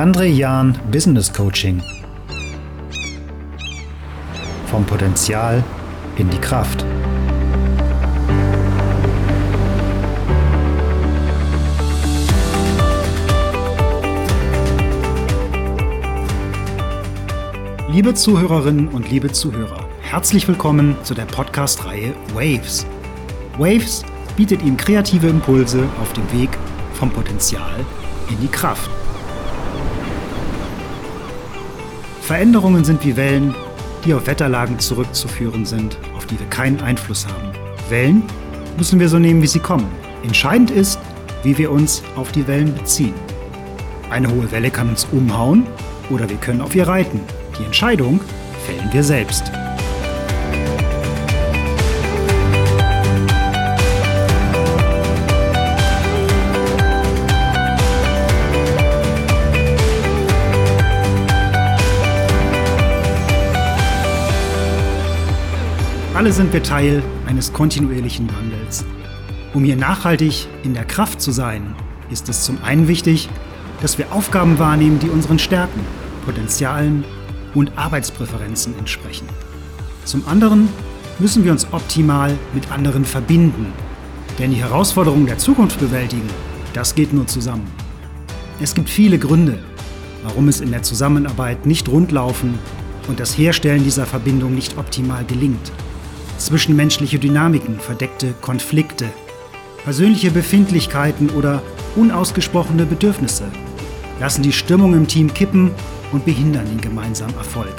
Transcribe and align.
André 0.00 0.28
Jahn 0.28 0.78
Business 0.90 1.30
Coaching. 1.30 1.82
Vom 4.64 4.86
Potenzial 4.86 5.62
in 6.16 6.30
die 6.30 6.38
Kraft. 6.38 6.86
Liebe 17.90 18.14
Zuhörerinnen 18.14 18.88
und 18.88 19.10
liebe 19.10 19.30
Zuhörer, 19.30 19.86
herzlich 20.00 20.48
willkommen 20.48 20.96
zu 21.02 21.12
der 21.12 21.26
Podcast-Reihe 21.26 22.14
Waves. 22.32 22.86
Waves 23.58 24.02
bietet 24.34 24.62
Ihnen 24.62 24.78
kreative 24.78 25.28
Impulse 25.28 25.86
auf 26.00 26.14
dem 26.14 26.32
Weg 26.32 26.48
vom 26.94 27.10
Potenzial 27.10 27.84
in 28.30 28.40
die 28.40 28.48
Kraft. 28.48 28.90
Veränderungen 32.30 32.84
sind 32.84 33.04
wie 33.04 33.16
Wellen, 33.16 33.52
die 34.04 34.14
auf 34.14 34.28
Wetterlagen 34.28 34.78
zurückzuführen 34.78 35.66
sind, 35.66 35.98
auf 36.16 36.26
die 36.26 36.38
wir 36.38 36.46
keinen 36.46 36.80
Einfluss 36.80 37.26
haben. 37.26 37.50
Wellen 37.88 38.22
müssen 38.78 39.00
wir 39.00 39.08
so 39.08 39.18
nehmen, 39.18 39.42
wie 39.42 39.48
sie 39.48 39.58
kommen. 39.58 39.88
Entscheidend 40.22 40.70
ist, 40.70 41.00
wie 41.42 41.58
wir 41.58 41.72
uns 41.72 42.04
auf 42.14 42.30
die 42.30 42.46
Wellen 42.46 42.72
beziehen. 42.72 43.14
Eine 44.10 44.30
hohe 44.30 44.48
Welle 44.52 44.70
kann 44.70 44.90
uns 44.90 45.08
umhauen 45.10 45.66
oder 46.08 46.30
wir 46.30 46.36
können 46.36 46.60
auf 46.60 46.76
ihr 46.76 46.86
reiten. 46.86 47.18
Die 47.58 47.64
Entscheidung 47.64 48.20
fällen 48.64 48.88
wir 48.92 49.02
selbst. 49.02 49.50
Alle 66.20 66.34
sind 66.34 66.52
wir 66.52 66.62
Teil 66.62 67.02
eines 67.24 67.50
kontinuierlichen 67.50 68.28
Wandels. 68.30 68.84
Um 69.54 69.64
hier 69.64 69.76
nachhaltig 69.76 70.48
in 70.62 70.74
der 70.74 70.84
Kraft 70.84 71.18
zu 71.18 71.30
sein, 71.30 71.74
ist 72.10 72.28
es 72.28 72.44
zum 72.44 72.62
einen 72.62 72.88
wichtig, 72.88 73.30
dass 73.80 73.96
wir 73.96 74.12
Aufgaben 74.12 74.58
wahrnehmen, 74.58 74.98
die 74.98 75.08
unseren 75.08 75.38
Stärken, 75.38 75.80
Potenzialen 76.26 77.04
und 77.54 77.72
Arbeitspräferenzen 77.78 78.78
entsprechen. 78.78 79.26
Zum 80.04 80.28
anderen 80.28 80.68
müssen 81.20 81.42
wir 81.42 81.52
uns 81.52 81.66
optimal 81.72 82.36
mit 82.52 82.70
anderen 82.70 83.06
verbinden, 83.06 83.72
denn 84.38 84.50
die 84.50 84.60
Herausforderungen 84.60 85.24
der 85.24 85.38
Zukunft 85.38 85.80
bewältigen, 85.80 86.28
das 86.74 86.94
geht 86.94 87.14
nur 87.14 87.28
zusammen. 87.28 87.66
Es 88.60 88.74
gibt 88.74 88.90
viele 88.90 89.18
Gründe, 89.18 89.58
warum 90.22 90.48
es 90.48 90.60
in 90.60 90.70
der 90.70 90.82
Zusammenarbeit 90.82 91.64
nicht 91.64 91.88
rundlaufen 91.88 92.58
und 93.08 93.20
das 93.20 93.38
Herstellen 93.38 93.84
dieser 93.84 94.04
Verbindung 94.04 94.54
nicht 94.54 94.76
optimal 94.76 95.24
gelingt 95.24 95.72
zwischenmenschliche 96.40 97.18
Dynamiken, 97.18 97.78
verdeckte 97.78 98.34
Konflikte, 98.40 99.06
persönliche 99.84 100.30
Befindlichkeiten 100.30 101.30
oder 101.30 101.62
unausgesprochene 101.96 102.86
Bedürfnisse 102.86 103.44
lassen 104.18 104.42
die 104.42 104.52
Stimmung 104.52 104.94
im 104.94 105.06
Team 105.06 105.32
kippen 105.32 105.70
und 106.12 106.24
behindern 106.24 106.66
den 106.66 106.80
gemeinsamen 106.80 107.36
Erfolg. 107.36 107.74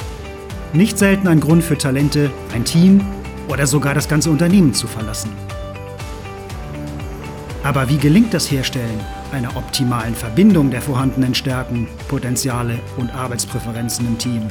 Nicht 0.73 0.97
selten 0.97 1.27
ein 1.27 1.39
Grund 1.39 1.63
für 1.63 1.77
Talente, 1.77 2.31
ein 2.53 2.65
Team 2.65 3.01
oder 3.47 3.67
sogar 3.67 3.93
das 3.93 4.07
ganze 4.07 4.29
Unternehmen 4.29 4.73
zu 4.73 4.87
verlassen. 4.87 5.31
Aber 7.63 7.89
wie 7.89 7.97
gelingt 7.97 8.33
das 8.33 8.49
Herstellen 8.49 8.99
einer 9.31 9.55
optimalen 9.55 10.15
Verbindung 10.15 10.71
der 10.71 10.81
vorhandenen 10.81 11.35
Stärken, 11.35 11.87
Potenziale 12.07 12.79
und 12.97 13.13
Arbeitspräferenzen 13.13 14.07
im 14.07 14.17
Team? 14.17 14.41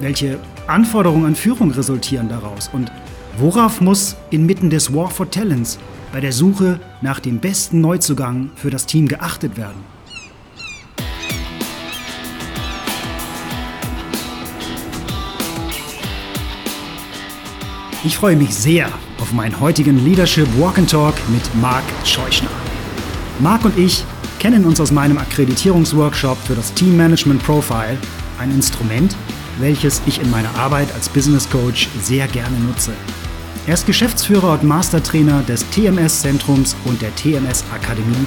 Welche 0.00 0.38
Anforderungen 0.66 1.26
an 1.26 1.34
Führung 1.34 1.70
resultieren 1.70 2.28
daraus 2.28 2.68
und 2.72 2.92
Worauf 3.40 3.80
muss 3.80 4.16
inmitten 4.30 4.68
des 4.68 4.92
War 4.92 5.10
for 5.10 5.30
Talents 5.30 5.78
bei 6.12 6.18
der 6.18 6.32
Suche 6.32 6.80
nach 7.02 7.20
dem 7.20 7.38
besten 7.38 7.80
Neuzugang 7.80 8.50
für 8.56 8.68
das 8.68 8.84
Team 8.84 9.06
geachtet 9.06 9.56
werden? 9.56 9.76
Ich 18.02 18.16
freue 18.16 18.34
mich 18.34 18.52
sehr 18.52 18.88
auf 19.20 19.32
meinen 19.32 19.60
heutigen 19.60 20.04
Leadership 20.04 20.48
Walk 20.58 20.78
and 20.78 20.90
Talk 20.90 21.14
mit 21.28 21.42
Marc 21.60 21.84
Scheuchner. 22.04 22.50
Marc 23.38 23.64
und 23.64 23.78
ich 23.78 24.04
kennen 24.40 24.64
uns 24.64 24.80
aus 24.80 24.90
meinem 24.90 25.18
Akkreditierungsworkshop 25.18 26.38
für 26.38 26.56
das 26.56 26.74
Team 26.74 26.96
Management 26.96 27.40
Profile, 27.44 27.98
ein 28.40 28.50
Instrument, 28.50 29.14
welches 29.60 30.02
ich 30.06 30.20
in 30.20 30.28
meiner 30.28 30.52
Arbeit 30.56 30.92
als 30.92 31.08
Business 31.08 31.48
Coach 31.48 31.88
sehr 32.02 32.26
gerne 32.26 32.58
nutze. 32.58 32.92
Er 33.68 33.74
ist 33.74 33.84
Geschäftsführer 33.84 34.54
und 34.54 34.62
Mastertrainer 34.64 35.42
des 35.42 35.62
TMS-Zentrums 35.68 36.74
und 36.86 37.02
der 37.02 37.14
TMS-Akademie 37.16 38.26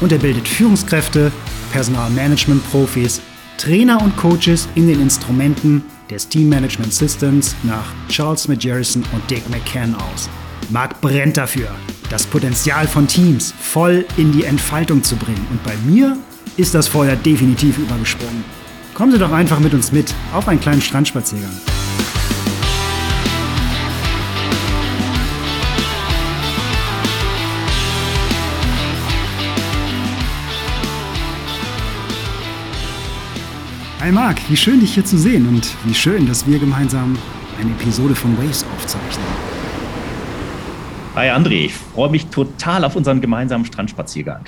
und 0.00 0.10
er 0.10 0.16
bildet 0.16 0.48
Führungskräfte, 0.48 1.30
Personalmanagement-Profis, 1.70 3.20
Trainer 3.58 4.00
und 4.00 4.16
Coaches 4.16 4.70
in 4.76 4.88
den 4.88 5.02
Instrumenten 5.02 5.84
des 6.10 6.26
Team 6.26 6.48
Management 6.48 6.94
Systems 6.94 7.54
nach 7.62 7.84
Charles 8.08 8.48
McGerrison 8.48 9.04
und 9.12 9.30
Dick 9.30 9.42
McCann 9.50 9.94
aus. 9.96 10.30
Marc 10.70 10.98
brennt 11.02 11.36
dafür, 11.36 11.68
das 12.08 12.24
Potenzial 12.24 12.88
von 12.88 13.06
Teams 13.06 13.52
voll 13.60 14.06
in 14.16 14.32
die 14.32 14.44
Entfaltung 14.44 15.02
zu 15.02 15.14
bringen. 15.16 15.46
Und 15.50 15.62
bei 15.62 15.76
mir 15.84 16.16
ist 16.56 16.74
das 16.74 16.88
Feuer 16.88 17.16
definitiv 17.16 17.76
übergesprungen. 17.76 18.44
Kommen 18.94 19.12
Sie 19.12 19.18
doch 19.18 19.32
einfach 19.32 19.60
mit 19.60 19.74
uns 19.74 19.92
mit 19.92 20.14
auf 20.32 20.48
einen 20.48 20.60
kleinen 20.60 20.80
Strandspaziergang. 20.80 21.52
Hi 34.00 34.10
Marc, 34.10 34.40
wie 34.48 34.56
schön 34.56 34.80
dich 34.80 34.94
hier 34.94 35.04
zu 35.04 35.18
sehen 35.18 35.46
und 35.46 35.74
wie 35.84 35.92
schön, 35.92 36.26
dass 36.26 36.46
wir 36.46 36.58
gemeinsam 36.58 37.18
eine 37.60 37.70
Episode 37.72 38.14
von 38.14 38.34
Waves 38.38 38.64
aufzeichnen. 38.74 39.26
Hi 41.14 41.28
André, 41.28 41.66
ich 41.66 41.74
freue 41.74 42.08
mich 42.08 42.24
total 42.28 42.84
auf 42.84 42.96
unseren 42.96 43.20
gemeinsamen 43.20 43.66
Strandspaziergang. 43.66 44.46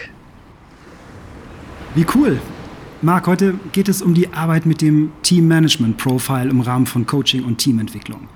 Wie 1.95 2.07
cool. 2.15 2.41
Marc, 3.03 3.27
heute 3.27 3.53
geht 3.73 3.91
es 3.91 4.01
um 4.01 4.15
die 4.15 4.33
Arbeit 4.33 4.65
mit 4.65 4.81
dem 4.81 5.13
Team 5.21 5.49
Management 5.49 5.99
Profile 5.99 6.49
im 6.49 6.63
Rahmen 6.63 6.87
von 6.87 7.05
Coaching 7.05 7.45
und 7.45 7.59
Teamentwicklung. 7.59 8.29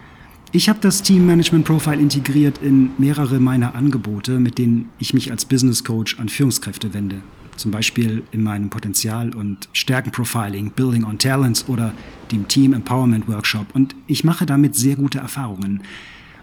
Ich 0.53 0.69
habe 0.69 0.81
das 0.83 1.00
Team 1.00 1.25
Management 1.25 1.65
Profile 1.65 1.97
integriert 1.97 2.59
in 2.59 2.91
mehrere 2.98 3.41
meiner 3.41 3.75
Angebote, 3.75 4.38
mit 4.38 4.59
denen 4.59 4.91
ich 4.98 5.15
mich 5.15 5.31
als 5.31 5.47
Business 5.47 5.83
Coach 5.83 6.21
an 6.21 6.28
Führungskräfte 6.28 6.93
wende 6.93 7.22
zum 7.56 7.70
Beispiel 7.70 8.22
in 8.32 8.42
meinem 8.42 8.70
Potenzial- 8.70 9.34
und 9.34 9.68
Stärkenprofiling, 9.72 10.70
Building 10.70 11.04
on 11.04 11.18
Talents 11.18 11.68
oder 11.68 11.92
dem 12.32 12.48
Team 12.48 12.72
Empowerment 12.72 13.28
Workshop. 13.28 13.66
Und 13.74 13.94
ich 14.06 14.24
mache 14.24 14.46
damit 14.46 14.74
sehr 14.74 14.96
gute 14.96 15.18
Erfahrungen. 15.18 15.82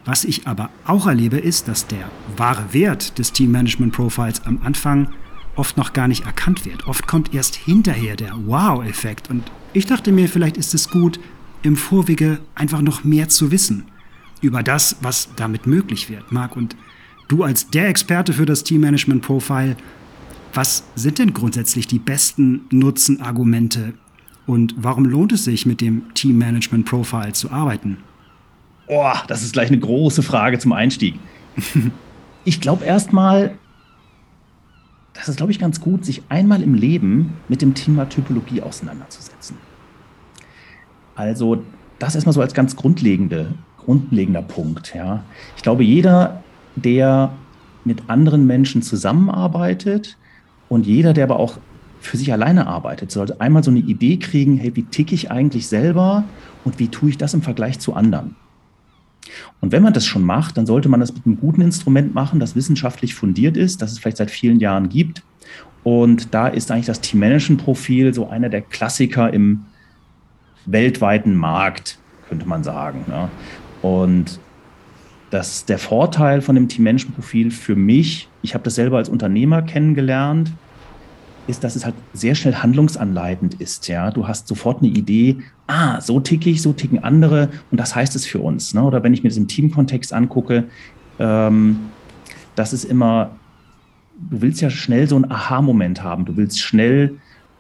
Was 0.06 0.26
ich 0.26 0.48
aber 0.48 0.70
auch 0.86 1.08
erlebe, 1.08 1.38
ist, 1.38 1.68
dass 1.68 1.88
der 1.88 2.10
wahre 2.36 2.74
Wert 2.74 3.18
des 3.20 3.32
Team 3.32 3.52
Management 3.52 3.94
Profiles 3.94 4.42
am 4.46 4.60
Anfang 4.64 5.10
oft 5.56 5.78
noch 5.78 5.94
gar 5.94 6.08
nicht 6.08 6.26
erkannt 6.26 6.66
wird. 6.66 6.88
Oft 6.88 7.08
kommt 7.08 7.34
erst 7.34 7.56
hinterher 7.56 8.16
der 8.16 8.34
Wow-Effekt. 8.46 9.30
Und 9.30 9.44
ich 9.72 9.86
dachte 9.86 10.12
mir, 10.12 10.28
vielleicht 10.28 10.58
ist 10.58 10.74
es 10.74 10.90
gut, 10.90 11.20
im 11.62 11.78
Vorwege 11.78 12.40
einfach 12.56 12.82
noch 12.82 13.04
mehr 13.04 13.30
zu 13.30 13.52
wissen 13.52 13.86
über 14.42 14.62
das, 14.62 14.98
was 15.02 15.30
damit 15.38 15.68
möglich 15.68 16.10
wird, 16.10 16.32
Marc. 16.32 16.58
Und 16.58 16.76
du 17.30 17.44
als 17.44 17.70
der 17.70 17.88
Experte 17.88 18.34
für 18.34 18.46
das 18.46 18.64
Team 18.64 18.82
Management 18.82 19.22
Profile, 19.22 19.78
was 20.54 20.84
sind 20.96 21.20
denn 21.20 21.34
grundsätzlich 21.34 21.88
die 21.88 22.00
besten 22.00 22.62
Nutzenargumente 22.70 23.94
und 24.46 24.76
warum 24.78 25.06
lohnt 25.06 25.32
es 25.32 25.46
sich, 25.46 25.66
mit 25.66 25.82
dem 25.82 26.14
Team 26.14 26.38
Management 26.38 26.86
Profile 26.86 27.34
zu 27.34 27.52
arbeiten? 27.52 27.98
Oh, 28.88 29.14
das 29.28 29.44
ist 29.44 29.54
gleich 29.54 29.70
eine 29.70 29.80
große 29.80 30.22
Frage 30.22 30.60
zum 30.60 30.74
Einstieg. 30.74 31.16
ich 32.44 32.60
glaube 32.60 32.84
erstmal, 32.84 33.58
das 35.14 35.30
ist, 35.30 35.38
glaube 35.38 35.52
ich, 35.52 35.60
ganz 35.60 35.80
gut, 35.80 36.04
sich 36.04 36.24
einmal 36.30 36.62
im 36.62 36.74
Leben 36.74 37.34
mit 37.48 37.62
dem 37.62 37.74
Thema 37.74 38.10
Typologie 38.10 38.62
auseinanderzusetzen. 38.62 39.58
Also, 41.16 41.64
das 42.00 42.16
erstmal 42.16 42.34
so 42.34 42.42
als 42.42 42.54
ganz 42.54 42.76
grundlegende, 42.76 43.54
grundlegender 43.78 44.42
Punkt. 44.42 44.94
Ja. 44.94 45.24
Ich 45.56 45.64
glaube, 45.64 45.84
jeder, 45.84 46.44
der 46.76 47.32
mit 47.86 48.10
anderen 48.10 48.46
Menschen 48.46 48.82
zusammenarbeitet, 48.82 50.18
und 50.70 50.86
jeder, 50.86 51.14
der 51.14 51.26
aber 51.26 51.40
auch 51.40 51.58
für 52.00 52.18
sich 52.18 52.32
alleine 52.34 52.68
arbeitet, 52.68 53.12
sollte 53.12 53.40
einmal 53.40 53.64
so 53.64 53.72
eine 53.72 53.80
Idee 53.80 54.18
kriegen, 54.18 54.58
hey, 54.58 54.76
wie 54.76 54.84
ticke 54.84 55.16
ich 55.16 55.32
eigentlich 55.32 55.68
selber 55.68 56.24
und 56.66 56.80
wie 56.80 56.90
tue 56.90 57.10
ich 57.10 57.18
das 57.18 57.34
im 57.34 57.42
Vergleich 57.42 57.80
zu 57.80 57.94
anderen? 57.94 58.36
Und 59.62 59.72
wenn 59.72 59.84
man 59.84 59.94
das 59.94 60.06
schon 60.06 60.24
macht, 60.24 60.58
dann 60.58 60.66
sollte 60.66 60.90
man 60.90 61.00
das 61.00 61.14
mit 61.14 61.26
einem 61.26 61.40
guten 61.40 61.62
Instrument 61.62 62.14
machen, 62.14 62.40
das 62.40 62.56
wissenschaftlich 62.56 63.16
fundiert 63.16 63.56
ist, 63.56 63.82
das 63.82 63.94
es 63.94 64.00
vielleicht 64.00 64.18
seit 64.18 64.32
vielen 64.32 64.60
Jahren 64.60 64.90
gibt. 64.90 65.24
Und 65.84 66.34
da 66.34 66.48
ist 66.48 66.72
eigentlich 66.72 66.86
das 66.86 67.02
Team-Management-Profil 67.02 68.14
so 68.14 68.28
einer 68.28 68.50
der 68.50 68.62
Klassiker 68.62 69.34
im 69.34 69.66
weltweiten 70.66 71.36
Markt, 71.36 71.98
könnte 72.28 72.48
man 72.48 72.64
sagen. 72.64 73.06
Ja. 73.10 73.30
Und 73.82 74.40
das, 75.34 75.66
der 75.66 75.80
Vorteil 75.80 76.42
von 76.42 76.56
dem 76.56 76.68
Team-Management-Profil 76.68 77.52
für 77.52 77.76
mich, 77.76 78.30
ich 78.42 78.54
habe 78.54 78.64
das 78.64 78.76
selber 78.76 78.98
als 78.98 79.10
Unternehmer 79.10 79.62
kennengelernt, 79.62 80.52
ist, 81.48 81.64
dass 81.64 81.76
es 81.76 81.84
halt 81.84 81.96
sehr 82.14 82.36
schnell 82.36 82.56
handlungsanleitend 82.56 83.56
ist. 83.56 83.88
Ja, 83.88 84.12
du 84.12 84.28
hast 84.28 84.48
sofort 84.48 84.82
eine 84.82 84.92
Idee. 84.92 85.40
Ah, 85.68 86.00
so 86.00 86.20
ticke 86.20 86.50
ich, 86.50 86.62
so 86.62 86.72
ticken 86.72 87.04
andere 87.04 87.50
und 87.70 87.80
das 87.80 87.96
heißt 87.96 88.16
es 88.16 88.26
für 88.26 88.40
uns. 88.40 88.74
Ne? 88.74 88.82
Oder 88.84 89.04
wenn 89.04 89.14
ich 89.14 89.24
mir 89.24 89.30
das 89.30 89.38
im 89.38 89.48
Teamkontext 89.48 90.14
angucke, 90.14 90.66
ähm, 91.20 91.80
das 92.56 92.72
ist 92.72 92.86
immer 92.86 93.32
du 94.30 94.42
willst 94.42 94.62
ja 94.62 94.70
schnell 94.70 95.08
so 95.08 95.16
einen 95.16 95.30
Aha-Moment 95.30 96.04
haben. 96.04 96.26
Du 96.26 96.38
willst 96.38 96.62
schnell 96.62 97.16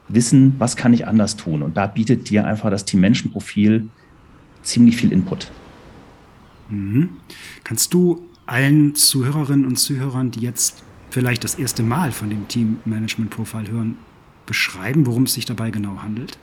wissen, 0.07 0.55
was 0.59 0.75
kann 0.75 0.93
ich 0.93 1.07
anders 1.07 1.35
tun. 1.35 1.61
Und 1.61 1.77
da 1.77 1.87
bietet 1.87 2.29
dir 2.29 2.45
einfach 2.45 2.69
das 2.69 2.85
Team-Menschen-Profil 2.85 3.89
ziemlich 4.61 4.95
viel 4.95 5.11
Input. 5.11 5.51
Mhm. 6.69 7.09
Kannst 7.63 7.93
du 7.93 8.27
allen 8.45 8.95
Zuhörerinnen 8.95 9.65
und 9.65 9.77
Zuhörern, 9.77 10.31
die 10.31 10.41
jetzt 10.41 10.83
vielleicht 11.09 11.43
das 11.43 11.55
erste 11.55 11.83
Mal 11.83 12.11
von 12.11 12.29
dem 12.29 12.47
Team-Management-Profil 12.47 13.69
hören, 13.69 13.97
beschreiben, 14.45 15.05
worum 15.05 15.23
es 15.23 15.33
sich 15.33 15.45
dabei 15.45 15.69
genau 15.69 16.01
handelt? 16.01 16.37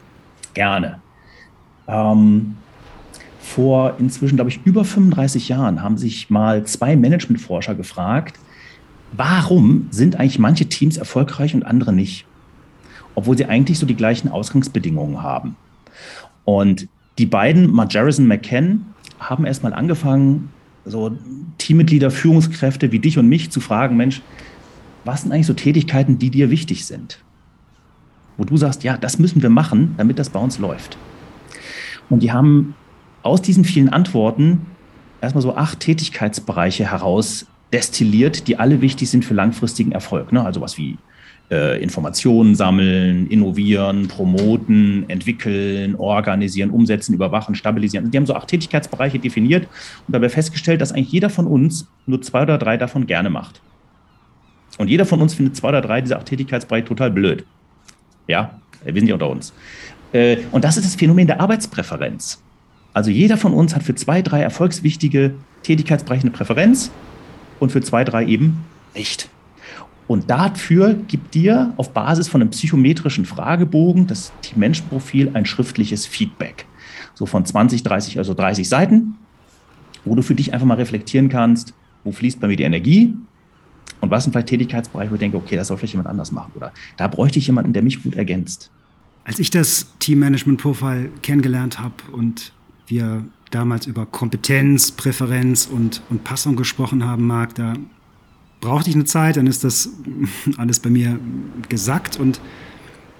Gerne. 0.53 1.01
Ähm, 1.87 2.55
vor 3.39 3.95
inzwischen, 3.99 4.35
glaube 4.35 4.49
ich, 4.49 4.61
über 4.65 4.85
35 4.85 5.49
Jahren 5.49 5.81
haben 5.81 5.97
sich 5.97 6.29
mal 6.29 6.65
zwei 6.65 6.95
Managementforscher 6.95 7.75
gefragt, 7.75 8.39
warum 9.11 9.87
sind 9.91 10.15
eigentlich 10.15 10.39
manche 10.39 10.67
Teams 10.67 10.97
erfolgreich 10.97 11.53
und 11.53 11.63
andere 11.63 11.91
nicht? 11.91 12.25
Obwohl 13.13 13.37
sie 13.37 13.45
eigentlich 13.45 13.77
so 13.77 13.85
die 13.85 13.95
gleichen 13.95 14.29
Ausgangsbedingungen 14.29 15.21
haben. 15.21 15.55
Und 16.45 16.87
die 17.17 17.25
beiden, 17.25 17.71
Margerison 17.71 18.25
McCann, 18.25 18.85
haben 19.21 19.45
erstmal 19.45 19.73
angefangen, 19.73 20.49
so 20.83 21.15
Teammitglieder, 21.57 22.11
Führungskräfte 22.11 22.91
wie 22.91 22.99
dich 22.99 23.17
und 23.17 23.29
mich 23.29 23.51
zu 23.51 23.59
fragen, 23.59 23.95
Mensch, 23.95 24.21
was 25.05 25.21
sind 25.21 25.31
eigentlich 25.31 25.47
so 25.47 25.53
Tätigkeiten, 25.53 26.17
die 26.17 26.29
dir 26.29 26.49
wichtig 26.49 26.85
sind? 26.85 27.19
Wo 28.37 28.43
du 28.43 28.57
sagst, 28.57 28.83
ja, 28.83 28.97
das 28.97 29.19
müssen 29.19 29.41
wir 29.41 29.49
machen, 29.49 29.93
damit 29.97 30.17
das 30.19 30.29
bei 30.29 30.39
uns 30.39 30.57
läuft. 30.57 30.97
Und 32.09 32.23
die 32.23 32.31
haben 32.31 32.75
aus 33.23 33.41
diesen 33.41 33.63
vielen 33.63 33.89
Antworten 33.89 34.65
erstmal 35.21 35.43
so 35.43 35.55
acht 35.55 35.79
Tätigkeitsbereiche 35.79 36.89
heraus 36.89 37.45
destilliert, 37.71 38.47
die 38.47 38.57
alle 38.57 38.81
wichtig 38.81 39.09
sind 39.09 39.23
für 39.23 39.33
langfristigen 39.33 39.91
Erfolg. 39.91 40.31
Ne? 40.31 40.43
Also 40.43 40.61
was 40.61 40.77
wie 40.77 40.97
äh, 41.51 41.83
Informationen 41.83 42.55
sammeln, 42.55 43.27
innovieren, 43.27 44.07
promoten, 44.07 45.05
entwickeln, 45.09 45.95
organisieren, 45.95 46.69
umsetzen, 46.69 47.13
überwachen, 47.13 47.55
stabilisieren. 47.55 48.09
Die 48.09 48.17
haben 48.17 48.25
so 48.25 48.33
acht 48.35 48.47
Tätigkeitsbereiche 48.47 49.19
definiert 49.19 49.67
und 50.07 50.13
dabei 50.13 50.29
festgestellt, 50.29 50.79
dass 50.79 50.93
eigentlich 50.93 51.11
jeder 51.11 51.29
von 51.29 51.45
uns 51.45 51.87
nur 52.05 52.21
zwei 52.21 52.43
oder 52.43 52.57
drei 52.57 52.77
davon 52.77 53.05
gerne 53.05 53.29
macht. 53.29 53.61
Und 54.77 54.87
jeder 54.87 55.05
von 55.05 55.21
uns 55.21 55.33
findet 55.33 55.57
zwei 55.57 55.69
oder 55.69 55.81
drei 55.81 56.01
dieser 56.01 56.17
acht 56.17 56.27
Tätigkeitsbereiche 56.27 56.85
total 56.85 57.11
blöd. 57.11 57.43
Ja, 58.27 58.59
wir 58.85 58.93
sind 58.93 59.07
ja 59.07 59.15
unter 59.15 59.29
uns. 59.29 59.53
Äh, 60.13 60.37
und 60.51 60.63
das 60.63 60.77
ist 60.77 60.85
das 60.85 60.95
Phänomen 60.95 61.27
der 61.27 61.41
Arbeitspräferenz. 61.41 62.41
Also 62.93 63.11
jeder 63.11 63.37
von 63.37 63.53
uns 63.53 63.75
hat 63.75 63.83
für 63.83 63.95
zwei, 63.95 64.21
drei 64.21 64.41
erfolgswichtige 64.41 65.33
Tätigkeitsbereiche 65.63 66.23
eine 66.23 66.31
Präferenz 66.31 66.91
und 67.59 67.71
für 67.71 67.81
zwei, 67.81 68.03
drei 68.03 68.25
eben 68.25 68.65
nicht. 68.95 69.29
Und 70.11 70.29
dafür 70.29 70.93
gibt 70.93 71.33
dir 71.35 71.73
auf 71.77 71.93
Basis 71.93 72.27
von 72.27 72.41
einem 72.41 72.49
psychometrischen 72.49 73.25
Fragebogen 73.25 74.07
das 74.07 74.33
Team-Mensch-Profil 74.41 75.31
ein 75.33 75.45
schriftliches 75.45 76.05
Feedback. 76.05 76.65
So 77.13 77.25
von 77.25 77.45
20, 77.45 77.83
30, 77.83 78.17
also 78.17 78.33
30 78.33 78.67
Seiten, 78.67 79.15
wo 80.03 80.13
du 80.13 80.21
für 80.21 80.35
dich 80.35 80.53
einfach 80.53 80.67
mal 80.67 80.75
reflektieren 80.75 81.29
kannst, 81.29 81.73
wo 82.03 82.11
fließt 82.11 82.41
bei 82.41 82.47
mir 82.47 82.57
die 82.57 82.63
Energie 82.63 83.13
und 84.01 84.11
was 84.11 84.25
sind 84.25 84.33
vielleicht 84.33 84.47
Tätigkeitsbereiche, 84.47 85.11
wo 85.11 85.15
ich 85.15 85.19
denke, 85.19 85.37
okay, 85.37 85.55
das 85.55 85.69
soll 85.69 85.77
vielleicht 85.77 85.93
jemand 85.93 86.09
anders 86.09 86.33
machen 86.33 86.51
oder 86.55 86.73
da 86.97 87.07
bräuchte 87.07 87.39
ich 87.39 87.47
jemanden, 87.47 87.71
der 87.71 87.81
mich 87.81 88.03
gut 88.03 88.15
ergänzt. 88.15 88.69
Als 89.23 89.39
ich 89.39 89.49
das 89.49 89.93
Team-Management-Profil 89.99 91.09
kennengelernt 91.21 91.79
habe 91.79 91.95
und 92.11 92.51
wir 92.87 93.23
damals 93.49 93.87
über 93.87 94.05
Kompetenz, 94.05 94.91
Präferenz 94.91 95.67
und, 95.67 96.01
und 96.09 96.25
Passung 96.25 96.57
gesprochen 96.57 97.05
haben, 97.05 97.27
Marc, 97.27 97.55
da 97.55 97.75
brauchte 98.61 98.89
ich 98.89 98.95
eine 98.95 99.05
Zeit, 99.05 99.37
dann 99.37 99.47
ist 99.47 99.63
das 99.63 99.89
alles 100.57 100.79
bei 100.79 100.89
mir 100.89 101.19
gesackt 101.67 102.19
und 102.19 102.39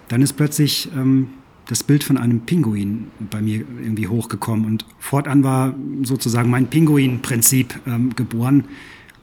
dann 0.07 0.21
ist 0.21 0.33
plötzlich 0.33 0.89
ähm, 0.95 1.29
das 1.67 1.83
Bild 1.83 2.03
von 2.03 2.17
einem 2.17 2.41
Pinguin 2.41 3.07
bei 3.29 3.41
mir 3.41 3.65
irgendwie 3.81 4.07
hochgekommen 4.07 4.65
und 4.65 4.85
fortan 4.99 5.43
war 5.43 5.75
sozusagen 6.03 6.49
mein 6.49 6.67
Pinguin-Prinzip 6.67 7.79
ähm, 7.87 8.15
geboren, 8.15 8.65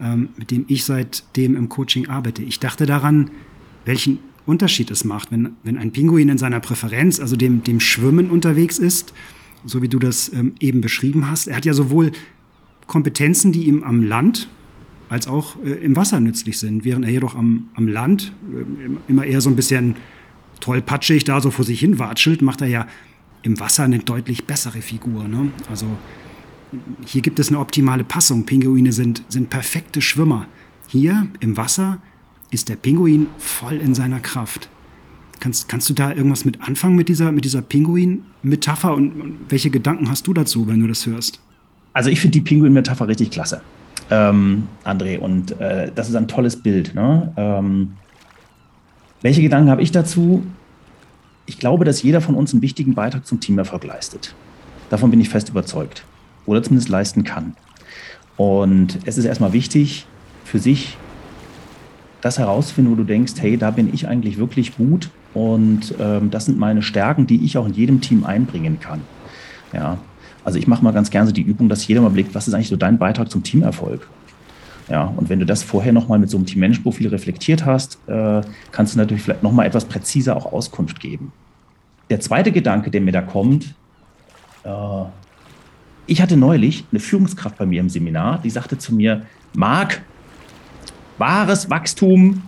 ähm, 0.00 0.30
mit 0.36 0.50
dem 0.50 0.64
ich 0.68 0.84
seitdem 0.84 1.56
im 1.56 1.68
Coaching 1.68 2.08
arbeite. 2.08 2.42
Ich 2.42 2.58
dachte 2.58 2.86
daran, 2.86 3.30
welchen 3.84 4.18
Unterschied 4.46 4.90
es 4.90 5.04
macht, 5.04 5.30
wenn, 5.30 5.56
wenn 5.62 5.76
ein 5.76 5.92
Pinguin 5.92 6.30
in 6.30 6.38
seiner 6.38 6.60
Präferenz, 6.60 7.20
also 7.20 7.36
dem, 7.36 7.62
dem 7.64 7.80
Schwimmen 7.80 8.30
unterwegs 8.30 8.78
ist, 8.78 9.12
so 9.64 9.82
wie 9.82 9.88
du 9.88 9.98
das 9.98 10.32
ähm, 10.32 10.54
eben 10.58 10.80
beschrieben 10.80 11.30
hast. 11.30 11.48
Er 11.48 11.56
hat 11.56 11.66
ja 11.66 11.74
sowohl 11.74 12.12
Kompetenzen, 12.86 13.52
die 13.52 13.64
ihm 13.64 13.82
am 13.82 14.02
Land 14.02 14.48
als 15.08 15.26
auch 15.26 15.56
äh, 15.64 15.70
im 15.70 15.96
Wasser 15.96 16.20
nützlich 16.20 16.58
sind, 16.58 16.84
während 16.84 17.04
er 17.04 17.10
jedoch 17.10 17.34
am, 17.34 17.68
am 17.74 17.88
Land 17.88 18.32
äh, 18.52 19.10
immer 19.10 19.24
eher 19.24 19.40
so 19.40 19.50
ein 19.50 19.56
bisschen 19.56 19.96
tollpatschig 20.60 21.24
da 21.24 21.40
so 21.40 21.50
vor 21.50 21.64
sich 21.64 21.80
hin 21.80 21.98
watschelt, 21.98 22.42
macht 22.42 22.60
er 22.60 22.68
ja 22.68 22.86
im 23.42 23.60
Wasser 23.60 23.84
eine 23.84 23.98
deutlich 24.00 24.44
bessere 24.44 24.82
Figur. 24.82 25.28
Ne? 25.28 25.52
Also 25.70 25.86
hier 27.04 27.22
gibt 27.22 27.38
es 27.38 27.48
eine 27.48 27.58
optimale 27.58 28.04
Passung. 28.04 28.44
Pinguine 28.44 28.92
sind, 28.92 29.22
sind 29.28 29.50
perfekte 29.50 30.02
Schwimmer. 30.02 30.46
Hier 30.88 31.28
im 31.40 31.56
Wasser 31.56 31.98
ist 32.50 32.68
der 32.68 32.76
Pinguin 32.76 33.26
voll 33.38 33.74
in 33.74 33.94
seiner 33.94 34.20
Kraft. 34.20 34.68
Kannst, 35.40 35.68
kannst 35.68 35.88
du 35.88 35.94
da 35.94 36.12
irgendwas 36.12 36.44
mit 36.44 36.60
anfangen 36.62 36.96
mit 36.96 37.08
dieser, 37.08 37.30
mit 37.30 37.44
dieser 37.44 37.62
Pinguin-Metapher 37.62 38.94
und, 38.94 39.12
und, 39.20 39.38
welche 39.48 39.70
Gedanken 39.70 40.10
hast 40.10 40.26
du 40.26 40.34
dazu, 40.34 40.66
wenn 40.66 40.80
du 40.80 40.88
das 40.88 41.06
hörst? 41.06 41.40
Also 41.92 42.10
ich 42.10 42.20
finde 42.20 42.38
die 42.38 42.40
Pinguin-Metapher 42.40 43.06
richtig 43.06 43.30
klasse, 43.30 43.62
ähm, 44.10 44.68
André, 44.84 45.18
und 45.18 45.60
äh, 45.60 45.90
das 45.94 46.08
ist 46.08 46.16
ein 46.16 46.28
tolles 46.28 46.62
Bild. 46.62 46.94
Ne? 46.94 47.32
Ähm, 47.36 47.92
welche 49.22 49.42
Gedanken 49.42 49.70
habe 49.70 49.82
ich 49.82 49.92
dazu? 49.92 50.44
Ich 51.46 51.58
glaube, 51.58 51.84
dass 51.84 52.02
jeder 52.02 52.20
von 52.20 52.34
uns 52.34 52.52
einen 52.52 52.62
wichtigen 52.62 52.94
Beitrag 52.94 53.26
zum 53.26 53.40
Teamerfolg 53.40 53.84
leistet. 53.84 54.34
Davon 54.90 55.10
bin 55.10 55.20
ich 55.20 55.28
fest 55.28 55.48
überzeugt. 55.48 56.04
Oder 56.46 56.62
zumindest 56.62 56.88
leisten 56.88 57.24
kann. 57.24 57.54
Und 58.36 58.98
es 59.04 59.18
ist 59.18 59.24
erstmal 59.24 59.52
wichtig, 59.52 60.06
für 60.44 60.58
sich 60.58 60.96
das 62.20 62.38
herausfinden, 62.38 62.90
wo 62.90 62.94
du 62.94 63.04
denkst, 63.04 63.34
hey, 63.38 63.56
da 63.56 63.70
bin 63.70 63.92
ich 63.92 64.08
eigentlich 64.08 64.38
wirklich 64.38 64.76
gut 64.76 65.10
und 65.34 65.94
ähm, 66.00 66.30
das 66.30 66.46
sind 66.46 66.58
meine 66.58 66.82
Stärken, 66.82 67.26
die 67.26 67.44
ich 67.44 67.58
auch 67.58 67.66
in 67.66 67.74
jedem 67.74 68.00
Team 68.00 68.24
einbringen 68.24 68.80
kann. 68.80 69.02
Ja, 69.72 69.98
also 70.48 70.58
ich 70.58 70.66
mache 70.66 70.82
mal 70.82 70.94
ganz 70.94 71.10
gerne 71.10 71.26
so 71.26 71.32
die 71.34 71.42
Übung, 71.42 71.68
dass 71.68 71.86
jeder 71.86 72.00
mal 72.00 72.08
blickt, 72.08 72.34
was 72.34 72.48
ist 72.48 72.54
eigentlich 72.54 72.68
so 72.68 72.76
dein 72.76 72.96
Beitrag 72.96 73.30
zum 73.30 73.42
Teamerfolg? 73.42 74.08
Ja, 74.88 75.12
und 75.14 75.28
wenn 75.28 75.38
du 75.38 75.44
das 75.44 75.62
vorher 75.62 75.92
nochmal 75.92 76.18
mit 76.18 76.30
so 76.30 76.38
einem 76.38 76.46
Team-Mensch-Profil 76.46 77.08
reflektiert 77.08 77.66
hast, 77.66 77.98
äh, 78.06 78.40
kannst 78.72 78.94
du 78.94 78.98
natürlich 78.98 79.22
vielleicht 79.22 79.42
nochmal 79.42 79.66
etwas 79.66 79.84
präziser 79.84 80.34
auch 80.34 80.50
Auskunft 80.50 81.00
geben. 81.00 81.32
Der 82.08 82.20
zweite 82.20 82.50
Gedanke, 82.50 82.90
der 82.90 83.02
mir 83.02 83.12
da 83.12 83.20
kommt, 83.20 83.74
äh, 84.64 84.70
ich 86.06 86.22
hatte 86.22 86.38
neulich 86.38 86.86
eine 86.90 87.00
Führungskraft 87.00 87.58
bei 87.58 87.66
mir 87.66 87.82
im 87.82 87.90
Seminar, 87.90 88.40
die 88.42 88.48
sagte 88.48 88.78
zu 88.78 88.94
mir, 88.94 89.26
Marc, 89.52 90.00
wahres 91.18 91.68
Wachstum 91.68 92.40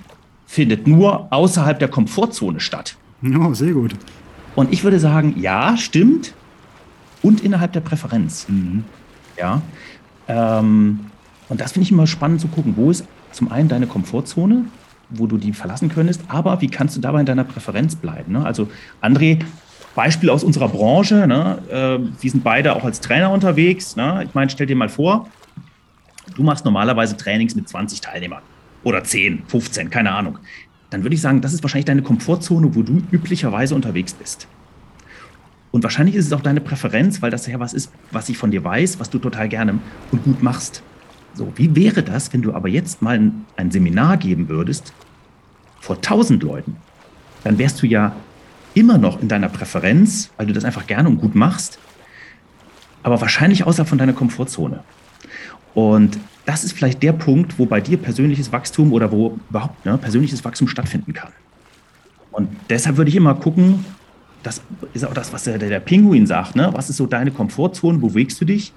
findet 0.47 0.87
nur 0.87 1.30
außerhalb 1.30 1.78
der 1.78 1.88
Komfortzone 1.88 2.61
statt. 2.61 2.97
Oh, 3.23 3.52
sehr 3.52 3.75
gut. 3.75 3.95
Und 4.57 4.73
ich 4.73 4.85
würde 4.85 4.99
sagen, 4.99 5.35
ja, 5.38 5.76
stimmt. 5.76 6.33
Und 7.23 7.43
innerhalb 7.43 7.73
der 7.73 7.81
Präferenz. 7.81 8.47
Mhm. 8.49 8.85
Ja. 9.39 9.62
Ähm, 10.29 11.00
und 11.49 11.61
das 11.61 11.73
finde 11.73 11.85
ich 11.85 11.93
immer 11.93 12.07
spannend 12.07 12.41
zu 12.41 12.49
gucken. 12.49 12.75
Wo 12.77 12.91
ist 12.91 13.05
zum 13.33 13.50
einen 13.50 13.69
deine 13.69 13.87
Komfortzone, 13.87 14.65
wo 15.11 15.27
du 15.27 15.37
die 15.39 15.53
verlassen 15.53 15.89
könntest, 15.89 16.23
aber 16.29 16.61
wie 16.61 16.69
kannst 16.69 16.97
du 16.97 17.00
dabei 17.00 17.21
in 17.21 17.27
deiner 17.27 17.45
Präferenz 17.45 17.97
bleiben? 17.97 18.33
Ne? 18.33 18.45
Also, 18.45 18.69
André, 19.03 19.41
Beispiel 19.95 20.31
aus 20.31 20.45
unserer 20.45 20.69
Branche. 20.69 21.27
Ne? 21.27 21.59
Äh, 21.69 22.23
wir 22.23 22.31
sind 22.31 22.45
beide 22.45 22.75
auch 22.75 22.85
als 22.85 23.00
Trainer 23.00 23.31
unterwegs. 23.31 23.97
Ne? 23.97 24.25
Ich 24.27 24.35
meine, 24.35 24.50
stell 24.50 24.67
dir 24.67 24.77
mal 24.77 24.89
vor, 24.89 25.29
du 26.37 26.43
machst 26.43 26.65
normalerweise 26.65 27.17
Trainings 27.17 27.55
mit 27.55 27.69
20 27.69 28.00
Teilnehmern 28.00 28.43
oder 28.85 29.05
10, 29.05 29.43
15, 29.47 29.91
keine 29.91 30.12
Ahnung, 30.12 30.39
dann 30.91 31.03
würde 31.03 31.15
ich 31.15 31.21
sagen, 31.21 31.41
das 31.41 31.53
ist 31.53 31.62
wahrscheinlich 31.62 31.85
deine 31.85 32.03
Komfortzone, 32.03 32.75
wo 32.75 32.83
du 32.83 33.03
üblicherweise 33.11 33.75
unterwegs 33.75 34.15
bist. 34.15 34.49
Und 35.73 35.85
wahrscheinlich 35.85 36.17
ist 36.17 36.27
es 36.27 36.33
auch 36.33 36.41
deine 36.41 36.61
Präferenz, 36.61 37.23
weil 37.23 37.31
das 37.31 37.47
ja 37.47 37.61
was 37.61 37.73
ist, 37.73 37.93
was 38.11 38.29
ich 38.29 38.37
von 38.37 38.50
dir 38.50 38.65
weiß, 38.65 38.99
was 38.99 39.11
du 39.11 39.19
total 39.19 39.49
gerne 39.49 39.79
und 40.11 40.25
gut 40.25 40.43
machst. 40.43 40.83
So, 41.35 41.53
wie 41.57 41.77
wäre 41.77 42.03
das, 42.03 42.33
wenn 42.33 42.43
du 42.43 42.55
aber 42.55 42.69
jetzt 42.69 43.03
mal 43.03 43.33
ein, 43.57 43.71
Seminar 43.71 44.17
geben 44.17 44.49
würdest, 44.49 44.93
vor 45.81 45.97
1000 45.97 46.43
Leuten, 46.43 46.77
dann 47.45 47.59
wärst 47.59 47.83
du 47.83 47.87
ja 47.87 48.15
immer 48.75 48.99
noch 48.99 49.23
in 49.23 49.29
deiner 49.29 49.49
Präferenz, 49.49 50.31
weil 50.37 50.47
du 50.47 50.53
das 50.53 50.65
einfach 50.65 50.87
gerne 50.87 51.09
und 51.09 51.19
gut 51.19 51.35
machst, 51.35 51.79
aber 53.03 53.21
wahrscheinlich 53.21 53.65
außerhalb 53.65 53.89
von 53.89 53.99
deiner 53.99 54.12
Komfortzone. 54.12 54.83
Und 55.75 56.19
das 56.47 56.65
ist 56.65 56.73
vielleicht 56.73 57.03
der 57.03 57.12
Punkt, 57.12 57.59
wo 57.59 57.67
bei 57.67 57.81
dir 57.81 57.97
persönliches 57.97 58.53
Wachstum 58.53 58.93
oder 58.93 59.12
wo 59.12 59.39
überhaupt 59.49 59.85
ne, 59.87 59.97
persönliches 59.99 60.45
Wachstum 60.45 60.69
stattfinden 60.69 61.12
kann. 61.12 61.33
Und 62.33 62.49
deshalb 62.69 62.97
würde 62.97 63.09
ich 63.09 63.17
immer 63.17 63.35
gucken, 63.35 63.85
das 64.42 64.62
ist 64.94 65.04
auch 65.04 65.14
das, 65.14 65.32
was 65.32 65.44
der, 65.44 65.59
der 65.59 65.80
Pinguin 65.80 66.26
sagt, 66.26 66.56
ne? 66.56 66.70
was 66.73 66.90
ist 66.90 66.97
so 66.97 67.06
deine 67.06 67.30
Komfortzone, 67.30 68.00
wo 68.00 68.09
bewegst 68.09 68.40
du 68.40 68.44
dich 68.44 68.73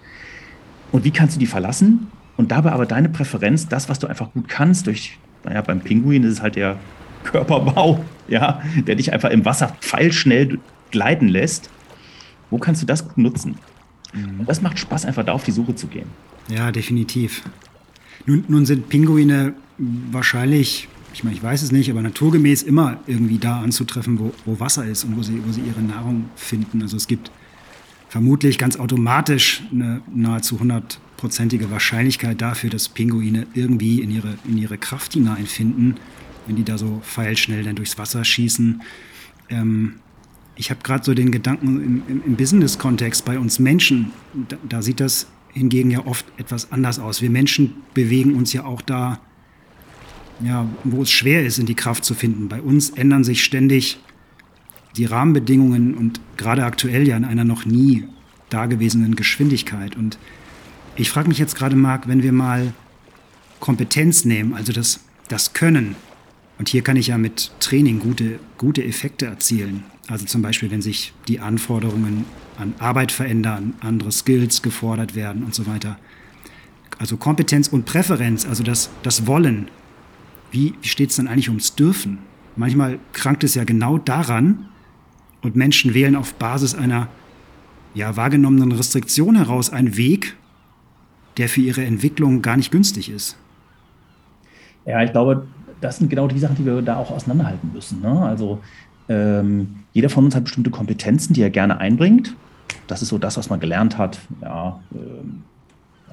und 0.92 1.04
wie 1.04 1.12
kannst 1.12 1.36
du 1.36 1.40
die 1.40 1.48
verlassen? 1.48 2.08
Und 2.36 2.52
dabei 2.52 2.72
aber 2.72 2.86
deine 2.86 3.10
Präferenz, 3.10 3.68
das, 3.68 3.90
was 3.90 4.00
du 4.00 4.08
einfach 4.08 4.32
gut 4.32 4.50
kannst, 4.50 4.88
durch, 4.88 5.18
naja, 5.44 5.62
beim 5.62 5.82
Pinguin 5.82 6.24
ist 6.24 6.34
es 6.34 6.42
halt 6.42 6.56
der 6.56 6.78
Körperbau, 7.24 8.04
ja, 8.28 8.62
der 8.88 8.96
dich 8.96 9.14
einfach 9.14 9.30
im 9.30 9.46
Wasser 9.46 9.76
pfeilschnell 9.82 10.60
gleiten 10.92 11.28
lässt. 11.28 11.70
Wo 12.50 12.58
kannst 12.58 12.82
du 12.82 12.86
das 12.86 13.08
gut 13.08 13.18
nutzen? 13.18 13.58
Mhm. 14.14 14.42
Und 14.42 14.50
das 14.50 14.62
macht 14.62 14.80
Spaß, 14.80 15.06
einfach 15.06 15.24
da 15.24 15.34
auf 15.34 15.44
die 15.44 15.52
Suche 15.52 15.76
zu 15.76 15.88
gehen. 15.88 16.08
Ja, 16.50 16.72
definitiv. 16.72 17.44
Nun, 18.26 18.44
nun 18.48 18.66
sind 18.66 18.90
Pinguine 18.90 19.54
wahrscheinlich, 19.78 20.88
ich 21.14 21.24
meine, 21.24 21.36
ich 21.36 21.44
weiß 21.44 21.62
es 21.62 21.72
nicht, 21.72 21.90
aber 21.92 22.02
naturgemäß 22.02 22.64
immer 22.64 23.00
irgendwie 23.06 23.38
da 23.38 23.62
anzutreffen, 23.62 24.20
wo, 24.20 24.34
wo 24.46 24.60
Wasser 24.60 24.86
ist 24.86 25.04
und 25.04 25.16
wo 25.16 25.22
sie, 25.22 25.40
wo 25.46 25.52
sie 25.52 25.62
ihre 25.62 25.82
Nahrung 25.82 26.26
finden. 26.36 26.82
Also 26.82 26.98
es 26.98 27.08
gibt 27.08 27.32
vermutlich 28.10 28.58
ganz 28.58 28.78
automatisch 28.78 29.64
eine 29.72 30.02
nahezu 30.14 30.60
hundertprozentige 30.60 31.70
Wahrscheinlichkeit 31.70 32.42
dafür, 32.42 32.70
dass 32.70 32.90
Pinguine 32.90 33.48
irgendwie 33.54 34.02
in 34.02 34.12
ihre, 34.12 34.36
in 34.48 34.58
ihre 34.58 34.78
Kraft 34.78 35.14
hineinfinden, 35.14 35.98
wenn 36.48 36.56
die 36.56 36.64
da 36.64 36.78
so 36.78 37.00
feilschnell 37.04 37.64
dann 37.64 37.76
durchs 37.76 37.98
Wasser 37.98 38.24
schießen. 38.24 38.82
Ähm, 39.50 39.96
ich 40.56 40.70
habe 40.70 40.82
gerade 40.84 41.04
so 41.04 41.14
den 41.14 41.32
Gedanken 41.32 41.68
im, 41.84 42.04
im, 42.08 42.24
im 42.26 42.36
Business-Kontext 42.36 43.26
bei 43.26 43.40
uns 43.40 43.60
Menschen, 43.60 44.12
da, 44.50 44.58
da, 44.68 44.82
sieht 44.82 45.00
das 45.00 45.28
hingegen 45.52 45.92
ja 45.92 46.06
oft 46.06 46.26
etwas 46.38 46.72
anders 46.72 47.00
aus. 47.00 47.22
Wir 47.22 47.30
Menschen 47.30 47.76
bewegen 47.94 48.36
uns 48.36 48.54
ja 48.54 48.66
auch 48.66 48.82
da, 48.82 49.20
ja, 50.42 50.68
wo 50.84 51.02
es 51.04 51.12
schwer 51.12 51.46
ist, 51.46 51.60
in 51.60 51.66
die 51.66 51.76
Kraft 51.76 52.06
zu 52.06 52.14
finden. 52.14 52.50
Bei 52.50 52.62
uns 52.62 52.90
ändern 52.90 53.24
sich 53.24 53.44
ständig 53.44 54.00
die 54.96 55.06
Rahmenbedingungen 55.06 55.96
und 55.96 56.20
gerade 56.38 56.64
aktuell 56.66 57.08
ja 57.08 57.18
in 57.18 57.26
einer 57.26 57.44
noch 57.44 57.66
nie 57.66 58.06
dagewesenen 58.50 59.16
Geschwindigkeit. 59.16 59.96
Und 59.96 60.18
ich 60.96 61.10
frage 61.10 61.28
mich 61.28 61.40
jetzt 61.40 61.56
gerade, 61.56 61.76
Marc, 61.76 62.08
wenn 62.08 62.24
wir 62.24 62.32
mal 62.32 62.74
Kompetenz 63.60 64.26
nehmen, 64.26 64.54
also 64.54 64.72
das, 64.72 65.00
das 65.28 65.54
Können, 65.54 65.96
und 66.60 66.70
hier 66.70 66.84
kann 66.84 66.98
ich 66.98 67.08
ja 67.08 67.18
mit 67.18 67.52
Training 67.60 68.00
gute, 68.00 68.40
gute 68.58 68.84
Effekte 68.84 69.26
erzielen. 69.26 69.84
Also 70.08 70.26
zum 70.26 70.42
Beispiel, 70.42 70.70
wenn 70.70 70.82
sich 70.82 71.14
die 71.28 71.40
Anforderungen 71.40 72.26
an 72.58 72.76
Arbeit 72.80 73.12
verändern, 73.12 73.74
andere 73.80 74.12
Skills 74.12 74.62
gefordert 74.62 75.16
werden 75.16 75.44
und 75.44 75.56
so 75.56 75.66
weiter. 75.66 75.98
Also 77.00 77.18
Kompetenz 77.18 77.68
und 77.68 77.86
Präferenz, 77.86 78.46
also 78.46 78.64
das, 78.64 78.90
das 79.02 79.26
Wollen. 79.26 79.70
Wie, 80.54 80.76
wie 80.82 80.88
steht 80.88 81.10
es 81.10 81.16
dann 81.16 81.28
eigentlich 81.28 81.50
ums 81.50 81.74
Dürfen? 81.76 82.20
Manchmal 82.56 83.00
krankt 83.12 83.44
es 83.44 83.56
ja 83.56 83.64
genau 83.64 83.98
daran 83.98 84.70
und 85.42 85.56
Menschen 85.56 85.96
wählen 85.96 86.16
auf 86.16 86.36
Basis 86.36 86.76
einer 86.76 87.08
ja, 87.96 88.16
wahrgenommenen 88.16 88.72
Restriktion 88.72 89.36
heraus 89.36 89.72
einen 89.72 89.98
Weg, 89.98 90.38
der 91.38 91.50
für 91.50 91.62
ihre 91.62 91.84
Entwicklung 91.84 92.44
gar 92.44 92.56
nicht 92.56 92.72
günstig 92.72 93.10
ist. 93.10 93.36
Ja, 94.86 95.02
ich 95.04 95.12
glaube, 95.12 95.48
das 95.82 95.98
sind 95.98 96.10
genau 96.10 96.28
die 96.28 96.38
Sachen, 96.38 96.56
die 96.56 96.66
wir 96.66 96.84
da 96.84 96.98
auch 96.98 97.10
auseinanderhalten 97.10 97.72
müssen. 97.74 98.02
Ne? 98.02 98.22
Also 98.22 98.62
ähm, 99.10 99.80
jeder 99.92 100.10
von 100.10 100.24
uns 100.24 100.36
hat 100.36 100.44
bestimmte 100.44 100.70
Kompetenzen, 100.70 101.34
die 101.34 101.42
er 101.42 101.50
gerne 101.50 101.80
einbringt. 101.80 102.36
Das 102.86 103.02
ist 103.02 103.10
so 103.10 103.18
das, 103.18 103.38
was 103.38 103.50
man 103.50 103.60
gelernt 103.60 103.98
hat. 103.98 104.20
Ja, 104.42 104.80
ähm, 104.94 105.44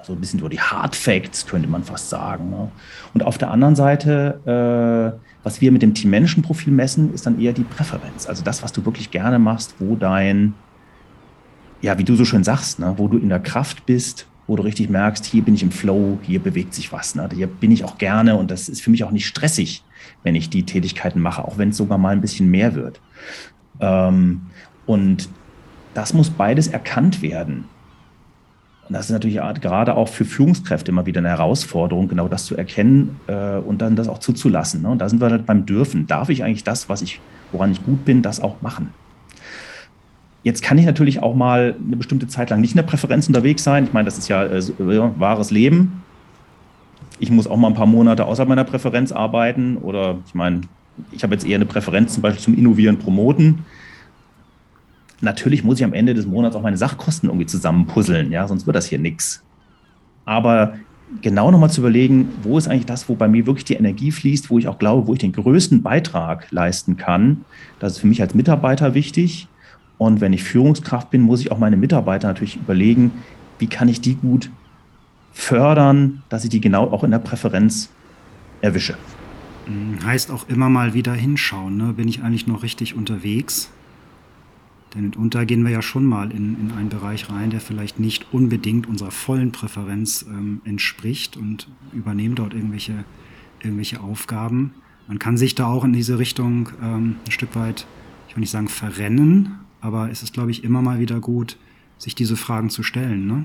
so 0.04 0.12
ein 0.12 0.20
bisschen 0.20 0.40
so 0.40 0.48
die 0.48 0.60
Hard 0.60 0.96
Facts, 0.96 1.46
könnte 1.46 1.68
man 1.68 1.82
fast 1.82 2.08
sagen. 2.08 2.50
Ne? 2.50 2.70
Und 3.14 3.22
auf 3.22 3.38
der 3.38 3.50
anderen 3.50 3.76
Seite, 3.76 5.14
äh, 5.16 5.28
was 5.42 5.60
wir 5.60 5.72
mit 5.72 5.82
dem 5.82 5.94
Team-Menschen-Profil 5.94 6.72
messen, 6.72 7.12
ist 7.14 7.26
dann 7.26 7.40
eher 7.40 7.52
die 7.52 7.64
Präferenz. 7.64 8.26
Also 8.26 8.42
das, 8.42 8.62
was 8.62 8.72
du 8.72 8.84
wirklich 8.84 9.10
gerne 9.10 9.38
machst, 9.38 9.74
wo 9.78 9.96
dein, 9.96 10.54
ja, 11.80 11.98
wie 11.98 12.04
du 12.04 12.16
so 12.16 12.24
schön 12.24 12.44
sagst, 12.44 12.78
ne? 12.78 12.94
wo 12.96 13.08
du 13.08 13.18
in 13.18 13.28
der 13.28 13.40
Kraft 13.40 13.86
bist, 13.86 14.26
wo 14.46 14.56
du 14.56 14.62
richtig 14.62 14.90
merkst, 14.90 15.24
hier 15.24 15.42
bin 15.42 15.54
ich 15.54 15.62
im 15.62 15.70
Flow, 15.70 16.18
hier 16.22 16.40
bewegt 16.40 16.74
sich 16.74 16.92
was. 16.92 17.14
Ne? 17.14 17.28
Hier 17.34 17.46
bin 17.46 17.70
ich 17.70 17.84
auch 17.84 17.98
gerne 17.98 18.36
und 18.36 18.50
das 18.50 18.68
ist 18.68 18.82
für 18.82 18.90
mich 18.90 19.04
auch 19.04 19.12
nicht 19.12 19.26
stressig, 19.26 19.84
wenn 20.22 20.34
ich 20.34 20.50
die 20.50 20.64
Tätigkeiten 20.64 21.20
mache, 21.20 21.44
auch 21.44 21.56
wenn 21.56 21.70
es 21.70 21.76
sogar 21.76 21.98
mal 21.98 22.10
ein 22.10 22.20
bisschen 22.20 22.50
mehr 22.50 22.74
wird. 22.74 23.00
Ähm, 23.80 24.42
und 24.86 25.28
das 25.94 26.14
muss 26.14 26.30
beides 26.30 26.68
erkannt 26.68 27.22
werden. 27.22 27.64
Und 28.90 28.94
das 28.94 29.04
ist 29.04 29.12
natürlich 29.12 29.38
gerade 29.60 29.94
auch 29.94 30.08
für 30.08 30.24
Führungskräfte 30.24 30.90
immer 30.90 31.06
wieder 31.06 31.20
eine 31.20 31.28
Herausforderung, 31.28 32.08
genau 32.08 32.26
das 32.26 32.46
zu 32.46 32.56
erkennen 32.56 33.20
äh, 33.28 33.58
und 33.58 33.80
dann 33.80 33.94
das 33.94 34.08
auch 34.08 34.18
zuzulassen. 34.18 34.82
Ne? 34.82 34.88
Und 34.88 34.98
da 34.98 35.08
sind 35.08 35.20
wir 35.20 35.30
halt 35.30 35.46
beim 35.46 35.64
Dürfen. 35.64 36.08
Darf 36.08 36.28
ich 36.28 36.42
eigentlich 36.42 36.64
das, 36.64 36.88
was 36.88 37.00
ich, 37.00 37.20
woran 37.52 37.70
ich 37.70 37.84
gut 37.84 38.04
bin, 38.04 38.20
das 38.20 38.40
auch 38.40 38.62
machen? 38.62 38.92
Jetzt 40.42 40.64
kann 40.64 40.76
ich 40.76 40.86
natürlich 40.86 41.22
auch 41.22 41.36
mal 41.36 41.76
eine 41.86 41.98
bestimmte 41.98 42.26
Zeit 42.26 42.50
lang 42.50 42.60
nicht 42.60 42.72
in 42.72 42.78
der 42.78 42.82
Präferenz 42.82 43.28
unterwegs 43.28 43.62
sein. 43.62 43.84
Ich 43.84 43.92
meine, 43.92 44.06
das 44.06 44.18
ist 44.18 44.26
ja 44.26 44.42
äh, 44.44 44.60
wahres 45.20 45.52
Leben. 45.52 46.02
Ich 47.20 47.30
muss 47.30 47.46
auch 47.46 47.58
mal 47.58 47.68
ein 47.68 47.74
paar 47.74 47.86
Monate 47.86 48.24
außerhalb 48.24 48.48
meiner 48.48 48.64
Präferenz 48.64 49.12
arbeiten. 49.12 49.76
Oder 49.76 50.18
ich 50.26 50.34
meine, 50.34 50.62
ich 51.12 51.22
habe 51.22 51.32
jetzt 51.32 51.46
eher 51.46 51.54
eine 51.54 51.66
Präferenz 51.66 52.14
zum 52.14 52.22
Beispiel 52.22 52.42
zum 52.42 52.58
Innovieren, 52.58 52.98
Promoten. 52.98 53.60
Natürlich 55.20 55.64
muss 55.64 55.78
ich 55.78 55.84
am 55.84 55.92
Ende 55.92 56.14
des 56.14 56.26
Monats 56.26 56.56
auch 56.56 56.62
meine 56.62 56.76
Sachkosten 56.76 57.28
irgendwie 57.28 57.46
zusammenpuzzeln, 57.46 58.32
ja, 58.32 58.48
sonst 58.48 58.66
wird 58.66 58.76
das 58.76 58.86
hier 58.86 58.98
nichts. 58.98 59.42
Aber 60.24 60.74
genau 61.20 61.50
nochmal 61.50 61.70
zu 61.70 61.80
überlegen, 61.80 62.28
wo 62.42 62.56
ist 62.56 62.68
eigentlich 62.68 62.86
das, 62.86 63.08
wo 63.08 63.14
bei 63.14 63.28
mir 63.28 63.46
wirklich 63.46 63.64
die 63.64 63.74
Energie 63.74 64.12
fließt, 64.12 64.50
wo 64.50 64.58
ich 64.58 64.68
auch 64.68 64.78
glaube, 64.78 65.06
wo 65.06 65.12
ich 65.12 65.18
den 65.18 65.32
größten 65.32 65.82
Beitrag 65.82 66.50
leisten 66.50 66.96
kann. 66.96 67.44
Das 67.78 67.92
ist 67.92 67.98
für 67.98 68.06
mich 68.06 68.22
als 68.22 68.34
Mitarbeiter 68.34 68.94
wichtig. 68.94 69.48
Und 69.98 70.20
wenn 70.20 70.32
ich 70.32 70.42
Führungskraft 70.42 71.10
bin, 71.10 71.20
muss 71.22 71.40
ich 71.40 71.52
auch 71.52 71.58
meine 71.58 71.76
Mitarbeiter 71.76 72.28
natürlich 72.28 72.56
überlegen, 72.56 73.12
wie 73.58 73.66
kann 73.66 73.88
ich 73.88 74.00
die 74.00 74.14
gut 74.14 74.50
fördern, 75.32 76.22
dass 76.28 76.44
ich 76.44 76.50
die 76.50 76.60
genau 76.60 76.90
auch 76.90 77.04
in 77.04 77.10
der 77.10 77.18
Präferenz 77.18 77.90
erwische. 78.62 78.96
Hm, 79.66 79.98
heißt 80.04 80.30
auch 80.30 80.48
immer 80.48 80.70
mal 80.70 80.94
wieder 80.94 81.12
hinschauen, 81.12 81.76
ne? 81.76 81.92
bin 81.92 82.08
ich 82.08 82.22
eigentlich 82.22 82.46
noch 82.46 82.62
richtig 82.62 82.94
unterwegs? 82.94 83.70
Denn 84.94 85.02
mitunter 85.02 85.46
gehen 85.46 85.64
wir 85.64 85.70
ja 85.70 85.82
schon 85.82 86.04
mal 86.04 86.32
in, 86.32 86.56
in 86.58 86.72
einen 86.76 86.88
Bereich 86.88 87.30
rein, 87.30 87.50
der 87.50 87.60
vielleicht 87.60 88.00
nicht 88.00 88.26
unbedingt 88.32 88.88
unserer 88.88 89.12
vollen 89.12 89.52
Präferenz 89.52 90.24
ähm, 90.28 90.60
entspricht 90.64 91.36
und 91.36 91.68
übernehmen 91.92 92.34
dort 92.34 92.54
irgendwelche, 92.54 93.04
irgendwelche 93.62 94.00
Aufgaben. 94.00 94.74
Man 95.06 95.18
kann 95.18 95.36
sich 95.36 95.54
da 95.54 95.66
auch 95.66 95.84
in 95.84 95.92
diese 95.92 96.18
Richtung 96.18 96.70
ähm, 96.82 97.16
ein 97.24 97.30
Stück 97.30 97.54
weit, 97.54 97.86
ich 98.28 98.34
will 98.34 98.40
nicht 98.40 98.50
sagen 98.50 98.68
verrennen, 98.68 99.52
aber 99.80 100.10
es 100.10 100.22
ist, 100.22 100.32
glaube 100.32 100.50
ich, 100.50 100.64
immer 100.64 100.82
mal 100.82 100.98
wieder 100.98 101.20
gut, 101.20 101.56
sich 101.96 102.14
diese 102.14 102.36
Fragen 102.36 102.70
zu 102.70 102.82
stellen. 102.82 103.26
Ne? 103.26 103.44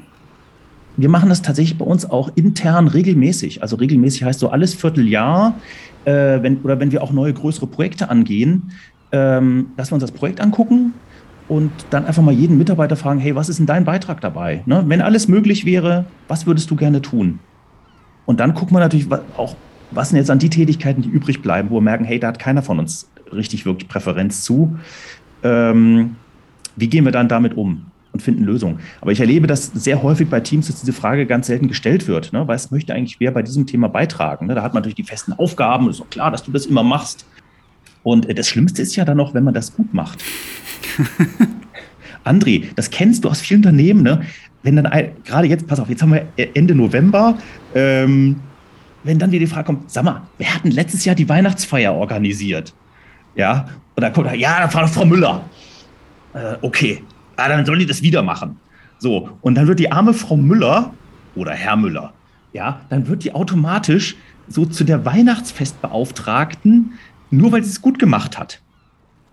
Wir 0.97 1.09
machen 1.09 1.29
das 1.29 1.41
tatsächlich 1.41 1.77
bei 1.77 1.85
uns 1.85 2.09
auch 2.09 2.31
intern 2.35 2.87
regelmäßig. 2.87 3.61
Also 3.61 3.75
regelmäßig 3.75 4.23
heißt 4.23 4.39
so 4.39 4.49
alles 4.49 4.73
Vierteljahr, 4.73 5.59
äh, 6.05 6.41
wenn, 6.41 6.61
oder 6.61 6.79
wenn 6.79 6.91
wir 6.91 7.03
auch 7.03 7.11
neue 7.11 7.33
größere 7.33 7.67
Projekte 7.67 8.09
angehen, 8.09 8.71
ähm, 9.11 9.67
dass 9.77 9.91
wir 9.91 9.95
uns 9.95 10.03
das 10.03 10.11
Projekt 10.11 10.41
angucken 10.41 10.93
und 11.47 11.71
dann 11.89 12.05
einfach 12.05 12.23
mal 12.23 12.33
jeden 12.33 12.57
Mitarbeiter 12.57 12.95
fragen, 12.95 13.19
hey, 13.19 13.35
was 13.35 13.49
ist 13.49 13.59
denn 13.59 13.65
dein 13.65 13.85
Beitrag 13.85 14.21
dabei? 14.21 14.63
Ne? 14.65 14.83
Wenn 14.87 15.01
alles 15.01 15.27
möglich 15.27 15.65
wäre, 15.65 16.05
was 16.27 16.47
würdest 16.47 16.71
du 16.71 16.75
gerne 16.75 17.01
tun? 17.01 17.39
Und 18.25 18.39
dann 18.39 18.53
gucken 18.53 18.75
wir 18.75 18.79
natürlich 18.79 19.07
auch, 19.37 19.55
was 19.91 20.09
sind 20.09 20.17
jetzt 20.17 20.31
an 20.31 20.39
die 20.39 20.49
Tätigkeiten, 20.49 21.03
die 21.03 21.09
übrig 21.09 21.41
bleiben, 21.41 21.69
wo 21.69 21.75
wir 21.75 21.81
merken, 21.81 22.05
hey, 22.05 22.19
da 22.19 22.27
hat 22.27 22.39
keiner 22.39 22.63
von 22.63 22.79
uns 22.79 23.09
richtig 23.31 23.65
wirklich 23.65 23.87
Präferenz 23.87 24.43
zu. 24.43 24.77
Ähm, 25.43 26.15
wie 26.75 26.87
gehen 26.87 27.05
wir 27.05 27.11
dann 27.11 27.27
damit 27.27 27.55
um? 27.55 27.85
und 28.15 28.21
finden 28.21 28.45
Lösungen. 28.45 28.79
Aber 29.01 29.11
ich 29.11 29.19
erlebe 29.19 29.45
das 29.45 29.65
sehr 29.73 30.01
häufig 30.01 30.29
bei 30.29 30.39
Teams, 30.39 30.67
dass 30.67 30.79
diese 30.79 30.93
Frage 30.93 31.25
ganz 31.25 31.47
selten 31.47 31.67
gestellt 31.67 32.07
wird. 32.07 32.31
Ne? 32.31 32.47
Was 32.47 32.71
möchte 32.71 32.93
eigentlich 32.93 33.19
wer 33.19 33.31
bei 33.31 33.41
diesem 33.41 33.67
Thema 33.67 33.89
beitragen? 33.89 34.47
Ne? 34.47 34.55
Da 34.55 34.63
hat 34.63 34.73
man 34.73 34.81
natürlich 34.81 34.95
die 34.95 35.03
festen 35.03 35.33
Aufgaben. 35.33 35.89
Es 35.89 35.97
ist 35.97 36.01
auch 36.01 36.09
klar, 36.09 36.31
dass 36.31 36.41
du 36.41 36.51
das 36.53 36.65
immer 36.65 36.81
machst. 36.81 37.25
Und 38.03 38.25
das 38.37 38.47
Schlimmste 38.47 38.81
ist 38.81 38.95
ja 38.95 39.03
dann 39.03 39.17
noch, 39.17 39.33
wenn 39.33 39.43
man 39.43 39.53
das 39.53 39.75
gut 39.75 39.93
macht. 39.93 40.23
André, 42.23 42.65
das 42.75 42.89
kennst 42.89 43.23
du 43.23 43.29
aus 43.29 43.41
vielen 43.41 43.59
Unternehmen. 43.59 44.03
Ne? 44.03 44.21
Wenn 44.63 44.75
dann 44.75 44.89
gerade 45.23 45.47
jetzt, 45.47 45.67
pass 45.67 45.79
auf, 45.79 45.89
jetzt 45.89 46.01
haben 46.01 46.13
wir 46.13 46.27
Ende 46.55 46.73
November. 46.73 47.37
Ähm, 47.73 48.37
wenn 49.03 49.19
dann 49.19 49.29
dir 49.29 49.39
die 49.39 49.47
Frage 49.47 49.65
kommt, 49.65 49.91
sag 49.91 50.03
mal, 50.03 50.23
wir 50.37 50.53
hatten 50.53 50.71
letztes 50.71 51.05
Jahr 51.05 51.15
die 51.15 51.29
Weihnachtsfeier 51.29 51.93
organisiert. 51.93 52.73
Ja, 53.35 53.67
und 53.95 54.01
dann 54.01 54.11
kommt, 54.13 54.35
ja, 54.35 54.65
da 54.65 54.73
war 54.73 54.83
doch 54.83 54.89
Frau 54.89 55.05
Müller 55.05 55.43
äh, 56.35 56.57
okay, 56.61 57.01
ah, 57.37 57.47
dann 57.47 57.65
soll 57.65 57.79
die 57.79 57.85
das 57.85 58.01
wieder 58.01 58.21
machen. 58.21 58.57
So, 58.99 59.29
und 59.41 59.55
dann 59.55 59.67
wird 59.67 59.79
die 59.79 59.91
arme 59.91 60.13
Frau 60.13 60.37
Müller 60.37 60.93
oder 61.35 61.53
Herr 61.53 61.75
Müller, 61.75 62.13
ja, 62.53 62.81
dann 62.89 63.07
wird 63.07 63.23
die 63.23 63.33
automatisch 63.33 64.15
so 64.47 64.65
zu 64.65 64.83
der 64.83 65.05
Weihnachtsfestbeauftragten 65.05 66.93
nur 67.31 67.51
weil 67.51 67.63
sie 67.63 67.71
es 67.71 67.81
gut 67.81 67.97
gemacht 67.97 68.37
hat. 68.37 68.61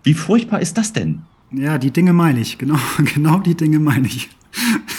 Wie 0.01 0.15
furchtbar 0.15 0.59
ist 0.59 0.77
das 0.77 0.91
denn? 0.91 1.21
Ja, 1.53 1.77
die 1.77 1.91
Dinge 1.91 2.13
meine 2.13 2.39
ich. 2.39 2.57
Genau, 2.57 2.77
genau 3.13 3.39
die 3.39 3.55
Dinge 3.55 3.79
meine 3.79 4.07
ich. 4.07 4.29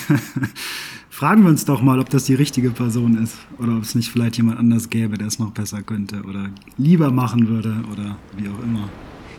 Fragen 1.10 1.42
wir 1.42 1.50
uns 1.50 1.64
doch 1.64 1.80
mal, 1.80 2.00
ob 2.00 2.10
das 2.10 2.24
die 2.24 2.34
richtige 2.34 2.70
Person 2.70 3.22
ist 3.22 3.36
oder 3.58 3.76
ob 3.76 3.82
es 3.82 3.94
nicht 3.94 4.10
vielleicht 4.10 4.36
jemand 4.36 4.58
anders 4.58 4.90
gäbe, 4.90 5.16
der 5.16 5.28
es 5.28 5.38
noch 5.38 5.52
besser 5.52 5.82
könnte 5.82 6.22
oder 6.22 6.50
lieber 6.76 7.10
machen 7.10 7.48
würde 7.48 7.76
oder 7.92 8.16
wie 8.36 8.48
auch 8.48 8.62
immer. 8.62 8.88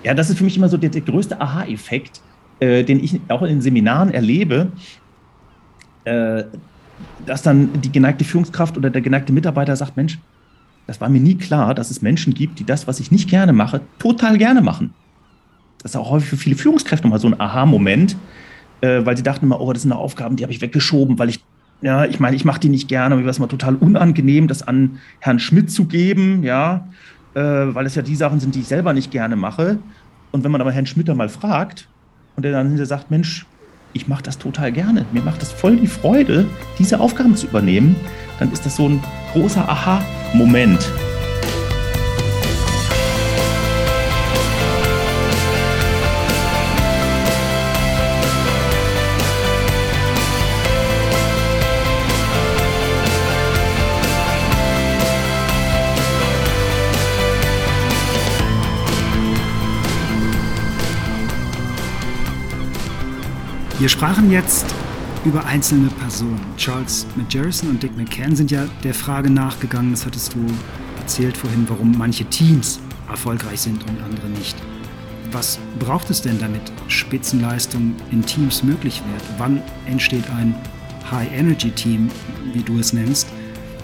Ja, 0.04 0.14
das 0.14 0.30
ist 0.30 0.38
für 0.38 0.46
mich 0.46 0.56
immer 0.56 0.70
so 0.70 0.78
der, 0.78 0.90
der 0.90 1.02
größte 1.02 1.40
Aha-Effekt, 1.40 2.22
äh, 2.60 2.84
den 2.84 3.04
ich 3.04 3.20
auch 3.28 3.42
in 3.44 3.62
Seminaren 3.62 4.12
erlebe, 4.12 4.72
äh, 6.06 6.44
dass 7.26 7.42
dann 7.42 7.70
die 7.82 7.92
geneigte 7.92 8.24
Führungskraft 8.24 8.78
oder 8.78 8.90
der 8.90 9.02
geneigte 9.02 9.34
Mitarbeiter 9.34 9.76
sagt, 9.76 9.98
Mensch, 9.98 10.18
das 10.88 11.02
war 11.02 11.10
mir 11.10 11.20
nie 11.20 11.36
klar, 11.36 11.74
dass 11.74 11.92
es 11.92 12.02
Menschen 12.02 12.34
gibt, 12.34 12.60
die 12.60 12.64
das, 12.64 12.88
was 12.88 13.00
ich 13.00 13.12
nicht 13.12 13.30
gerne 13.30 13.52
mache, 13.52 13.82
total 14.00 14.38
gerne 14.38 14.62
machen. 14.62 14.94
Das 15.86 15.92
ist 15.92 15.98
auch 15.98 16.10
häufig 16.10 16.30
für 16.30 16.38
viele 16.38 16.56
Führungskräfte 16.56 17.08
mal 17.08 17.20
so 17.20 17.28
ein 17.28 17.40
Aha-Moment, 17.40 18.18
äh, 18.82 19.06
weil 19.06 19.16
sie 19.16 19.22
dachten 19.22 19.46
immer, 19.46 19.62
oh, 19.62 19.72
das 19.72 19.84
sind 19.84 19.92
Aufgaben, 19.92 20.36
die 20.36 20.42
habe 20.42 20.52
ich 20.52 20.60
weggeschoben, 20.60 21.20
weil 21.20 21.30
ich, 21.30 21.44
ja, 21.84 22.06
ich 22.06 22.20
meine, 22.20 22.36
ich 22.36 22.44
mache 22.44 22.60
die 22.60 22.70
nicht 22.70 22.88
gerne, 22.88 23.16
mir 23.16 23.24
war 23.24 23.30
es 23.30 23.38
mal 23.38 23.46
total 23.46 23.76
unangenehm, 23.76 24.48
das 24.48 24.68
an 24.68 24.98
Herrn 25.20 25.38
Schmidt 25.38 25.70
zu 25.70 25.86
geben, 25.86 26.42
ja, 26.42 26.88
äh, 27.36 27.40
weil 27.40 27.86
es 27.86 27.94
ja 27.94 28.02
die 28.02 28.16
Sachen 28.16 28.40
sind, 28.40 28.56
die 28.56 28.62
ich 28.62 28.68
selber 28.68 28.94
nicht 28.94 29.12
gerne 29.12 29.36
mache. 29.36 29.78
Und 30.32 30.44
wenn 30.44 30.50
man 30.50 30.60
aber 30.60 30.72
Herrn 30.72 30.88
Schmidt 30.88 31.08
mal 31.16 31.30
fragt 31.30 31.88
und 32.36 32.42
der 32.42 32.52
dann 32.52 32.84
sagt, 32.84 33.12
Mensch, 33.12 33.46
ich 33.94 34.08
mache 34.08 34.24
das 34.24 34.40
total 34.40 34.72
gerne, 34.72 35.06
mir 35.12 35.22
macht 35.22 35.44
das 35.44 35.52
voll 35.52 35.76
die 35.76 35.86
Freude, 35.86 36.48
diese 36.80 37.00
Aufgaben 37.00 37.36
zu 37.36 37.46
übernehmen, 37.46 37.96
dann 38.40 38.52
ist 38.52 38.66
das 38.66 38.78
so 38.78 38.90
ein 38.90 39.04
großer 39.34 39.70
Aha-Moment. 39.70 40.90
Wir 63.78 63.90
sprachen 63.90 64.32
jetzt 64.32 64.74
über 65.26 65.46
einzelne 65.46 65.90
Personen. 65.90 66.40
Charles 66.56 67.06
McJerrison 67.18 67.72
und 67.72 67.84
Dick 67.84 67.98
McCann 67.98 68.34
sind 68.34 68.50
ja 68.50 68.68
der 68.86 68.94
Frage 68.94 69.30
nachgegangen, 69.30 69.92
das 69.92 70.06
hattest 70.06 70.34
du 70.34 70.46
erzählt 70.98 71.36
vorhin, 71.36 71.66
warum 71.68 71.98
manche 71.98 72.24
Teams 72.24 72.80
erfolgreich 73.10 73.60
sind 73.60 73.84
und 73.90 74.02
andere 74.02 74.30
nicht. 74.30 74.56
Was 75.34 75.60
braucht 75.78 76.10
es 76.10 76.22
denn, 76.22 76.40
damit 76.40 76.62
Spitzenleistung 76.88 77.96
in 78.12 78.26
Teams 78.26 78.64
möglich 78.64 79.02
wird? 79.12 79.24
Wann 79.40 79.62
entsteht 79.88 80.30
ein 80.30 80.56
High-Energy-Team, 81.12 82.10
wie 82.54 82.64
du 82.64 82.80
es 82.80 82.94
nennst, 82.94 83.28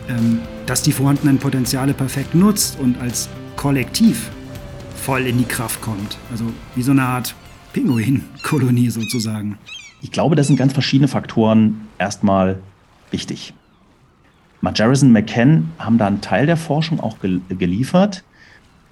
ähm, 0.08 0.40
das 0.68 0.84
die 0.84 0.94
vorhandenen 0.94 1.38
Potenziale 1.38 1.94
perfekt 1.94 2.34
nutzt 2.34 2.80
und 2.80 2.98
als 3.02 3.28
Kollektiv 3.58 4.30
voll 4.96 5.28
in 5.28 5.38
die 5.38 5.44
Kraft 5.44 5.82
kommt? 5.82 6.18
Also 6.32 6.46
wie 6.76 6.82
so 6.82 6.92
eine 6.92 7.04
Art 7.04 7.36
Pinguin-Kolonie 7.74 8.90
sozusagen. 8.90 9.58
Ich 10.02 10.12
glaube, 10.12 10.36
das 10.36 10.48
sind 10.48 10.58
ganz 10.58 10.74
verschiedene 10.74 11.08
Faktoren 11.08 11.88
erstmal 11.98 12.60
wichtig. 13.12 13.54
Majerison 14.62 15.12
McCann 15.12 15.72
haben 15.80 15.98
da 15.98 16.08
einen 16.08 16.22
Teil 16.22 16.46
der 16.46 16.58
Forschung 16.58 17.00
auch 17.00 17.18
geliefert. 17.20 18.24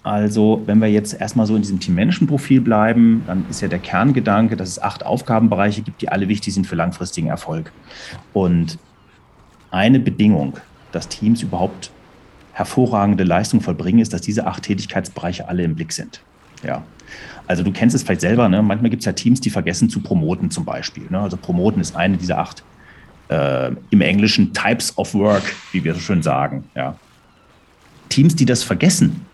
Also, 0.01 0.63
wenn 0.65 0.79
wir 0.79 0.87
jetzt 0.87 1.19
erstmal 1.19 1.45
so 1.45 1.55
in 1.55 1.61
diesem 1.61 1.79
Team-Management-Profil 1.79 2.61
bleiben, 2.61 3.23
dann 3.27 3.45
ist 3.49 3.61
ja 3.61 3.67
der 3.67 3.79
Kerngedanke, 3.79 4.55
dass 4.55 4.69
es 4.69 4.81
acht 4.81 5.05
Aufgabenbereiche 5.05 5.81
gibt, 5.81 6.01
die 6.01 6.09
alle 6.09 6.27
wichtig 6.27 6.53
sind 6.53 6.65
für 6.65 6.75
langfristigen 6.75 7.27
Erfolg. 7.27 7.71
Und 8.33 8.79
eine 9.71 9.99
Bedingung, 9.99 10.57
dass 10.91 11.09
Teams 11.09 11.41
überhaupt 11.41 11.91
hervorragende 12.53 13.23
Leistung 13.23 13.61
vollbringen, 13.61 13.99
ist, 13.99 14.13
dass 14.13 14.21
diese 14.21 14.47
acht 14.47 14.63
Tätigkeitsbereiche 14.63 15.47
alle 15.47 15.63
im 15.63 15.75
Blick 15.75 15.91
sind. 15.91 16.21
Ja. 16.63 16.83
Also 17.49 17.63
du 17.63 17.71
kennst 17.71 17.95
es 17.95 18.03
vielleicht 18.03 18.21
selber, 18.21 18.47
ne? 18.47 18.61
manchmal 18.61 18.91
gibt 18.91 19.01
es 19.01 19.07
ja 19.07 19.13
Teams, 19.13 19.41
die 19.41 19.49
vergessen 19.49 19.89
zu 19.89 20.01
promoten 20.01 20.51
zum 20.51 20.65
Beispiel. 20.65 21.07
Ne? 21.09 21.19
Also 21.19 21.35
promoten 21.35 21.81
ist 21.81 21.95
eine 21.95 22.15
dieser 22.15 22.37
acht 22.37 22.63
äh, 23.29 23.71
im 23.89 24.01
Englischen 24.01 24.53
Types 24.53 24.95
of 24.99 25.15
Work, 25.15 25.41
wie 25.71 25.83
wir 25.83 25.95
so 25.95 25.99
schön 25.99 26.21
sagen. 26.21 26.65
Ja. 26.75 26.95
Teams, 28.09 28.35
die 28.35 28.45
das 28.45 28.61
vergessen, 28.61 29.25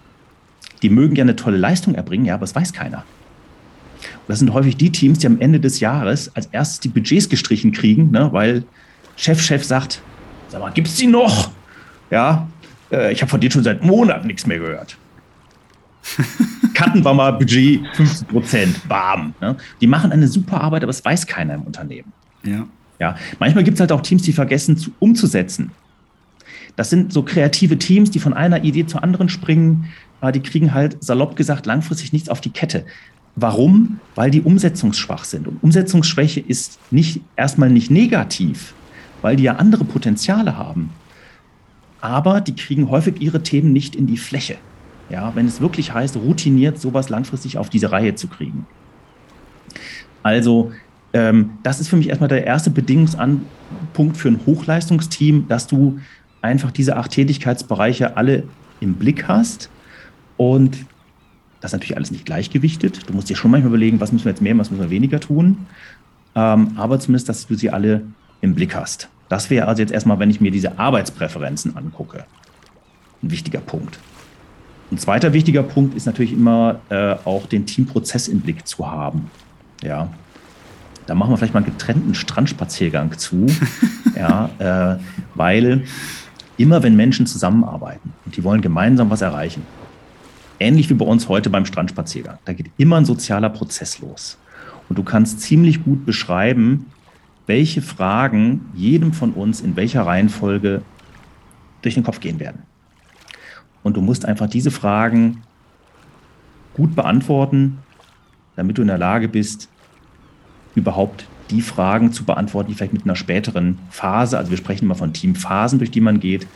die 0.82 0.90
mögen 0.90 1.18
ja 1.18 1.26
eine 1.26 1.36
tolle 1.36 1.58
Leistung 1.58 1.94
erbringen, 1.94 2.26
ja, 2.26 2.36
aber 2.36 2.46
es 2.46 2.56
weiß 2.56 2.72
keiner. 2.72 3.00
Und 3.00 4.30
das 4.30 4.40
sind 4.40 4.54
häufig 4.54 4.78
die 4.78 4.94
Teams, 4.94 5.20
die 5.20 5.28
am 5.28 5.42
Ende 5.42 5.60
des 5.60 5.82
Jahres 5.82 6.34
als 6.38 6.46
erstes 6.54 6.80
die 6.80 6.88
Budgets 6.88 7.28
gestrichen 7.28 7.74
kriegen, 7.74 8.12
ne? 8.12 8.30
weil 8.32 8.64
Chef, 9.18 9.42
Chef 9.42 9.66
sagt, 9.66 10.02
sag 10.48 10.62
mal, 10.62 10.72
gibt's 10.72 10.96
die 10.96 11.08
noch? 11.08 11.52
Ja, 12.12 12.48
äh, 12.94 13.12
ich 13.12 13.22
habe 13.22 13.30
von 13.30 13.42
dir 13.42 13.52
schon 13.52 13.66
seit 13.66 13.84
Monaten 13.84 14.28
nichts 14.28 14.48
mehr 14.48 14.60
gehört. 14.60 14.96
Cutten 16.74 17.04
wir 17.04 17.14
mal 17.14 17.32
Budget 17.32 17.82
50 17.94 18.28
Prozent, 18.28 18.88
bam. 18.88 19.34
Ne? 19.42 19.56
Die 19.82 19.88
machen 19.88 20.12
eine 20.12 20.28
super 20.28 20.62
Arbeit, 20.62 20.84
aber 20.84 20.92
es 20.92 21.04
weiß 21.04 21.26
keiner 21.28 21.56
im 21.56 21.64
Unternehmen. 21.64 22.12
Ja. 22.44 22.68
Ja, 23.00 23.18
manchmal 23.40 23.64
gibt 23.64 23.76
es 23.76 23.82
halt 23.82 23.92
auch 23.92 24.02
Teams, 24.02 24.24
die 24.24 24.32
vergessen 24.32 24.78
zu, 24.78 24.92
umzusetzen. 25.00 25.72
Das 26.76 26.90
sind 26.90 27.12
so 27.12 27.24
kreative 27.24 27.78
Teams, 27.78 28.12
die 28.12 28.20
von 28.20 28.34
einer 28.34 28.64
Idee 28.64 28.86
zur 28.86 29.04
anderen 29.04 29.30
springen. 29.30 29.90
Die 30.34 30.40
kriegen 30.40 30.74
halt 30.74 31.04
salopp 31.04 31.36
gesagt 31.36 31.66
langfristig 31.66 32.14
nichts 32.14 32.30
auf 32.30 32.42
die 32.42 32.50
Kette. 32.50 32.86
Warum? 33.36 34.00
Weil 34.16 34.32
die 34.32 34.42
umsetzungsschwach 34.42 35.26
sind. 35.26 35.48
Und 35.48 35.62
Umsetzungsschwäche 35.62 36.40
ist 36.40 36.80
nicht 36.90 37.22
erstmal 37.36 37.70
nicht 37.70 37.92
negativ, 37.92 38.74
weil 39.22 39.36
die 39.36 39.44
ja 39.44 39.58
andere 39.58 39.84
Potenziale 39.84 40.58
haben. 40.58 40.90
Aber 42.00 42.40
die 42.40 42.56
kriegen 42.56 42.90
häufig 42.90 43.22
ihre 43.22 43.44
Themen 43.44 43.74
nicht 43.74 43.96
in 43.96 44.08
die 44.08 44.18
Fläche. 44.18 44.58
Ja, 45.10 45.32
wenn 45.36 45.46
es 45.46 45.62
wirklich 45.62 45.94
heißt, 45.94 46.18
routiniert 46.18 46.80
sowas 46.80 47.10
langfristig 47.10 47.58
auf 47.58 47.70
diese 47.70 47.92
Reihe 47.92 48.16
zu 48.16 48.28
kriegen. 48.28 48.66
Also, 50.24 50.72
ähm, 51.14 51.52
das 51.64 51.80
ist 51.80 51.88
für 51.88 51.96
mich 51.96 52.10
erstmal 52.10 52.30
der 52.30 52.46
erste 52.46 52.72
Bedingungspunkt 52.72 54.18
für 54.18 54.30
ein 54.30 54.40
Hochleistungsteam, 54.46 55.48
dass 55.48 55.68
du 55.68 56.00
einfach 56.42 56.72
diese 56.72 56.96
acht 56.96 57.12
Tätigkeitsbereiche 57.12 58.18
alle 58.18 58.44
im 58.80 58.96
Blick 58.96 59.28
hast 59.28 59.70
und 60.38 60.86
das 61.62 61.70
ist 61.70 61.74
natürlich 61.74 61.98
alles 61.98 62.12
nicht 62.12 62.26
gleichgewichtet. 62.26 63.10
Du 63.10 63.14
musst 63.14 63.30
dir 63.30 63.36
schon 63.36 63.50
manchmal 63.50 63.70
überlegen, 63.70 64.00
was 64.00 64.12
müssen 64.12 64.26
wir 64.26 64.32
jetzt 64.32 64.42
mehr, 64.42 64.58
was 64.58 64.70
müssen 64.70 64.84
wir 64.84 64.90
weniger 64.90 65.20
tun. 65.20 65.66
Ähm, 66.36 66.72
aber 66.76 67.00
zumindest, 67.00 67.30
dass 67.30 67.48
du 67.48 67.56
sie 67.56 67.72
alle 67.72 68.04
im 68.42 68.54
Blick 68.54 68.76
hast. 68.76 69.10
Das 69.30 69.50
wäre 69.50 69.68
also 69.68 69.82
jetzt 69.82 69.92
erstmal, 69.92 70.20
wenn 70.20 70.30
ich 70.30 70.42
mir 70.42 70.52
diese 70.52 70.78
Arbeitspräferenzen 70.78 71.76
angucke, 71.76 72.26
ein 73.24 73.32
wichtiger 73.32 73.62
Punkt. 73.62 74.00
Ein 74.92 74.98
zweiter 75.00 75.34
wichtiger 75.34 75.64
Punkt 75.64 75.96
ist 75.96 76.06
natürlich 76.06 76.34
immer 76.34 76.80
äh, 76.90 77.16
auch 77.26 77.48
den 77.48 77.66
Teamprozess 77.66 78.28
im 78.28 78.42
Blick 78.42 78.68
zu 78.68 78.90
haben. 78.90 79.32
Ja, 79.84 80.10
da 81.08 81.16
machen 81.16 81.32
wir 81.32 81.38
vielleicht 81.38 81.54
mal 81.54 81.64
einen 81.64 81.72
getrennten 81.72 82.16
Strandspaziergang 82.16 83.18
zu, 83.18 83.48
ja, 84.16 84.50
äh, 84.60 85.00
weil 85.34 85.84
immer 86.58 86.84
wenn 86.84 86.96
Menschen 86.96 87.26
zusammenarbeiten 87.26 88.14
und 88.26 88.38
die 88.38 88.44
wollen 88.44 88.62
gemeinsam 88.62 89.10
was 89.10 89.22
erreichen, 89.22 89.64
ähnlich 90.60 90.90
wie 90.90 90.94
bei 90.94 91.06
uns 91.06 91.28
heute 91.30 91.50
beim 91.50 91.66
Strandspaziergang, 91.66 92.38
da 92.46 92.54
geht 92.54 92.72
immer 92.78 92.98
ein 92.98 93.06
sozialer 93.06 93.50
Prozess 93.50 94.00
los. 94.00 94.38
Und 94.88 94.98
du 94.98 95.04
kannst 95.04 95.42
ziemlich 95.42 95.84
gut 95.84 96.06
beschreiben, 96.06 96.86
welche 97.48 97.82
Fragen 97.82 98.70
jedem 98.76 99.14
von 99.14 99.32
uns 99.32 99.62
in 99.62 99.76
welcher 99.76 100.06
Reihenfolge 100.06 100.84
durch 101.82 101.96
den 101.96 102.04
Kopf 102.04 102.20
gehen 102.20 102.40
werden. 102.40 102.64
Und 103.86 103.96
du 103.96 104.02
musst 104.02 104.26
einfach 104.26 104.50
diese 104.50 104.72
Fragen 104.72 105.44
gut 106.74 106.96
beantworten, 106.96 107.78
damit 108.56 108.80
du 108.80 108.82
in 108.82 108.88
der 108.88 108.98
Lage 108.98 109.28
bist, 109.28 109.70
überhaupt 110.74 111.28
die 111.52 111.62
Fragen 111.62 112.12
zu 112.12 112.24
beantworten, 112.26 112.70
die 112.70 112.74
vielleicht 112.74 112.94
mit 112.94 113.04
einer 113.04 113.16
späteren 113.16 113.78
Phase, 113.92 114.40
also 114.40 114.50
wir 114.50 114.58
sprechen 114.58 114.86
immer 114.86 114.96
von 114.96 115.14
Teamphasen, 115.14 115.78
durch 115.78 115.92
die 115.92 116.02
man 116.02 116.20
geht, 116.20 116.48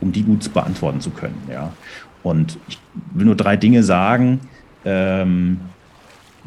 um 0.00 0.12
die 0.12 0.22
gut 0.22 0.50
beantworten 0.54 1.02
zu 1.02 1.10
können. 1.10 1.36
Ja. 1.52 1.74
Und 2.22 2.58
ich 2.68 2.78
will 3.12 3.26
nur 3.26 3.36
drei 3.36 3.58
Dinge 3.58 3.82
sagen, 3.82 4.40
ähm, 4.86 5.60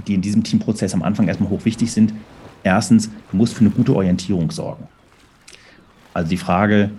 die 0.07 0.15
in 0.15 0.21
diesem 0.21 0.43
Teamprozess 0.43 0.95
am 0.95 1.03
Anfang 1.03 1.27
erstmal 1.27 1.51
hochwichtig 1.51 1.91
sind. 1.91 2.15
Erstens, 2.63 3.11
du 3.29 3.37
musst 3.37 3.53
für 3.53 3.61
eine 3.61 3.69
gute 3.69 3.95
Orientierung 3.95 4.49
sorgen. 4.49 4.87
Also 6.15 6.31
die 6.31 6.37
Frage, 6.37 6.89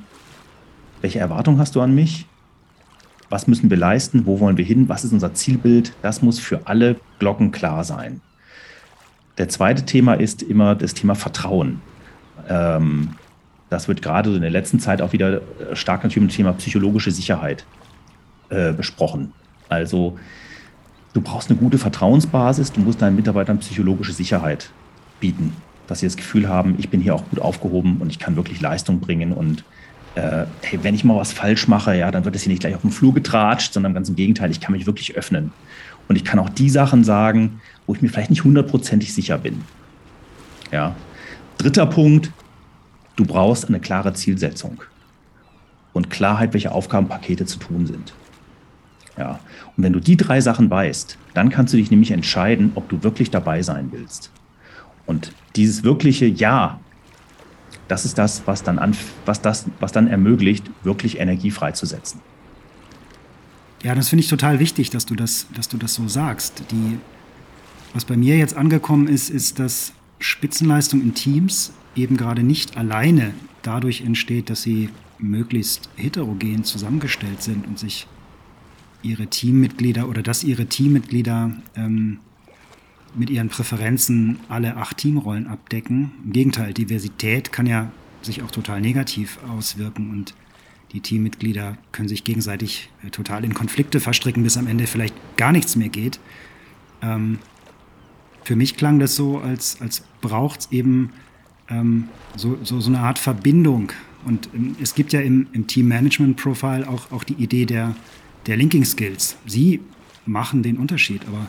welche 1.00 1.18
Erwartung 1.18 1.58
hast 1.58 1.74
du 1.74 1.80
an 1.80 1.92
mich? 1.92 2.28
Was 3.32 3.46
müssen 3.46 3.70
wir 3.70 3.78
leisten, 3.78 4.26
wo 4.26 4.40
wollen 4.40 4.58
wir 4.58 4.64
hin, 4.64 4.90
was 4.90 5.04
ist 5.04 5.12
unser 5.12 5.32
Zielbild, 5.32 5.94
das 6.02 6.20
muss 6.20 6.38
für 6.38 6.66
alle 6.66 6.96
Glocken 7.18 7.50
klar 7.50 7.82
sein. 7.82 8.20
Der 9.38 9.48
zweite 9.48 9.86
Thema 9.86 10.14
ist 10.14 10.42
immer 10.42 10.74
das 10.74 10.92
Thema 10.92 11.14
Vertrauen. 11.14 11.80
Ähm, 12.46 13.14
das 13.70 13.88
wird 13.88 14.02
gerade 14.02 14.34
in 14.34 14.42
der 14.42 14.50
letzten 14.50 14.80
Zeit 14.80 15.00
auch 15.00 15.14
wieder 15.14 15.36
äh, 15.36 15.74
stark 15.74 16.02
natürlich 16.02 16.22
mit 16.22 16.30
dem 16.30 16.36
Thema 16.36 16.52
psychologische 16.52 17.10
Sicherheit 17.10 17.64
äh, 18.50 18.74
besprochen. 18.74 19.32
Also 19.70 20.18
du 21.14 21.22
brauchst 21.22 21.48
eine 21.48 21.58
gute 21.58 21.78
Vertrauensbasis, 21.78 22.72
du 22.72 22.80
musst 22.82 23.00
deinen 23.00 23.16
Mitarbeitern 23.16 23.58
psychologische 23.60 24.12
Sicherheit 24.12 24.70
bieten, 25.20 25.56
dass 25.86 26.00
sie 26.00 26.06
das 26.06 26.18
Gefühl 26.18 26.50
haben, 26.50 26.74
ich 26.78 26.90
bin 26.90 27.00
hier 27.00 27.14
auch 27.14 27.24
gut 27.30 27.40
aufgehoben 27.40 27.96
und 27.98 28.10
ich 28.10 28.18
kann 28.18 28.36
wirklich 28.36 28.60
Leistung 28.60 29.00
bringen 29.00 29.32
und 29.32 29.64
äh, 30.14 30.44
hey, 30.62 30.78
wenn 30.82 30.94
ich 30.94 31.04
mal 31.04 31.16
was 31.16 31.32
falsch 31.32 31.68
mache, 31.68 31.96
ja, 31.96 32.10
dann 32.10 32.24
wird 32.24 32.36
es 32.36 32.42
hier 32.42 32.50
nicht 32.50 32.60
gleich 32.60 32.74
auf 32.74 32.82
dem 32.82 32.90
Flur 32.90 33.14
getratscht, 33.14 33.72
sondern 33.72 33.94
ganz 33.94 34.08
im 34.08 34.16
Gegenteil, 34.16 34.50
ich 34.50 34.60
kann 34.60 34.72
mich 34.72 34.86
wirklich 34.86 35.16
öffnen. 35.16 35.52
Und 36.08 36.16
ich 36.16 36.24
kann 36.24 36.38
auch 36.38 36.50
die 36.50 36.68
Sachen 36.68 37.04
sagen, 37.04 37.60
wo 37.86 37.94
ich 37.94 38.02
mir 38.02 38.08
vielleicht 38.08 38.30
nicht 38.30 38.44
hundertprozentig 38.44 39.14
sicher 39.14 39.38
bin. 39.38 39.62
Ja. 40.70 40.94
Dritter 41.58 41.86
Punkt, 41.86 42.30
du 43.16 43.24
brauchst 43.24 43.68
eine 43.68 43.80
klare 43.80 44.12
Zielsetzung 44.12 44.82
und 45.92 46.10
Klarheit, 46.10 46.52
welche 46.52 46.72
Aufgabenpakete 46.72 47.46
zu 47.46 47.58
tun 47.58 47.86
sind. 47.86 48.12
Ja. 49.16 49.40
Und 49.76 49.84
wenn 49.84 49.92
du 49.92 50.00
die 50.00 50.16
drei 50.16 50.40
Sachen 50.40 50.70
weißt, 50.70 51.18
dann 51.34 51.50
kannst 51.50 51.72
du 51.72 51.76
dich 51.76 51.90
nämlich 51.90 52.10
entscheiden, 52.10 52.72
ob 52.74 52.88
du 52.88 53.02
wirklich 53.02 53.30
dabei 53.30 53.62
sein 53.62 53.88
willst. 53.92 54.30
Und 55.06 55.32
dieses 55.56 55.82
wirkliche 55.84 56.26
Ja, 56.26 56.80
das 57.92 58.06
ist 58.06 58.16
das, 58.16 58.42
was 58.46 58.62
dann, 58.62 58.78
an, 58.78 58.96
was 59.26 59.42
das, 59.42 59.66
was 59.78 59.92
dann 59.92 60.06
ermöglicht, 60.06 60.64
wirklich 60.82 61.18
Energie 61.18 61.50
freizusetzen. 61.50 62.22
Ja, 63.82 63.94
das 63.94 64.08
finde 64.08 64.22
ich 64.22 64.30
total 64.30 64.58
wichtig, 64.60 64.88
dass 64.88 65.04
du 65.04 65.14
das, 65.14 65.46
dass 65.54 65.68
du 65.68 65.76
das 65.76 65.92
so 65.92 66.08
sagst. 66.08 66.62
Die, 66.70 66.96
was 67.92 68.06
bei 68.06 68.16
mir 68.16 68.38
jetzt 68.38 68.56
angekommen 68.56 69.08
ist, 69.08 69.28
ist, 69.28 69.58
dass 69.58 69.92
Spitzenleistung 70.20 71.02
in 71.02 71.12
Teams 71.12 71.72
eben 71.94 72.16
gerade 72.16 72.42
nicht 72.42 72.78
alleine 72.78 73.34
dadurch 73.60 74.00
entsteht, 74.00 74.48
dass 74.48 74.62
sie 74.62 74.88
möglichst 75.18 75.90
heterogen 75.96 76.64
zusammengestellt 76.64 77.42
sind 77.42 77.66
und 77.66 77.78
sich 77.78 78.06
ihre 79.02 79.26
Teammitglieder 79.26 80.08
oder 80.08 80.22
dass 80.22 80.44
ihre 80.44 80.64
Teammitglieder 80.64 81.50
ähm, 81.76 82.20
mit 83.14 83.30
ihren 83.30 83.48
Präferenzen 83.48 84.38
alle 84.48 84.76
acht 84.76 84.98
Teamrollen 84.98 85.46
abdecken. 85.46 86.12
Im 86.24 86.32
Gegenteil, 86.32 86.72
Diversität 86.72 87.52
kann 87.52 87.66
ja 87.66 87.92
sich 88.22 88.42
auch 88.42 88.50
total 88.50 88.80
negativ 88.80 89.38
auswirken 89.48 90.10
und 90.10 90.34
die 90.92 91.00
Teammitglieder 91.00 91.78
können 91.90 92.08
sich 92.08 92.24
gegenseitig 92.24 92.90
äh, 93.04 93.10
total 93.10 93.44
in 93.44 93.54
Konflikte 93.54 94.00
verstricken, 94.00 94.42
bis 94.42 94.56
am 94.56 94.66
Ende 94.66 94.86
vielleicht 94.86 95.14
gar 95.36 95.52
nichts 95.52 95.74
mehr 95.76 95.88
geht. 95.88 96.20
Ähm, 97.00 97.38
für 98.44 98.56
mich 98.56 98.76
klang 98.76 98.98
das 98.98 99.16
so, 99.16 99.38
als, 99.38 99.80
als 99.80 100.04
braucht 100.20 100.60
es 100.60 100.72
eben 100.72 101.10
ähm, 101.68 102.08
so, 102.36 102.58
so, 102.62 102.80
so 102.80 102.90
eine 102.90 103.00
Art 103.00 103.18
Verbindung. 103.18 103.92
Und 104.24 104.50
ähm, 104.54 104.76
es 104.80 104.94
gibt 104.94 105.12
ja 105.12 105.20
im, 105.20 105.46
im 105.52 105.66
Team-Management-Profile 105.66 106.88
auch, 106.88 107.10
auch 107.10 107.24
die 107.24 107.34
Idee 107.34 107.64
der, 107.64 107.96
der 108.46 108.56
Linking-Skills. 108.56 109.36
Sie 109.46 109.80
machen 110.26 110.62
den 110.62 110.76
Unterschied. 110.76 111.22
Aber 111.26 111.48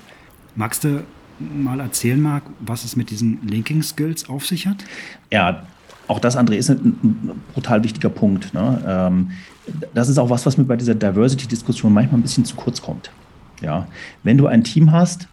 magst 0.55 0.83
du 0.83 1.03
mal 1.39 1.79
erzählen, 1.79 2.21
Marc, 2.21 2.43
was 2.59 2.83
es 2.83 2.95
mit 2.95 3.09
diesen 3.09 3.39
Linking-Skills 3.47 4.29
auf 4.29 4.45
sich 4.45 4.67
hat? 4.67 4.83
Ja, 5.31 5.63
auch 6.07 6.19
das, 6.19 6.37
André, 6.37 6.55
ist 6.55 6.69
ein, 6.69 6.97
ein 7.03 7.41
brutal 7.53 7.83
wichtiger 7.83 8.09
Punkt. 8.09 8.53
Ne? 8.53 8.83
Ähm, 8.87 9.31
das 9.93 10.09
ist 10.09 10.17
auch 10.17 10.29
was, 10.29 10.45
was 10.45 10.57
mir 10.57 10.65
bei 10.65 10.75
dieser 10.75 10.95
Diversity-Diskussion 10.95 11.93
manchmal 11.93 12.19
ein 12.19 12.23
bisschen 12.23 12.45
zu 12.45 12.55
kurz 12.55 12.81
kommt. 12.81 13.11
Ja? 13.61 13.87
Wenn 14.23 14.37
du 14.37 14.47
ein 14.47 14.63
Team 14.63 14.91
hast, 14.91 15.27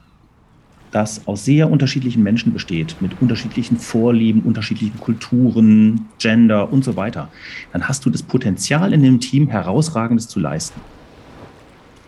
das 0.90 1.26
aus 1.26 1.44
sehr 1.44 1.70
unterschiedlichen 1.70 2.22
Menschen 2.22 2.52
besteht, 2.52 2.96
mit 3.00 3.20
unterschiedlichen 3.20 3.78
Vorlieben, 3.78 4.42
unterschiedlichen 4.42 4.98
Kulturen, 4.98 6.06
Gender 6.18 6.72
und 6.72 6.84
so 6.84 6.96
weiter, 6.96 7.28
dann 7.72 7.86
hast 7.88 8.04
du 8.04 8.10
das 8.10 8.22
Potenzial 8.22 8.92
in 8.92 9.02
dem 9.02 9.20
Team 9.20 9.48
herausragendes 9.48 10.28
zu 10.28 10.40
leisten. 10.40 10.80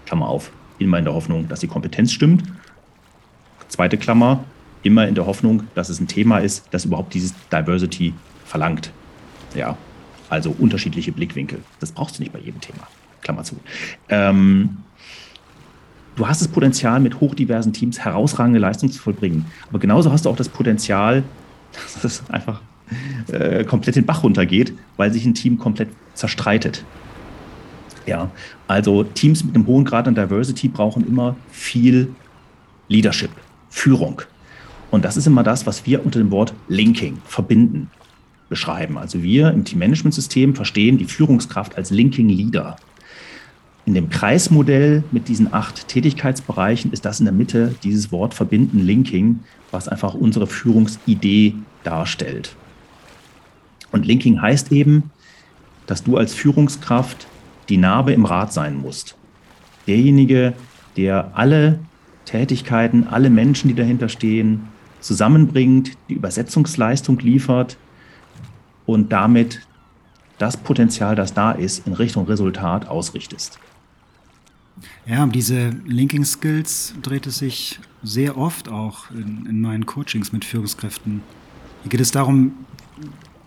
Klammer 0.07 0.29
auf, 0.29 0.51
immer 0.79 0.99
in 0.99 1.05
der 1.05 1.15
Hoffnung, 1.15 1.49
dass 1.49 1.61
die 1.61 1.69
Kompetenz 1.69 2.13
stimmt. 2.13 2.43
Zweite 3.73 3.97
Klammer, 3.97 4.45
immer 4.83 5.09
in 5.09 5.15
der 5.15 5.25
Hoffnung, 5.25 5.63
dass 5.75 5.89
es 5.89 5.99
ein 5.99 6.07
Thema 6.07 6.41
ist, 6.41 6.67
das 6.73 6.85
überhaupt 6.85 7.15
dieses 7.15 7.33
Diversity 7.51 8.13
verlangt. 8.45 8.93
Ja, 9.55 9.79
also 10.29 10.55
unterschiedliche 10.59 11.11
Blickwinkel. 11.11 11.61
Das 11.81 11.91
brauchst 11.91 12.19
du 12.19 12.23
nicht 12.23 12.35
bei 12.35 12.39
jedem 12.39 12.61
Thema. 12.61 12.87
Klammer 13.23 13.45
zu. 13.45 13.57
Ähm, 14.11 14.77
du 16.17 16.29
hast 16.29 16.43
das 16.43 16.49
Potenzial, 16.49 17.01
mit 17.01 17.19
hochdiversen 17.21 17.73
Teams 17.73 17.99
herausragende 17.99 18.61
Leistungen 18.61 18.93
zu 18.93 19.01
vollbringen. 19.01 19.47
Aber 19.71 19.79
genauso 19.79 20.13
hast 20.13 20.27
du 20.27 20.29
auch 20.29 20.37
das 20.37 20.51
Potenzial, 20.51 21.23
dass 21.73 22.05
es 22.05 22.29
einfach 22.29 22.61
äh, 23.29 23.65
komplett 23.65 23.97
den 23.97 24.05
Bach 24.05 24.23
runtergeht, 24.23 24.75
weil 24.99 25.11
sich 25.15 25.25
ein 25.25 25.33
Team 25.33 25.57
komplett 25.59 25.89
zerstreitet. 26.13 26.85
Ja, 28.05 28.31
also 28.69 29.03
Teams 29.03 29.43
mit 29.45 29.55
einem 29.55 29.67
hohen 29.67 29.87
Grad 29.87 30.09
an 30.09 30.15
Diversity 30.15 30.69
brauchen 30.69 31.07
immer 31.07 31.37
viel 31.51 32.15
Leadership, 32.89 33.31
Führung. 33.73 34.23
Und 34.91 35.05
das 35.05 35.17
ist 35.17 35.27
immer 35.27 35.43
das, 35.43 35.67
was 35.67 35.87
wir 35.87 36.05
unter 36.05 36.19
dem 36.19 36.31
Wort 36.31 36.53
Linking, 36.69 37.19
verbinden, 37.25 37.91
beschreiben. 38.51 38.99
Also 38.99 39.23
wir 39.23 39.51
im 39.51 39.65
Team-Management-System 39.65 40.55
verstehen 40.55 40.99
die 40.99 41.07
Führungskraft 41.07 41.77
als 41.77 41.91
Linking 41.91 42.29
Leader. 42.29 42.77
In 43.87 43.95
dem 43.95 44.11
Kreismodell 44.11 45.03
mit 45.11 45.29
diesen 45.29 45.53
acht 45.53 45.89
Tätigkeitsbereichen 45.89 46.93
ist 46.93 47.07
das 47.07 47.19
in 47.19 47.25
der 47.25 47.33
Mitte 47.33 47.75
dieses 47.83 48.13
Wort 48.13 48.35
verbinden, 48.35 48.79
Linking, 48.79 49.41
was 49.71 49.89
einfach 49.89 50.13
unsere 50.15 50.47
Führungsidee 50.47 51.55
darstellt. 51.83 52.55
Und 53.91 54.07
Linking 54.07 54.41
heißt 54.41 54.71
eben, 54.71 55.11
dass 55.87 56.05
du 56.05 56.19
als 56.19 56.35
Führungskraft 56.35 57.27
die 57.71 57.79
Narbe 57.79 58.13
im 58.13 58.27
Rad 58.27 58.53
sein 58.53 58.77
musst. 58.77 59.17
Derjenige, 59.87 60.53
der 60.97 61.33
alle 61.35 61.79
Tätigkeiten, 62.25 63.07
alle 63.09 63.31
Menschen, 63.31 63.69
die 63.69 63.75
dahinter 63.75 64.09
stehen, 64.09 64.69
zusammenbringt, 65.01 65.93
die 66.09 66.15
Übersetzungsleistung 66.15 67.19
liefert 67.19 67.77
und 68.87 69.13
damit 69.13 69.67
das 70.39 70.57
Potenzial, 70.57 71.15
das 71.15 71.35
da 71.35 71.53
ist, 71.53 71.87
in 71.87 71.93
Richtung 71.93 72.27
Resultat 72.27 72.89
ausrichtest. 72.89 73.59
Ja, 75.07 75.23
um 75.23 75.33
diese 75.33 75.71
Linking 75.85 76.25
Skills 76.25 76.95
dreht 77.03 77.27
es 77.27 77.39
sich 77.39 77.79
sehr 78.03 78.37
oft 78.37 78.69
auch 78.69 79.11
in, 79.11 79.47
in 79.49 79.61
meinen 79.61 79.87
Coachings 79.87 80.33
mit 80.33 80.45
Führungskräften. 80.45 81.23
Hier 81.83 81.91
geht 81.91 82.01
es 82.01 82.11
darum, 82.11 82.53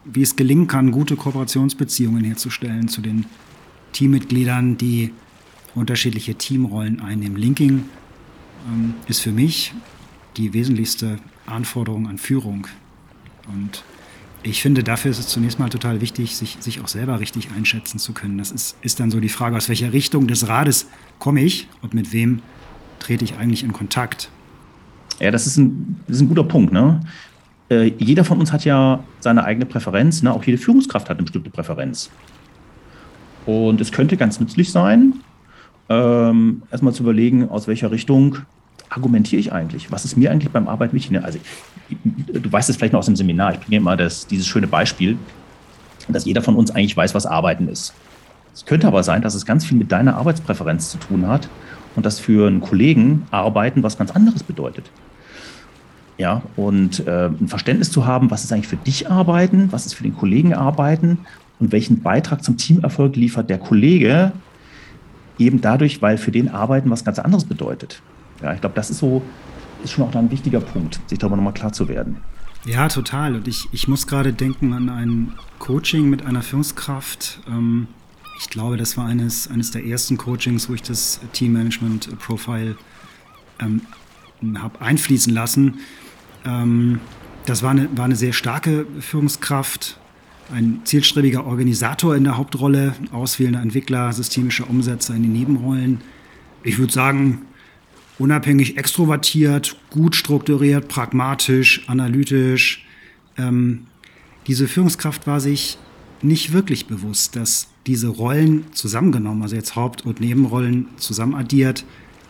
wie 0.05 0.21
es 0.21 0.35
gelingen 0.35 0.67
kann, 0.67 0.91
gute 0.91 1.15
Kooperationsbeziehungen 1.15 2.23
herzustellen 2.23 2.87
zu 2.87 3.01
den 3.01 3.25
Teammitgliedern, 3.93 4.77
die 4.77 5.13
unterschiedliche 5.73 6.35
Teamrollen 6.35 7.01
einnehmen. 7.01 7.37
Linking 7.37 7.85
ist 9.07 9.19
für 9.19 9.31
mich 9.31 9.73
die 10.37 10.53
wesentlichste 10.53 11.17
Anforderung 11.45 12.07
an 12.07 12.17
Führung. 12.17 12.67
Und 13.47 13.83
ich 14.43 14.61
finde, 14.61 14.83
dafür 14.83 15.11
ist 15.11 15.19
es 15.19 15.27
zunächst 15.27 15.59
mal 15.59 15.69
total 15.69 16.01
wichtig, 16.01 16.35
sich, 16.35 16.57
sich 16.59 16.81
auch 16.81 16.87
selber 16.87 17.19
richtig 17.19 17.49
einschätzen 17.55 17.99
zu 17.99 18.13
können. 18.13 18.37
Das 18.37 18.51
ist, 18.51 18.77
ist 18.81 18.99
dann 18.99 19.11
so 19.11 19.19
die 19.19 19.29
Frage, 19.29 19.55
aus 19.55 19.69
welcher 19.69 19.93
Richtung 19.93 20.27
des 20.27 20.47
Rades 20.47 20.87
komme 21.19 21.41
ich 21.41 21.67
und 21.81 21.93
mit 21.93 22.13
wem 22.13 22.41
trete 22.99 23.23
ich 23.23 23.37
eigentlich 23.37 23.63
in 23.63 23.73
Kontakt. 23.73 24.29
Ja, 25.19 25.31
das 25.31 25.47
ist 25.47 25.57
ein, 25.57 25.99
das 26.07 26.17
ist 26.17 26.21
ein 26.23 26.27
guter 26.27 26.43
Punkt. 26.43 26.73
Ne? 26.73 27.01
Äh, 27.69 27.93
jeder 27.97 28.23
von 28.23 28.39
uns 28.39 28.51
hat 28.51 28.65
ja 28.65 29.03
seine 29.19 29.43
eigene 29.43 29.65
Präferenz. 29.65 30.21
Ne? 30.21 30.31
Auch 30.33 30.43
jede 30.43 30.57
Führungskraft 30.57 31.09
hat 31.09 31.17
eine 31.17 31.23
bestimmte 31.23 31.49
Präferenz. 31.49 32.09
Und 33.45 33.79
es 33.79 33.91
könnte 33.91 34.17
ganz 34.17 34.39
nützlich 34.39 34.71
sein, 34.71 35.21
ähm, 35.89 36.63
erstmal 36.71 36.93
zu 36.93 37.03
überlegen, 37.03 37.47
aus 37.49 37.67
welcher 37.67 37.91
Richtung 37.91 38.39
argumentiere 38.95 39.39
ich 39.39 39.51
eigentlich? 39.51 39.91
Was 39.91 40.05
ist 40.05 40.17
mir 40.17 40.31
eigentlich 40.31 40.51
beim 40.51 40.67
Arbeiten 40.67 40.95
wichtig? 40.95 41.11
Ne? 41.11 41.23
Also, 41.23 41.39
du 41.89 42.51
weißt 42.51 42.69
es 42.69 42.77
vielleicht 42.77 42.93
noch 42.93 42.99
aus 42.99 43.05
dem 43.05 43.15
Seminar. 43.15 43.53
Ich 43.53 43.59
bringe 43.59 43.77
immer 43.77 43.97
das, 43.97 44.25
dieses 44.25 44.47
schöne 44.47 44.67
Beispiel, 44.67 45.17
dass 46.07 46.25
jeder 46.25 46.41
von 46.41 46.55
uns 46.55 46.71
eigentlich 46.71 46.95
weiß, 46.95 47.13
was 47.13 47.25
Arbeiten 47.25 47.67
ist. 47.67 47.93
Es 48.53 48.65
könnte 48.65 48.87
aber 48.87 49.03
sein, 49.03 49.21
dass 49.21 49.35
es 49.35 49.45
ganz 49.45 49.65
viel 49.65 49.77
mit 49.77 49.91
deiner 49.91 50.15
Arbeitspräferenz 50.15 50.89
zu 50.89 50.97
tun 50.97 51.27
hat 51.27 51.49
und 51.95 52.05
dass 52.05 52.19
für 52.19 52.47
einen 52.47 52.61
Kollegen 52.61 53.27
Arbeiten 53.31 53.83
was 53.83 53.97
ganz 53.97 54.11
anderes 54.11 54.43
bedeutet. 54.43 54.89
Ja, 56.17 56.41
und 56.55 57.05
äh, 57.05 57.25
ein 57.25 57.49
Verständnis 57.49 57.91
zu 57.91 58.05
haben, 58.05 58.31
was 58.31 58.45
ist 58.45 58.53
eigentlich 58.53 58.69
für 58.69 58.77
dich 58.77 59.09
Arbeiten, 59.11 59.73
was 59.73 59.85
ist 59.85 59.95
für 59.95 60.03
den 60.03 60.15
Kollegen 60.15 60.53
Arbeiten 60.53 61.19
und 61.59 61.73
welchen 61.73 62.01
Beitrag 62.01 62.41
zum 62.41 62.55
Teamerfolg 62.55 63.17
liefert 63.17 63.49
der 63.49 63.57
Kollege, 63.57 64.31
eben 65.37 65.59
dadurch, 65.59 66.01
weil 66.01 66.17
für 66.17 66.31
den 66.31 66.49
Arbeiten 66.49 66.89
was 66.89 67.03
ganz 67.03 67.19
anderes 67.19 67.43
bedeutet. 67.43 68.01
Ja, 68.41 68.53
ich 68.53 68.61
glaube, 68.61 68.75
das 68.75 68.89
ist 68.89 68.99
so, 68.99 69.21
ist 69.83 69.91
schon 69.91 70.05
auch 70.05 70.15
ein 70.15 70.31
wichtiger 70.31 70.59
Punkt, 70.59 70.99
sich 71.07 71.19
darüber 71.19 71.37
nochmal 71.37 71.53
klar 71.53 71.73
zu 71.73 71.87
werden. 71.87 72.17
Ja, 72.65 72.87
total. 72.87 73.35
Und 73.35 73.47
ich, 73.47 73.69
ich 73.71 73.87
muss 73.87 74.07
gerade 74.07 74.33
denken 74.33 74.73
an 74.73 74.89
ein 74.89 75.33
Coaching 75.59 76.09
mit 76.09 76.25
einer 76.25 76.41
Führungskraft. 76.41 77.39
Ähm, 77.47 77.87
ich 78.39 78.49
glaube, 78.49 78.77
das 78.77 78.97
war 78.97 79.05
eines, 79.05 79.49
eines 79.49 79.71
der 79.71 79.85
ersten 79.85 80.17
Coachings, 80.17 80.67
wo 80.67 80.73
ich 80.73 80.81
das 80.81 81.19
Team 81.31 81.53
Management 81.53 82.17
Profile 82.19 82.75
ähm, 83.59 83.81
habe 84.57 84.81
einfließen 84.81 85.33
lassen. 85.33 85.79
Ähm, 86.43 86.99
das 87.45 87.61
war 87.61 87.71
eine, 87.71 87.87
war 87.95 88.05
eine 88.05 88.15
sehr 88.15 88.33
starke 88.33 88.87
Führungskraft, 88.99 89.99
ein 90.51 90.81
zielstrebiger 90.83 91.45
Organisator 91.45 92.15
in 92.15 92.23
der 92.23 92.37
Hauptrolle, 92.37 92.93
auswählender 93.11 93.61
Entwickler, 93.61 94.11
systemischer 94.13 94.69
Umsetzer 94.69 95.15
in 95.15 95.23
den 95.23 95.33
Nebenrollen. 95.33 96.01
Ich 96.63 96.77
würde 96.77 96.91
sagen, 96.91 97.43
unabhängig 98.17 98.77
extrovertiert, 98.77 99.75
gut 99.89 100.15
strukturiert, 100.15 100.87
pragmatisch, 100.87 101.83
analytisch. 101.87 102.85
Ähm, 103.37 103.87
diese 104.47 104.67
Führungskraft 104.67 105.27
war 105.27 105.39
sich 105.39 105.77
nicht 106.21 106.53
wirklich 106.53 106.87
bewusst, 106.87 107.35
dass 107.35 107.67
diese 107.87 108.07
Rollen 108.07 108.65
zusammengenommen, 108.73 109.43
also 109.43 109.55
jetzt 109.55 109.75
Haupt- 109.75 110.05
und 110.05 110.19
Nebenrollen 110.19 110.87
zusammenaddiert, 110.97 111.85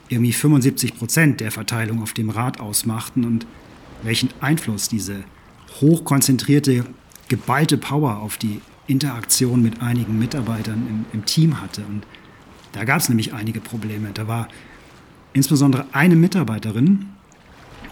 irgendwie 0.10 0.34
75 0.34 0.98
Prozent 0.98 1.40
der 1.40 1.52
Verteilung 1.52 2.02
auf 2.02 2.14
dem 2.14 2.30
Rat 2.30 2.60
ausmachten 2.60 3.24
und 3.24 3.46
welchen 4.04 4.30
Einfluss 4.40 4.90
diese 4.90 5.24
hochkonzentrierte, 5.82 6.86
geballte 7.28 7.78
Power 7.78 8.18
auf 8.18 8.38
die 8.38 8.62
Interaktion 8.88 9.62
mit 9.64 9.82
einigen 9.82 10.20
Mitarbeitern 10.20 10.86
im, 10.88 11.06
im 11.20 11.26
Team 11.26 11.60
hatte. 11.62 11.82
Und 11.88 12.06
da 12.74 12.84
gab 12.84 13.00
es 13.00 13.10
nämlich 13.10 13.34
einige 13.34 13.62
Probleme. 13.62 14.12
Da 14.14 14.28
war 14.28 14.48
insbesondere 15.36 15.86
eine 15.92 16.16
Mitarbeiterin, 16.16 17.06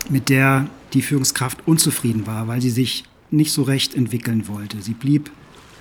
mit 0.09 0.29
der 0.29 0.67
die 0.93 1.01
Führungskraft 1.01 1.59
unzufrieden 1.67 2.25
war, 2.25 2.47
weil 2.47 2.61
sie 2.61 2.69
sich 2.69 3.03
nicht 3.29 3.51
so 3.51 3.63
recht 3.63 3.95
entwickeln 3.95 4.47
wollte. 4.47 4.81
Sie 4.81 4.93
blieb 4.93 5.29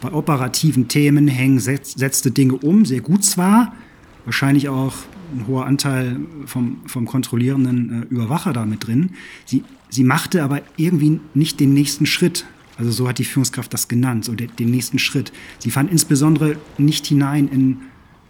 bei 0.01 0.13
operativen 0.13 0.89
Themen 0.89 1.29
hängen, 1.29 1.61
setzte 1.61 2.31
Dinge 2.31 2.55
um, 2.55 2.85
sehr 2.85 3.01
gut 3.01 3.25
zwar, 3.25 3.75
wahrscheinlich 4.25 4.69
auch 4.69 4.95
ein 5.35 5.47
hoher 5.47 5.67
Anteil 5.67 6.21
vom, 6.47 6.81
vom 6.87 7.07
kontrollierenden 7.07 8.03
äh, 8.03 8.07
Überwacher 8.07 8.53
da 8.53 8.67
mit 8.67 8.87
drin. 8.87 9.11
Sie, 9.45 9.65
sie 9.89 10.05
machte 10.05 10.43
aber 10.43 10.63
irgendwie 10.77 11.21
nicht 11.35 11.61
den 11.61 11.73
nächsten 11.73 12.07
Schritt. 12.07 12.45
Also 12.77 12.91
so 12.91 13.09
hat 13.09 13.19
die 13.19 13.25
Führungskraft 13.25 13.73
das 13.73 13.89
genannt, 13.89 14.25
so 14.25 14.35
den, 14.35 14.55
den 14.59 14.71
nächsten 14.71 14.99
Schritt. 14.99 15.33
Sie 15.59 15.71
fand 15.71 15.91
insbesondere 15.91 16.57
nicht 16.79 17.07
hinein 17.07 17.49
in 17.49 17.79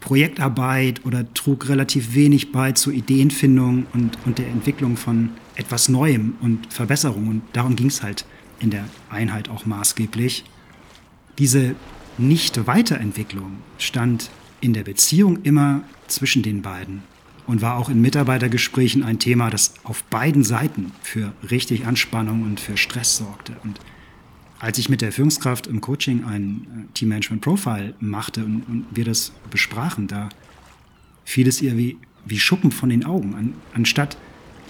Projektarbeit 0.03 1.05
oder 1.05 1.33
trug 1.33 1.69
relativ 1.69 2.13
wenig 2.13 2.51
bei 2.51 2.73
zur 2.73 2.91
Ideenfindung 2.91 3.85
und, 3.93 4.17
und 4.25 4.37
der 4.37 4.47
Entwicklung 4.47 4.97
von 4.97 5.29
etwas 5.55 5.87
Neuem 5.87 6.35
und 6.41 6.73
Verbesserung. 6.73 7.27
Und 7.29 7.41
darum 7.53 7.77
ging 7.77 7.87
es 7.87 8.03
halt 8.03 8.25
in 8.59 8.69
der 8.69 8.83
Einheit 9.09 9.47
auch 9.49 9.65
maßgeblich. 9.65 10.43
Diese 11.39 11.75
Nicht-Weiterentwicklung 12.17 13.59
stand 13.77 14.29
in 14.59 14.73
der 14.73 14.83
Beziehung 14.83 15.41
immer 15.43 15.83
zwischen 16.07 16.43
den 16.43 16.61
beiden 16.61 17.03
und 17.47 17.61
war 17.61 17.77
auch 17.77 17.87
in 17.87 18.01
Mitarbeitergesprächen 18.01 19.03
ein 19.03 19.19
Thema, 19.19 19.49
das 19.49 19.73
auf 19.83 20.03
beiden 20.05 20.43
Seiten 20.43 20.91
für 21.01 21.31
richtig 21.49 21.85
Anspannung 21.85 22.43
und 22.43 22.59
für 22.59 22.75
Stress 22.75 23.15
sorgte. 23.15 23.55
Und 23.63 23.79
als 24.63 24.77
ich 24.77 24.87
mit 24.87 25.01
der 25.01 25.11
Führungskraft 25.11 25.67
im 25.67 25.81
Coaching 25.81 26.23
ein 26.23 26.87
äh, 26.87 26.93
Team 26.93 27.09
Management 27.09 27.41
Profile 27.41 27.95
machte 27.99 28.45
und, 28.45 28.63
und 28.69 28.85
wir 28.91 29.03
das 29.03 29.33
besprachen, 29.51 30.07
da 30.07 30.29
fiel 31.25 31.49
es 31.49 31.61
ihr 31.61 31.77
wie, 31.77 31.97
wie 32.23 32.39
Schuppen 32.39 32.71
von 32.71 32.87
den 32.87 33.05
Augen. 33.05 33.35
An, 33.35 33.53
anstatt 33.73 34.15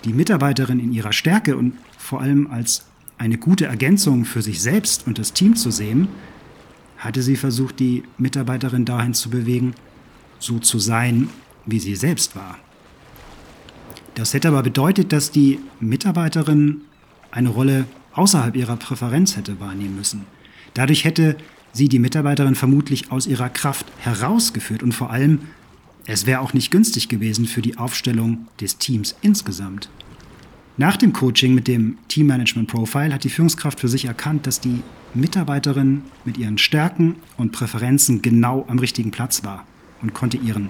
die 0.04 0.12
Mitarbeiterin 0.12 0.80
in 0.80 0.94
ihrer 0.94 1.14
Stärke 1.14 1.56
und 1.56 1.76
vor 1.96 2.22
allem 2.22 2.48
als 2.48 2.88
eine 3.20 3.38
gute 3.38 3.68
Ergänzung 3.68 4.26
für 4.26 4.42
sich 4.42 4.64
selbst 4.64 5.06
und 5.06 5.20
das 5.20 5.32
Team 5.32 5.56
zu 5.56 5.70
sehen, 5.70 6.08
hatte 6.98 7.22
sie 7.22 7.36
versucht, 7.36 7.80
die 7.80 8.02
Mitarbeiterin 8.18 8.86
dahin 8.86 9.14
zu 9.14 9.30
bewegen, 9.30 9.76
so 10.40 10.58
zu 10.58 10.80
sein, 10.80 11.30
wie 11.68 11.80
sie 11.80 11.96
selbst 11.96 12.36
war. 12.36 12.58
Das 14.16 14.34
hätte 14.34 14.48
aber 14.48 14.64
bedeutet, 14.64 15.14
dass 15.14 15.30
die 15.30 15.60
Mitarbeiterin 15.80 16.82
eine 17.30 17.50
Rolle 17.50 17.86
außerhalb 18.13 18.56
ihrer 18.56 18.78
Präferenz 18.78 19.36
hätte 19.38 19.60
wahrnehmen 19.60 19.95
müssen. 19.95 20.26
Dadurch 20.73 21.04
hätte 21.04 21.38
sie 21.71 21.89
die 21.89 21.99
Mitarbeiterin 21.99 22.56
vermutlich 22.56 23.12
aus 23.12 23.28
ihrer 23.28 23.49
Kraft 23.49 23.86
herausgeführt 23.99 24.84
und 24.84 24.93
vor 24.93 25.10
allem, 25.10 25.39
es 26.06 26.26
wäre 26.26 26.41
auch 26.41 26.54
nicht 26.54 26.71
günstig 26.71 27.10
gewesen 27.10 27.45
für 27.45 27.62
die 27.62 27.78
Aufstellung 27.78 28.47
des 28.60 28.78
Teams 28.78 29.15
insgesamt. 29.21 29.89
Nach 30.76 30.97
dem 30.97 31.13
Coaching 31.13 31.54
mit 31.54 31.67
dem 31.67 31.97
Team 32.08 32.28
Management 32.28 32.67
Profile 32.67 33.13
hat 33.13 33.23
die 33.23 33.30
Führungskraft 33.30 33.80
für 33.80 33.88
sich 33.88 34.06
erkannt, 34.06 34.47
dass 34.47 34.60
die 34.60 34.82
Mitarbeiterin 35.13 36.02
mit 36.26 36.38
ihren 36.38 36.58
Stärken 36.58 37.17
und 37.38 37.52
Präferenzen 37.52 38.23
genau 38.23 38.65
am 38.67 38.80
richtigen 38.80 39.12
Platz 39.12 39.43
war 39.43 39.65
und 40.02 40.15
konnte 40.15 40.38
ihren 40.38 40.69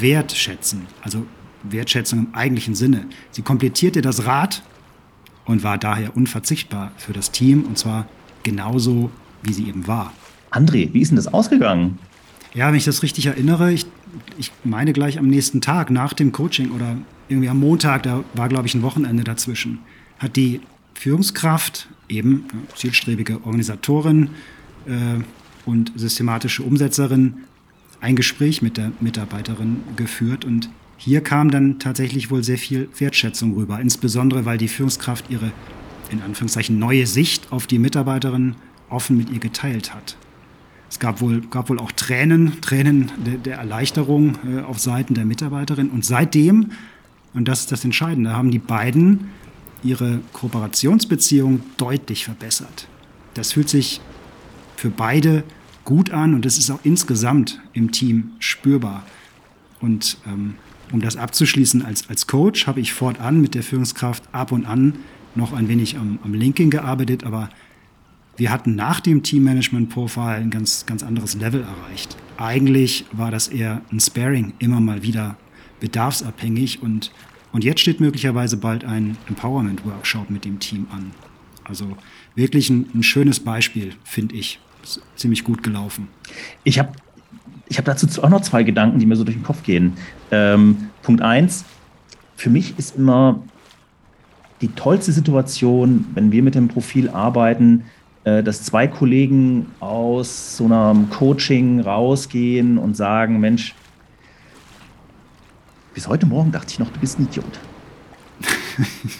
Wert 0.00 0.32
schätzen, 0.32 0.86
also 1.02 1.26
Wertschätzung 1.62 2.20
im 2.20 2.34
eigentlichen 2.34 2.74
Sinne. 2.74 3.06
Sie 3.30 3.42
komplettierte 3.42 4.00
das 4.00 4.24
Rad 4.24 4.62
und 5.46 5.62
war 5.62 5.78
daher 5.78 6.16
unverzichtbar 6.16 6.92
für 6.96 7.12
das 7.12 7.30
Team 7.30 7.64
und 7.64 7.78
zwar 7.78 8.06
genauso, 8.42 9.10
wie 9.42 9.52
sie 9.52 9.68
eben 9.68 9.86
war. 9.86 10.12
André, 10.50 10.92
wie 10.92 11.00
ist 11.00 11.08
denn 11.08 11.16
das 11.16 11.32
ausgegangen? 11.32 11.98
Ja, 12.54 12.68
wenn 12.68 12.76
ich 12.76 12.84
das 12.84 13.02
richtig 13.02 13.26
erinnere, 13.26 13.72
ich, 13.72 13.86
ich 14.38 14.52
meine 14.64 14.92
gleich 14.92 15.18
am 15.18 15.28
nächsten 15.28 15.60
Tag 15.60 15.90
nach 15.90 16.12
dem 16.12 16.32
Coaching 16.32 16.70
oder 16.70 16.96
irgendwie 17.28 17.48
am 17.48 17.60
Montag, 17.60 18.04
da 18.04 18.24
war 18.34 18.48
glaube 18.48 18.66
ich 18.66 18.74
ein 18.74 18.82
Wochenende 18.82 19.24
dazwischen, 19.24 19.78
hat 20.18 20.36
die 20.36 20.60
Führungskraft, 20.94 21.88
eben 22.08 22.46
zielstrebige 22.74 23.44
Organisatorin 23.44 24.30
äh, 24.86 25.22
und 25.66 25.92
systematische 25.96 26.62
Umsetzerin, 26.62 27.34
ein 28.00 28.16
Gespräch 28.16 28.62
mit 28.62 28.76
der 28.76 28.92
Mitarbeiterin 29.00 29.82
geführt 29.96 30.44
und 30.44 30.70
hier 30.96 31.20
kam 31.20 31.50
dann 31.50 31.78
tatsächlich 31.78 32.30
wohl 32.30 32.42
sehr 32.42 32.58
viel 32.58 32.88
Wertschätzung 32.98 33.54
rüber, 33.54 33.80
insbesondere 33.80 34.44
weil 34.44 34.58
die 34.58 34.68
Führungskraft 34.68 35.26
ihre 35.30 35.52
in 36.10 36.22
Anführungszeichen 36.22 36.78
neue 36.78 37.06
Sicht 37.06 37.52
auf 37.52 37.66
die 37.66 37.78
Mitarbeiterin 37.78 38.56
offen 38.88 39.16
mit 39.16 39.30
ihr 39.30 39.40
geteilt 39.40 39.94
hat. 39.94 40.16
Es 40.88 40.98
gab 41.00 41.20
wohl, 41.20 41.40
gab 41.40 41.68
wohl 41.68 41.78
auch 41.78 41.92
Tränen, 41.92 42.60
Tränen 42.60 43.10
der, 43.24 43.38
der 43.38 43.56
Erleichterung 43.58 44.38
äh, 44.46 44.60
auf 44.60 44.78
Seiten 44.78 45.14
der 45.14 45.24
Mitarbeiterin. 45.24 45.90
Und 45.90 46.04
seitdem, 46.04 46.70
und 47.34 47.48
das 47.48 47.60
ist 47.60 47.72
das 47.72 47.84
Entscheidende, 47.84 48.36
haben 48.36 48.50
die 48.50 48.60
beiden 48.60 49.28
ihre 49.82 50.20
Kooperationsbeziehung 50.32 51.60
deutlich 51.76 52.24
verbessert. 52.24 52.88
Das 53.34 53.52
fühlt 53.52 53.68
sich 53.68 54.00
für 54.76 54.90
beide 54.90 55.44
gut 55.84 56.10
an 56.10 56.34
und 56.34 56.46
es 56.46 56.56
ist 56.56 56.70
auch 56.70 56.80
insgesamt 56.82 57.60
im 57.72 57.92
Team 57.92 58.32
spürbar. 58.38 59.04
Und 59.80 60.18
ähm, 60.26 60.54
um 60.92 61.00
das 61.00 61.16
abzuschließen, 61.16 61.84
als, 61.84 62.08
als 62.08 62.26
Coach 62.26 62.66
habe 62.66 62.80
ich 62.80 62.92
fortan 62.92 63.40
mit 63.40 63.54
der 63.54 63.62
Führungskraft 63.62 64.22
ab 64.32 64.52
und 64.52 64.66
an 64.66 64.94
noch 65.34 65.52
ein 65.52 65.68
wenig 65.68 65.98
am, 65.98 66.18
am 66.22 66.34
Linking 66.34 66.70
gearbeitet, 66.70 67.24
aber 67.24 67.50
wir 68.36 68.50
hatten 68.50 68.74
nach 68.74 69.00
dem 69.00 69.22
Teammanagement-Profile 69.22 70.36
ein 70.36 70.50
ganz, 70.50 70.84
ganz 70.86 71.02
anderes 71.02 71.34
Level 71.34 71.62
erreicht. 71.62 72.16
Eigentlich 72.36 73.06
war 73.12 73.30
das 73.30 73.48
eher 73.48 73.82
ein 73.90 74.00
Sparing, 74.00 74.52
immer 74.58 74.80
mal 74.80 75.02
wieder 75.02 75.36
bedarfsabhängig 75.80 76.82
und, 76.82 77.12
und 77.52 77.64
jetzt 77.64 77.80
steht 77.80 78.00
möglicherweise 78.00 78.56
bald 78.56 78.84
ein 78.84 79.16
Empowerment-Workshop 79.28 80.30
mit 80.30 80.44
dem 80.44 80.58
Team 80.58 80.86
an. 80.90 81.12
Also 81.64 81.96
wirklich 82.34 82.70
ein, 82.70 82.88
ein 82.94 83.02
schönes 83.02 83.40
Beispiel, 83.40 83.94
finde 84.04 84.34
ich. 84.36 84.60
Ziemlich 85.16 85.42
gut 85.42 85.62
gelaufen. 85.62 86.08
Ich 86.62 86.78
habe 86.78 86.92
ich 87.68 87.78
hab 87.78 87.84
dazu 87.84 88.22
auch 88.22 88.28
noch 88.28 88.42
zwei 88.42 88.62
Gedanken, 88.62 88.98
die 88.98 89.06
mir 89.06 89.16
so 89.16 89.24
durch 89.24 89.36
den 89.36 89.42
Kopf 89.42 89.62
gehen. 89.62 89.94
Ähm, 90.30 90.90
Punkt 91.02 91.22
eins, 91.22 91.64
für 92.36 92.50
mich 92.50 92.78
ist 92.78 92.96
immer 92.96 93.40
die 94.60 94.68
tollste 94.68 95.12
Situation, 95.12 96.06
wenn 96.14 96.32
wir 96.32 96.42
mit 96.42 96.54
dem 96.54 96.68
Profil 96.68 97.10
arbeiten, 97.10 97.84
äh, 98.24 98.42
dass 98.42 98.62
zwei 98.62 98.86
Kollegen 98.86 99.66
aus 99.80 100.56
so 100.56 100.64
einem 100.66 101.10
Coaching 101.10 101.80
rausgehen 101.80 102.78
und 102.78 102.96
sagen, 102.96 103.40
Mensch, 103.40 103.74
bis 105.94 106.08
heute 106.08 106.26
Morgen 106.26 106.52
dachte 106.52 106.72
ich 106.72 106.78
noch, 106.78 106.90
du 106.90 107.00
bist 107.00 107.18
ein 107.18 107.24
Idiot. 107.24 107.44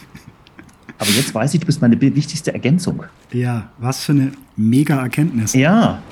Aber 0.98 1.11
jetzt 1.11 1.35
weiß 1.35 1.54
ich, 1.54 1.61
du 1.61 1.66
bist 1.66 1.80
meine 1.82 2.00
wichtigste 2.00 2.52
Ergänzung. 2.52 3.04
Ja, 3.32 3.70
was 3.78 4.04
für 4.04 4.12
eine 4.12 4.32
mega 4.56 5.00
Erkenntnis. 5.00 5.52
Ja, 5.52 6.02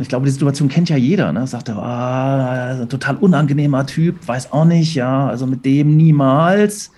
ich 0.00 0.08
glaube, 0.08 0.24
die 0.24 0.30
Situation 0.30 0.68
kennt 0.68 0.88
ja 0.88 0.96
jeder. 0.96 1.32
Ne? 1.32 1.46
Sagt 1.46 1.68
er, 1.68 1.78
ah, 1.78 2.86
total 2.86 3.16
unangenehmer 3.16 3.86
Typ, 3.86 4.26
weiß 4.26 4.52
auch 4.52 4.64
nicht, 4.64 4.94
ja, 4.94 5.28
also 5.28 5.46
mit 5.46 5.64
dem 5.64 5.96
niemals. 5.96 6.90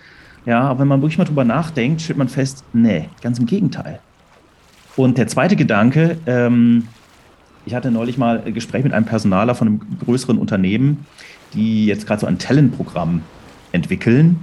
Ja, 0.44 0.60
aber 0.62 0.80
wenn 0.80 0.88
man 0.88 1.02
wirklich 1.02 1.18
mal 1.18 1.24
drüber 1.24 1.44
nachdenkt, 1.44 2.02
stellt 2.02 2.18
man 2.18 2.28
fest, 2.28 2.64
nee, 2.72 3.08
ganz 3.20 3.38
im 3.38 3.46
Gegenteil. 3.46 3.98
Und 4.96 5.18
der 5.18 5.26
zweite 5.26 5.56
Gedanke, 5.56 6.18
ähm, 6.26 6.86
ich 7.64 7.74
hatte 7.74 7.90
neulich 7.90 8.16
mal 8.16 8.42
ein 8.46 8.54
Gespräch 8.54 8.84
mit 8.84 8.92
einem 8.92 9.06
Personaler 9.06 9.54
von 9.56 9.66
einem 9.68 9.80
größeren 10.04 10.38
Unternehmen, 10.38 11.04
die 11.52 11.86
jetzt 11.86 12.06
gerade 12.06 12.20
so 12.20 12.26
ein 12.26 12.38
Talentprogramm 12.38 13.22
entwickeln. 13.72 14.38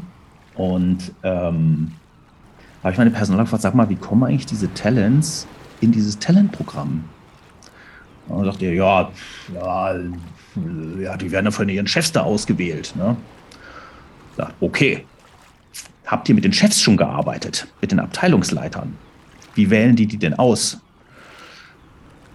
Und 0.56 1.14
ähm, 1.24 1.92
habe 2.84 2.92
ich 2.92 2.98
meine 2.98 3.12
Personaler 3.12 3.44
gefragt, 3.44 3.64
sag 3.64 3.74
mal, 3.74 3.90
wie 3.90 3.96
kommen 3.96 4.24
eigentlich 4.26 4.46
diese 4.46 4.72
Talents 4.74 5.48
in 5.80 5.94
dieses 5.94 6.20
Talentprogramm? 6.20 7.06
Und 8.28 8.38
dann 8.38 8.46
sagt 8.46 8.62
er, 8.62 8.74
ja, 8.74 9.12
ja, 9.54 9.96
ja, 11.02 11.18
die 11.18 11.32
werden 11.32 11.46
ja 11.46 11.52
von 11.52 11.68
ihren 11.70 11.88
Chefs 11.88 12.12
da 12.12 12.22
ausgewählt. 12.22 12.94
Ne? 12.96 13.16
Sagt, 14.38 14.54
okay, 14.62 15.06
habt 16.06 16.30
ihr 16.30 16.36
mit 16.36 16.44
den 16.44 16.54
Chefs 16.54 16.82
schon 16.82 16.98
gearbeitet, 16.98 17.68
mit 17.82 17.92
den 17.92 18.00
Abteilungsleitern? 18.00 18.96
Wie 19.56 19.70
wählen 19.70 19.96
die 19.96 20.08
die 20.08 20.18
denn 20.18 20.34
aus? 20.34 20.80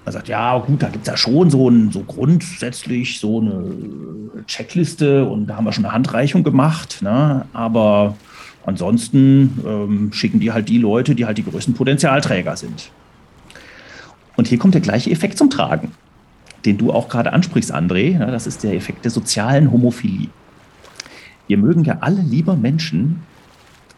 Man 0.04 0.12
sagt, 0.12 0.28
ja, 0.28 0.58
gut, 0.58 0.82
da 0.82 0.88
gibt 0.88 1.06
es 1.06 1.10
ja 1.10 1.16
schon 1.16 1.50
so, 1.50 1.68
ein, 1.68 1.90
so 1.92 2.02
grundsätzlich 2.02 3.20
so 3.20 3.40
eine 3.40 4.44
Checkliste 4.46 5.24
und 5.26 5.48
da 5.48 5.56
haben 5.56 5.64
wir 5.64 5.72
schon 5.72 5.84
eine 5.84 5.92
Handreichung 5.92 6.44
gemacht. 6.44 7.02
Ne? 7.02 7.44
Aber 7.52 8.16
ansonsten 8.64 9.62
ähm, 9.66 10.12
schicken 10.12 10.40
die 10.40 10.52
halt 10.52 10.68
die 10.68 10.78
Leute, 10.78 11.14
die 11.14 11.26
halt 11.26 11.38
die 11.38 11.44
größten 11.44 11.74
Potenzialträger 11.74 12.56
sind. 12.56 12.90
Und 14.38 14.46
hier 14.46 14.58
kommt 14.58 14.74
der 14.74 14.80
gleiche 14.80 15.10
Effekt 15.10 15.36
zum 15.36 15.50
Tragen, 15.50 15.90
den 16.64 16.78
du 16.78 16.92
auch 16.92 17.08
gerade 17.08 17.32
ansprichst, 17.32 17.74
André. 17.74 18.16
Das 18.16 18.46
ist 18.46 18.62
der 18.62 18.72
Effekt 18.72 19.04
der 19.04 19.10
sozialen 19.10 19.72
Homophilie. 19.72 20.28
Wir 21.48 21.58
mögen 21.58 21.82
ja 21.82 21.98
alle 22.02 22.22
lieber 22.22 22.54
Menschen, 22.54 23.24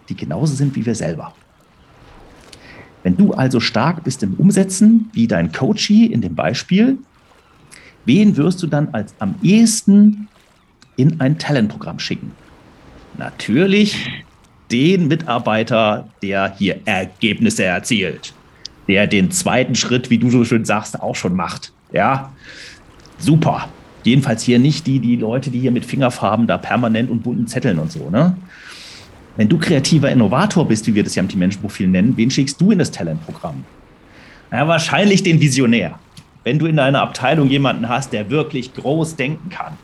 die 0.08 0.16
genauso 0.16 0.54
sind 0.54 0.74
wie 0.76 0.86
wir 0.86 0.94
selber. 0.94 1.34
Wenn 3.02 3.18
du 3.18 3.34
also 3.34 3.60
stark 3.60 4.02
bist 4.02 4.22
im 4.22 4.32
Umsetzen, 4.32 5.10
wie 5.12 5.26
dein 5.26 5.52
Coachie 5.52 6.06
in 6.06 6.22
dem 6.22 6.34
Beispiel, 6.34 6.96
wen 8.06 8.38
wirst 8.38 8.62
du 8.62 8.66
dann 8.66 8.88
als 8.92 9.14
am 9.18 9.34
ehesten 9.42 10.26
in 10.96 11.20
ein 11.20 11.36
Talentprogramm 11.36 11.98
schicken? 11.98 12.32
Natürlich 13.18 14.22
den 14.72 15.08
Mitarbeiter, 15.08 16.08
der 16.22 16.54
hier 16.56 16.80
Ergebnisse 16.86 17.64
erzielt, 17.64 18.32
der 18.90 19.06
den 19.06 19.30
zweiten 19.30 19.76
Schritt, 19.76 20.10
wie 20.10 20.18
du 20.18 20.30
so 20.30 20.44
schön 20.44 20.64
sagst, 20.64 21.00
auch 21.00 21.14
schon 21.14 21.36
macht. 21.36 21.72
Ja, 21.92 22.32
super. 23.18 23.68
Jedenfalls 24.02 24.42
hier 24.42 24.58
nicht 24.58 24.86
die, 24.86 24.98
die 24.98 25.14
Leute, 25.14 25.50
die 25.50 25.60
hier 25.60 25.70
mit 25.70 25.84
Fingerfarben 25.84 26.48
da 26.48 26.58
permanent 26.58 27.08
und 27.08 27.22
bunten 27.22 27.46
Zetteln 27.46 27.78
und 27.78 27.92
so, 27.92 28.10
ne? 28.10 28.36
Wenn 29.36 29.48
du 29.48 29.58
kreativer 29.58 30.10
Innovator 30.10 30.66
bist, 30.66 30.88
wie 30.88 30.94
wir 30.94 31.04
das 31.04 31.14
ja 31.14 31.22
im 31.22 31.28
Team-Mensch-Profil 31.28 31.86
nennen, 31.86 32.16
wen 32.16 32.30
schickst 32.30 32.60
du 32.60 32.72
in 32.72 32.80
das 32.80 32.90
Talentprogramm? 32.90 33.64
Ja, 34.50 34.66
wahrscheinlich 34.66 35.22
den 35.22 35.40
Visionär. 35.40 35.98
Wenn 36.42 36.58
du 36.58 36.66
in 36.66 36.76
deiner 36.76 37.00
Abteilung 37.00 37.48
jemanden 37.48 37.88
hast, 37.88 38.12
der 38.12 38.28
wirklich 38.28 38.74
groß 38.74 39.14
denken 39.14 39.50
kann, 39.50 39.74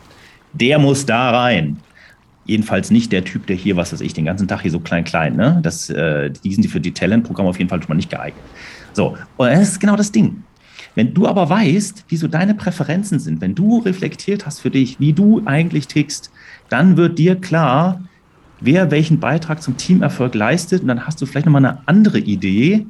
der 0.52 0.80
muss 0.80 1.06
da 1.06 1.30
rein. 1.30 1.76
Jedenfalls 2.44 2.90
nicht 2.90 3.12
der 3.12 3.24
Typ, 3.24 3.46
der 3.46 3.56
hier, 3.56 3.76
was 3.76 3.92
weiß 3.92 4.00
ich, 4.00 4.14
den 4.14 4.24
ganzen 4.24 4.48
Tag 4.48 4.62
hier 4.62 4.70
so 4.72 4.80
klein, 4.80 5.04
klein, 5.04 5.36
ne? 5.36 5.60
Das, 5.62 5.90
äh, 5.90 6.30
die 6.30 6.54
sind 6.54 6.66
für 6.66 6.80
die 6.80 6.92
Talentprogramme 6.92 7.48
auf 7.48 7.58
jeden 7.58 7.70
Fall 7.70 7.80
schon 7.80 7.88
mal 7.88 7.94
nicht 7.94 8.10
geeignet. 8.10 8.42
So, 8.96 9.14
und 9.36 9.48
das 9.48 9.72
ist 9.72 9.80
genau 9.80 9.94
das 9.94 10.10
Ding. 10.10 10.42
Wenn 10.94 11.12
du 11.12 11.26
aber 11.26 11.50
weißt, 11.50 12.06
wie 12.08 12.16
so 12.16 12.28
deine 12.28 12.54
Präferenzen 12.54 13.18
sind, 13.18 13.42
wenn 13.42 13.54
du 13.54 13.80
reflektiert 13.80 14.46
hast 14.46 14.60
für 14.60 14.70
dich, 14.70 14.98
wie 14.98 15.12
du 15.12 15.42
eigentlich 15.44 15.86
tickst, 15.86 16.30
dann 16.70 16.96
wird 16.96 17.18
dir 17.18 17.36
klar, 17.36 18.00
wer 18.60 18.90
welchen 18.90 19.20
Beitrag 19.20 19.62
zum 19.62 19.76
Teamerfolg 19.76 20.34
leistet. 20.34 20.80
Und 20.80 20.88
dann 20.88 21.06
hast 21.06 21.20
du 21.20 21.26
vielleicht 21.26 21.44
nochmal 21.44 21.66
eine 21.66 21.78
andere 21.84 22.18
Idee, 22.18 22.86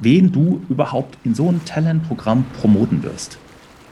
wen 0.00 0.32
du 0.32 0.60
überhaupt 0.68 1.16
in 1.22 1.36
so 1.36 1.48
ein 1.48 1.64
Talentprogramm 1.64 2.44
promoten 2.60 3.04
wirst. 3.04 3.38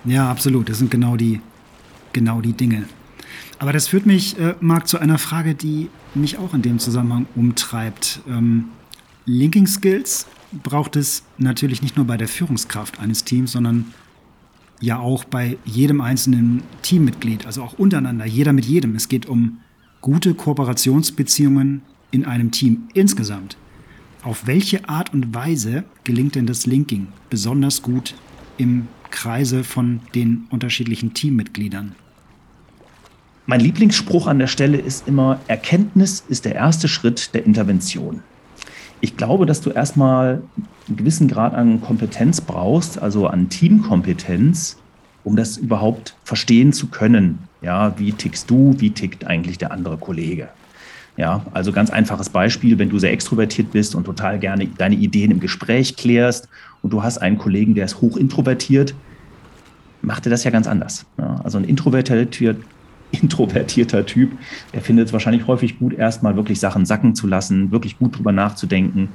Ja, 0.04 0.28
absolut. 0.28 0.68
Das 0.68 0.78
sind 0.78 0.90
genau 0.90 1.16
die, 1.16 1.40
genau 2.12 2.40
die 2.40 2.54
Dinge. 2.54 2.86
Aber 3.60 3.72
das 3.72 3.86
führt 3.86 4.04
mich, 4.04 4.36
äh, 4.40 4.56
Marc, 4.58 4.88
zu 4.88 4.98
einer 4.98 5.18
Frage, 5.18 5.54
die 5.54 5.90
mich 6.16 6.38
auch 6.38 6.54
in 6.54 6.62
dem 6.62 6.80
Zusammenhang 6.80 7.26
umtreibt. 7.36 8.18
Ähm, 8.28 8.64
Linking 9.26 9.68
Skills 9.68 10.26
braucht 10.52 10.96
es 10.96 11.24
natürlich 11.38 11.82
nicht 11.82 11.96
nur 11.96 12.06
bei 12.06 12.16
der 12.16 12.28
Führungskraft 12.28 13.00
eines 13.00 13.24
Teams, 13.24 13.52
sondern 13.52 13.92
ja 14.80 14.98
auch 14.98 15.24
bei 15.24 15.56
jedem 15.64 16.00
einzelnen 16.00 16.62
Teammitglied, 16.82 17.46
also 17.46 17.62
auch 17.62 17.78
untereinander, 17.78 18.26
jeder 18.26 18.52
mit 18.52 18.66
jedem. 18.66 18.94
Es 18.94 19.08
geht 19.08 19.26
um 19.26 19.58
gute 20.00 20.34
Kooperationsbeziehungen 20.34 21.82
in 22.10 22.24
einem 22.24 22.50
Team 22.50 22.88
insgesamt. 22.94 23.56
Auf 24.22 24.46
welche 24.46 24.88
Art 24.88 25.12
und 25.14 25.34
Weise 25.34 25.84
gelingt 26.04 26.34
denn 26.34 26.46
das 26.46 26.66
Linking 26.66 27.08
besonders 27.30 27.82
gut 27.82 28.14
im 28.58 28.88
Kreise 29.10 29.64
von 29.64 30.00
den 30.14 30.46
unterschiedlichen 30.50 31.14
Teammitgliedern? 31.14 31.94
Mein 33.46 33.60
Lieblingsspruch 33.60 34.26
an 34.26 34.40
der 34.40 34.48
Stelle 34.48 34.78
ist 34.78 35.06
immer, 35.06 35.40
Erkenntnis 35.46 36.24
ist 36.28 36.44
der 36.44 36.56
erste 36.56 36.88
Schritt 36.88 37.32
der 37.32 37.46
Intervention. 37.46 38.22
Ich 39.06 39.16
glaube, 39.16 39.46
dass 39.46 39.60
du 39.60 39.70
erstmal 39.70 40.42
einen 40.88 40.96
gewissen 40.96 41.28
Grad 41.28 41.54
an 41.54 41.80
Kompetenz 41.80 42.40
brauchst, 42.40 43.00
also 43.00 43.28
an 43.28 43.48
Teamkompetenz, 43.48 44.78
um 45.22 45.36
das 45.36 45.58
überhaupt 45.58 46.16
verstehen 46.24 46.72
zu 46.72 46.88
können. 46.88 47.38
Ja, 47.62 47.96
wie 48.00 48.10
tickst 48.10 48.50
du, 48.50 48.74
wie 48.78 48.90
tickt 48.90 49.24
eigentlich 49.24 49.58
der 49.58 49.70
andere 49.70 49.96
Kollege? 49.96 50.48
Ja, 51.16 51.46
also 51.52 51.70
ganz 51.70 51.90
einfaches 51.90 52.30
Beispiel, 52.30 52.80
wenn 52.80 52.88
du 52.88 52.98
sehr 52.98 53.12
extrovertiert 53.12 53.70
bist 53.70 53.94
und 53.94 54.02
total 54.02 54.40
gerne 54.40 54.66
deine 54.66 54.96
Ideen 54.96 55.30
im 55.30 55.38
Gespräch 55.38 55.94
klärst 55.94 56.48
und 56.82 56.92
du 56.92 57.04
hast 57.04 57.18
einen 57.18 57.38
Kollegen, 57.38 57.76
der 57.76 57.84
ist 57.84 58.00
hoch 58.00 58.16
introvertiert, 58.16 58.92
macht 60.02 60.26
er 60.26 60.30
das 60.30 60.42
ja 60.42 60.50
ganz 60.50 60.66
anders. 60.66 61.06
Ja, 61.16 61.40
also 61.44 61.58
ein 61.58 61.64
introvertierter, 61.64 62.56
introvertierter 63.22 64.06
Typ, 64.06 64.32
der 64.74 64.82
findet 64.82 65.08
es 65.08 65.12
wahrscheinlich 65.12 65.46
häufig 65.46 65.78
gut, 65.78 65.94
erstmal 65.94 66.36
wirklich 66.36 66.60
Sachen 66.60 66.86
sacken 66.86 67.14
zu 67.14 67.26
lassen, 67.26 67.70
wirklich 67.70 67.98
gut 67.98 68.16
drüber 68.16 68.32
nachzudenken, 68.32 69.08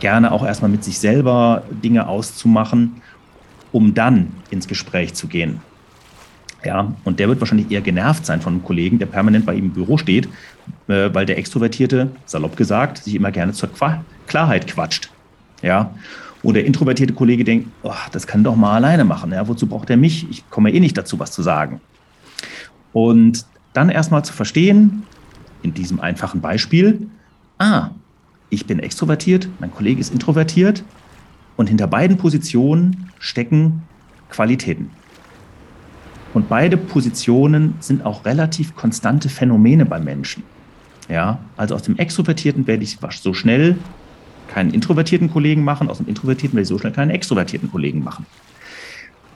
gerne 0.00 0.32
auch 0.32 0.44
erstmal 0.44 0.70
mit 0.70 0.84
sich 0.84 0.98
selber 0.98 1.62
Dinge 1.82 2.08
auszumachen 2.08 3.02
um 3.72 3.94
dann 3.94 4.28
ins 4.50 4.68
Gespräch 4.68 5.14
zu 5.14 5.26
gehen. 5.26 5.60
Ja, 6.64 6.92
und 7.04 7.20
der 7.20 7.28
wird 7.28 7.40
wahrscheinlich 7.40 7.70
eher 7.70 7.80
genervt 7.80 8.26
sein 8.26 8.40
von 8.40 8.54
einem 8.54 8.64
Kollegen, 8.64 8.98
der 8.98 9.06
permanent 9.06 9.46
bei 9.46 9.54
ihm 9.54 9.66
im 9.66 9.70
Büro 9.70 9.96
steht, 9.96 10.28
äh, 10.88 11.08
weil 11.12 11.24
der 11.24 11.38
Extrovertierte, 11.38 12.10
salopp 12.26 12.56
gesagt, 12.56 12.98
sich 12.98 13.14
immer 13.14 13.30
gerne 13.30 13.52
zur 13.52 13.72
Qua 13.72 14.04
Klarheit 14.26 14.66
quatscht. 14.66 15.10
Ja, 15.62 15.94
und 16.42 16.54
der 16.54 16.64
introvertierte 16.64 17.14
Kollege 17.14 17.44
denkt, 17.44 17.68
oh, 17.82 17.92
das 18.12 18.26
kann 18.26 18.44
doch 18.44 18.56
mal 18.56 18.74
alleine 18.74 19.04
machen. 19.04 19.32
Ja, 19.32 19.46
wozu 19.46 19.66
braucht 19.66 19.90
er 19.90 19.96
mich? 19.96 20.28
Ich 20.30 20.48
komme 20.50 20.72
eh 20.72 20.80
nicht 20.80 20.98
dazu, 20.98 21.18
was 21.18 21.30
zu 21.30 21.42
sagen. 21.42 21.80
Und 22.92 23.46
dann 23.72 23.90
erstmal 23.90 24.24
zu 24.24 24.32
verstehen, 24.32 25.04
in 25.62 25.74
diesem 25.74 26.00
einfachen 26.00 26.40
Beispiel, 26.40 27.08
ah, 27.58 27.90
ich 28.50 28.66
bin 28.66 28.78
extrovertiert, 28.78 29.48
mein 29.60 29.72
Kollege 29.72 30.00
ist 30.00 30.12
introvertiert 30.12 30.82
und 31.56 31.68
hinter 31.68 31.86
beiden 31.86 32.16
Positionen 32.16 33.10
stecken 33.18 33.82
Qualitäten. 34.30 34.90
Und 36.34 36.48
beide 36.48 36.76
Positionen 36.76 37.74
sind 37.80 38.04
auch 38.04 38.24
relativ 38.24 38.76
konstante 38.76 39.28
Phänomene 39.28 39.86
bei 39.86 39.98
Menschen. 39.98 40.42
Ja, 41.08 41.38
also 41.56 41.74
aus 41.74 41.82
dem 41.82 41.96
Extrovertierten 41.96 42.66
werde 42.66 42.84
ich 42.84 42.98
so 43.20 43.32
schnell 43.32 43.78
keinen 44.48 44.72
introvertierten 44.72 45.30
Kollegen 45.30 45.64
machen, 45.64 45.88
aus 45.88 45.98
dem 45.98 46.06
Introvertierten 46.06 46.56
werde 46.56 46.62
ich 46.62 46.68
so 46.68 46.78
schnell 46.78 46.92
keinen 46.92 47.10
extrovertierten 47.10 47.70
Kollegen 47.70 48.02
machen. 48.02 48.26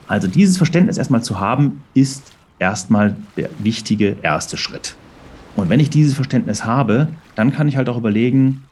Also 0.07 0.27
dieses 0.27 0.57
Verständnis 0.57 0.97
erstmal 0.97 1.23
zu 1.23 1.39
haben, 1.39 1.81
ist 1.93 2.32
erstmal 2.59 3.15
der 3.37 3.49
wichtige 3.59 4.17
erste 4.21 4.57
Schritt. 4.57 4.95
Und 5.55 5.69
wenn 5.69 5.79
ich 5.79 5.89
dieses 5.89 6.15
Verständnis 6.15 6.65
habe, 6.65 7.09
dann 7.35 7.51
kann 7.51 7.67
ich 7.67 7.77
halt 7.77 7.89
auch 7.89 7.97
überlegen, 7.97 8.63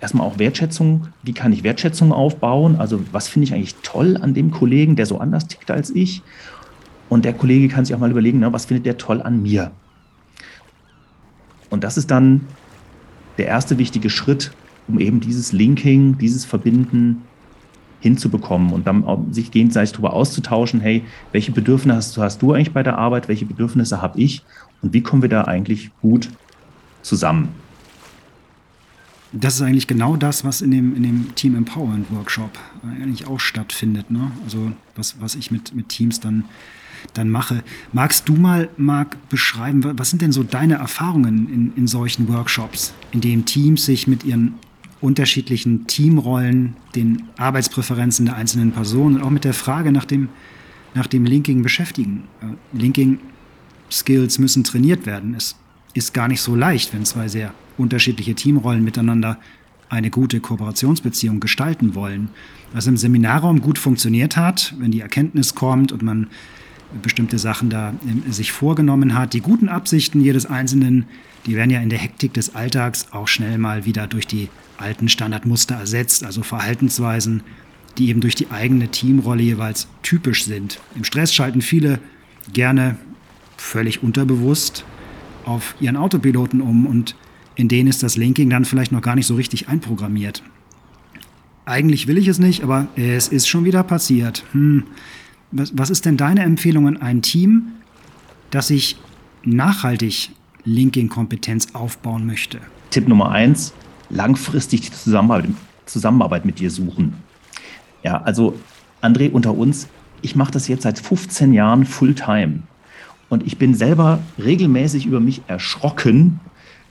erstmal 0.00 0.26
auch 0.26 0.38
Wertschätzung, 0.38 1.08
wie 1.22 1.32
kann 1.32 1.52
ich 1.52 1.64
Wertschätzung 1.64 2.12
aufbauen? 2.12 2.76
Also 2.76 3.00
was 3.12 3.28
finde 3.28 3.46
ich 3.46 3.54
eigentlich 3.54 3.76
toll 3.82 4.16
an 4.20 4.34
dem 4.34 4.50
Kollegen, 4.50 4.96
der 4.96 5.06
so 5.06 5.18
anders 5.18 5.46
tickt 5.46 5.70
als 5.70 5.90
ich? 5.90 6.22
Und 7.08 7.24
der 7.24 7.32
Kollege 7.32 7.68
kann 7.68 7.84
sich 7.84 7.94
auch 7.94 8.00
mal 8.00 8.10
überlegen, 8.10 8.40
na, 8.40 8.52
was 8.52 8.66
findet 8.66 8.86
der 8.86 8.98
toll 8.98 9.22
an 9.22 9.42
mir? 9.42 9.70
Und 11.70 11.84
das 11.84 11.96
ist 11.96 12.10
dann 12.10 12.42
der 13.38 13.46
erste 13.46 13.78
wichtige 13.78 14.10
Schritt, 14.10 14.52
um 14.86 15.00
eben 15.00 15.20
dieses 15.20 15.52
Linking, 15.52 16.18
dieses 16.18 16.44
Verbinden 16.44 17.22
hinzubekommen 18.04 18.72
und 18.72 18.86
dann 18.86 19.04
sich 19.32 19.50
gegenseitig 19.50 19.92
darüber 19.92 20.12
auszutauschen, 20.12 20.80
hey, 20.80 21.02
welche 21.32 21.50
Bedürfnisse 21.50 21.96
hast, 21.96 22.18
hast 22.18 22.42
du 22.42 22.52
eigentlich 22.52 22.72
bei 22.72 22.82
der 22.82 22.98
Arbeit, 22.98 23.26
welche 23.28 23.46
Bedürfnisse 23.46 24.00
habe 24.00 24.20
ich 24.20 24.42
und 24.82 24.92
wie 24.92 25.02
kommen 25.02 25.22
wir 25.22 25.28
da 25.28 25.42
eigentlich 25.44 25.90
gut 26.00 26.28
zusammen? 27.02 27.48
das 29.34 29.56
ist 29.56 29.62
eigentlich 29.62 29.86
genau 29.86 30.16
das, 30.16 30.44
was 30.44 30.62
in 30.62 30.70
dem, 30.70 30.94
in 30.94 31.02
dem 31.02 31.34
Team 31.34 31.56
Empowerment 31.56 32.06
Workshop 32.12 32.50
eigentlich 32.84 33.26
auch 33.26 33.40
stattfindet. 33.40 34.10
Ne? 34.10 34.30
Also 34.44 34.72
was, 34.94 35.20
was 35.20 35.34
ich 35.34 35.50
mit, 35.50 35.74
mit 35.74 35.88
Teams 35.88 36.20
dann, 36.20 36.44
dann 37.14 37.28
mache. 37.28 37.64
Magst 37.92 38.28
du 38.28 38.34
mal, 38.34 38.68
Marc, 38.76 39.16
beschreiben, 39.28 39.98
was 39.98 40.10
sind 40.10 40.22
denn 40.22 40.30
so 40.30 40.44
deine 40.44 40.74
Erfahrungen 40.74 41.52
in, 41.52 41.72
in 41.74 41.86
solchen 41.88 42.28
Workshops, 42.28 42.94
in 43.10 43.20
denen 43.20 43.44
Teams 43.44 43.84
sich 43.84 44.06
mit 44.06 44.22
ihren 44.22 44.54
unterschiedlichen 45.00 45.86
Teamrollen, 45.86 46.76
den 46.94 47.24
Arbeitspräferenzen 47.36 48.26
der 48.26 48.36
einzelnen 48.36 48.72
Personen 48.72 49.16
und 49.16 49.22
auch 49.22 49.30
mit 49.30 49.44
der 49.44 49.54
Frage 49.54 49.92
nach 49.92 50.04
dem, 50.04 50.28
nach 50.94 51.06
dem 51.06 51.24
Linking 51.24 51.62
beschäftigen? 51.62 52.24
Äh, 52.40 52.76
Linking 52.76 53.18
Skills 53.90 54.38
müssen 54.38 54.64
trainiert 54.64 55.06
werden. 55.06 55.34
Es 55.34 55.56
ist 55.94 56.14
gar 56.14 56.28
nicht 56.28 56.40
so 56.40 56.54
leicht, 56.54 56.92
wenn 56.94 57.04
zwei 57.04 57.28
sehr 57.28 57.54
unterschiedliche 57.76 58.34
Teamrollen 58.34 58.82
miteinander 58.82 59.38
eine 59.88 60.10
gute 60.10 60.40
Kooperationsbeziehung 60.40 61.40
gestalten 61.40 61.94
wollen. 61.94 62.30
Was 62.72 62.86
im 62.86 62.96
Seminarraum 62.96 63.60
gut 63.60 63.78
funktioniert 63.78 64.36
hat, 64.36 64.74
wenn 64.78 64.90
die 64.90 65.00
Erkenntnis 65.00 65.54
kommt 65.54 65.92
und 65.92 66.02
man 66.02 66.28
bestimmte 67.02 67.38
Sachen 67.38 67.70
da 67.70 67.94
sich 68.30 68.52
vorgenommen 68.52 69.14
hat. 69.14 69.32
Die 69.32 69.40
guten 69.40 69.68
Absichten 69.68 70.20
jedes 70.20 70.46
Einzelnen, 70.46 71.06
die 71.46 71.56
werden 71.56 71.70
ja 71.70 71.80
in 71.80 71.90
der 71.90 71.98
Hektik 71.98 72.34
des 72.34 72.54
Alltags 72.54 73.06
auch 73.10 73.28
schnell 73.28 73.58
mal 73.58 73.84
wieder 73.84 74.06
durch 74.06 74.26
die 74.26 74.48
alten 74.78 75.08
Standardmuster 75.08 75.74
ersetzt, 75.74 76.24
also 76.24 76.42
Verhaltensweisen, 76.42 77.42
die 77.98 78.08
eben 78.08 78.20
durch 78.20 78.34
die 78.34 78.50
eigene 78.50 78.88
Teamrolle 78.88 79.42
jeweils 79.42 79.88
typisch 80.02 80.44
sind. 80.44 80.80
Im 80.94 81.04
Stress 81.04 81.32
schalten 81.32 81.62
viele 81.62 82.00
gerne 82.52 82.96
völlig 83.56 84.02
unterbewusst 84.02 84.84
auf 85.44 85.74
ihren 85.80 85.96
Autopiloten 85.96 86.60
um 86.60 86.86
und 86.86 87.14
in 87.54 87.68
denen 87.68 87.88
ist 87.88 88.02
das 88.02 88.16
Linking 88.16 88.50
dann 88.50 88.64
vielleicht 88.64 88.92
noch 88.92 89.02
gar 89.02 89.14
nicht 89.14 89.26
so 89.26 89.34
richtig 89.34 89.68
einprogrammiert. 89.68 90.42
Eigentlich 91.66 92.06
will 92.06 92.18
ich 92.18 92.28
es 92.28 92.38
nicht, 92.38 92.62
aber 92.62 92.88
es 92.96 93.28
ist 93.28 93.48
schon 93.48 93.64
wieder 93.64 93.82
passiert. 93.82 94.44
Hm. 94.52 94.84
Was, 95.50 95.76
was 95.76 95.88
ist 95.88 96.04
denn 96.04 96.16
deine 96.16 96.42
Empfehlung 96.42 96.88
an 96.88 96.96
ein 96.96 97.22
Team, 97.22 97.72
das 98.50 98.68
sich 98.68 98.96
nachhaltig 99.44 100.30
Linking-Kompetenz 100.64 101.68
aufbauen 101.74 102.26
möchte? 102.26 102.60
Tipp 102.90 103.08
Nummer 103.08 103.30
eins, 103.30 103.72
langfristig 104.14 104.82
die 104.82 104.90
Zusammenarbeit, 104.92 105.50
Zusammenarbeit 105.86 106.44
mit 106.44 106.58
dir 106.58 106.70
suchen. 106.70 107.14
Ja, 108.02 108.22
also 108.22 108.54
André, 109.02 109.30
unter 109.30 109.56
uns, 109.56 109.88
ich 110.22 110.36
mache 110.36 110.52
das 110.52 110.68
jetzt 110.68 110.82
seit 110.82 110.98
15 110.98 111.52
Jahren 111.52 111.84
Fulltime. 111.84 112.60
Und 113.28 113.46
ich 113.46 113.58
bin 113.58 113.74
selber 113.74 114.20
regelmäßig 114.38 115.06
über 115.06 115.20
mich 115.20 115.42
erschrocken, 115.46 116.40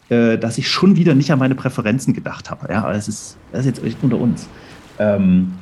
äh, 0.10 0.38
dass 0.38 0.58
ich 0.58 0.70
schon 0.70 0.96
wieder 0.96 1.16
nicht 1.16 1.32
an 1.32 1.40
meine 1.40 1.56
Präferenzen 1.56 2.14
gedacht 2.14 2.52
habe. 2.52 2.72
Ja, 2.72 2.92
das 2.92 3.08
ist, 3.08 3.38
das 3.52 3.62
ist 3.62 3.78
jetzt 3.78 3.84
echt 3.84 3.98
unter 4.04 4.20
uns. 4.20 4.48
Ähm, 5.00 5.54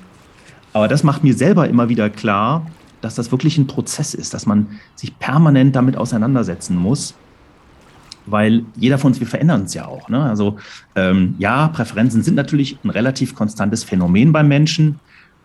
aber 0.74 0.88
das 0.88 1.03
macht 1.03 1.24
mir 1.24 1.34
selber 1.34 1.68
immer 1.70 1.89
wieder 1.89 2.09
klar, 2.09 2.66
dass 3.01 3.16
das 3.16 3.32
wirklich 3.32 3.57
ein 3.57 3.68
Prozess 3.68 4.14
ist, 4.14 4.34
dass 4.34 4.45
man 4.45 4.80
sich 4.95 5.18
permanent 5.20 5.76
damit 5.76 5.97
auseinandersetzen 5.97 6.76
muss, 6.76 7.16
weil 8.26 8.63
jeder 8.76 8.97
von 8.97 9.11
uns, 9.11 9.19
wir 9.19 9.28
verändern 9.28 9.61
uns 9.61 9.74
ja 9.74 9.88
auch. 9.88 10.09
Ne? 10.09 10.22
Also 10.22 10.57
ähm, 10.95 11.36
ja, 11.39 11.67
Präferenzen 11.69 12.24
sind 12.24 12.36
natürlich 12.36 12.78
ein 12.84 12.89
relativ 12.89 13.36
konstantes 13.36 13.84
Phänomen 13.84 14.32
beim 14.32 14.47
Menschen, 14.47 14.99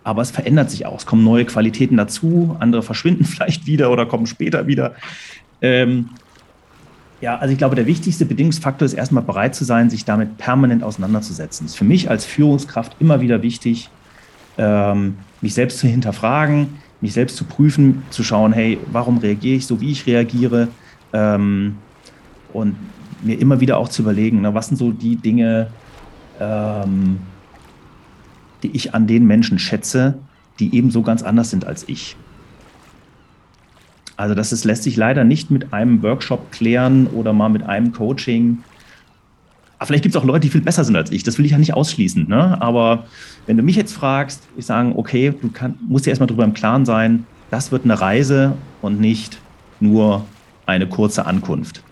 aber 0.05 0.23
es 0.23 0.31
verändert 0.31 0.71
sich 0.71 0.87
auch. 0.87 0.99
Es 0.99 1.07
kommen 1.07 1.25
neue 1.25 1.45
Qualitäten 1.45 1.97
dazu, 1.97 2.57
andere 2.61 2.83
verschwinden 2.83 3.25
vielleicht 3.27 3.67
wieder 3.67 3.91
oder 3.91 4.07
kommen 4.07 4.27
später 4.27 4.67
wieder. 4.67 4.95
Ähm, 5.61 6.11
ja, 7.21 7.39
also 7.39 7.51
ich 7.53 7.59
glaube, 7.59 7.77
der 7.77 7.87
wichtigste 7.87 8.27
Bedingungsfaktor 8.27 8.85
ist 8.85 8.93
erstmal 8.93 9.23
bereit 9.23 9.55
zu 9.55 9.65
sein, 9.65 9.89
sich 9.89 10.05
damit 10.05 10.37
permanent 10.37 10.83
auseinanderzusetzen. 10.83 11.67
Das 11.67 11.73
ist 11.73 11.79
für 11.79 11.85
mich 11.85 12.11
als 12.11 12.27
Führungskraft 12.27 12.97
immer 13.01 13.21
wieder 13.23 13.43
wichtig, 13.43 13.89
ähm, 14.59 15.17
mich 15.41 15.55
selbst 15.55 15.79
zu 15.79 15.87
hinterfragen, 15.87 16.69
mich 17.01 17.15
selbst 17.15 17.37
zu 17.37 17.45
prüfen, 17.45 18.03
zu 18.11 18.23
schauen, 18.23 18.53
hey, 18.53 18.79
warum 18.93 19.19
reagiere 19.19 19.57
ich 19.57 19.67
so, 19.67 19.81
wie 19.81 19.93
ich 19.93 20.07
reagiere? 20.07 20.69
Ähm, 21.13 21.77
und 22.57 22.77
mir 23.23 23.39
immer 23.39 23.61
wieder 23.61 23.77
auch 23.79 23.89
zu 23.89 24.03
überlegen, 24.03 24.41
na, 24.43 24.55
was 24.55 24.69
sind 24.69 24.77
so 24.77 24.93
die 24.93 25.17
Dinge, 25.17 25.69
ähm, 26.41 27.19
die 28.63 28.71
ich 28.73 28.95
an 28.95 29.07
den 29.07 29.27
Menschen 29.27 29.59
schätze, 29.59 30.19
die 30.59 30.75
ebenso 30.75 31.03
ganz 31.03 31.23
anders 31.23 31.51
sind 31.51 31.67
als 31.67 31.89
ich. 31.89 32.17
Also 34.17 34.35
das 34.35 34.53
ist, 34.53 34.65
lässt 34.65 34.83
sich 34.83 34.97
leider 34.97 35.25
nicht 35.25 35.51
mit 35.51 35.73
einem 35.75 36.03
Workshop 36.03 36.51
klären 36.51 37.07
oder 37.09 37.33
mal 37.33 37.51
mit 37.51 37.65
einem 37.65 37.93
Coaching. 37.93 38.59
Aber 39.79 39.89
vielleicht 39.89 40.05
gibt 40.05 40.15
es 40.15 40.21
auch 40.21 40.25
Leute, 40.25 40.41
die 40.41 40.49
viel 40.49 40.63
besser 40.63 40.85
sind 40.85 40.97
als 40.97 41.11
ich. 41.11 41.23
Das 41.23 41.37
will 41.37 41.45
ich 41.45 41.53
ja 41.53 41.59
nicht 41.59 41.75
ausschließen. 41.75 42.27
Ne? 42.27 42.61
Aber 42.63 43.05
wenn 43.45 43.59
du 43.59 43.63
mich 43.63 43.77
jetzt 43.77 43.93
fragst, 43.93 44.43
ich 44.57 44.65
sage, 44.65 44.97
okay, 44.97 45.35
du 45.39 45.51
kann, 45.51 45.75
musst 45.87 46.07
dir 46.07 46.11
erstmal 46.11 46.29
darüber 46.29 46.45
im 46.45 46.55
Klaren 46.55 46.87
sein, 46.87 47.27
das 47.51 47.73
wird 47.73 47.85
eine 47.85 48.01
Reise 48.01 48.55
und 48.81 49.01
nicht 49.01 49.39
nur 49.81 50.25
eine 50.65 50.89
kurze 50.89 51.27
Ankunft. 51.27 51.83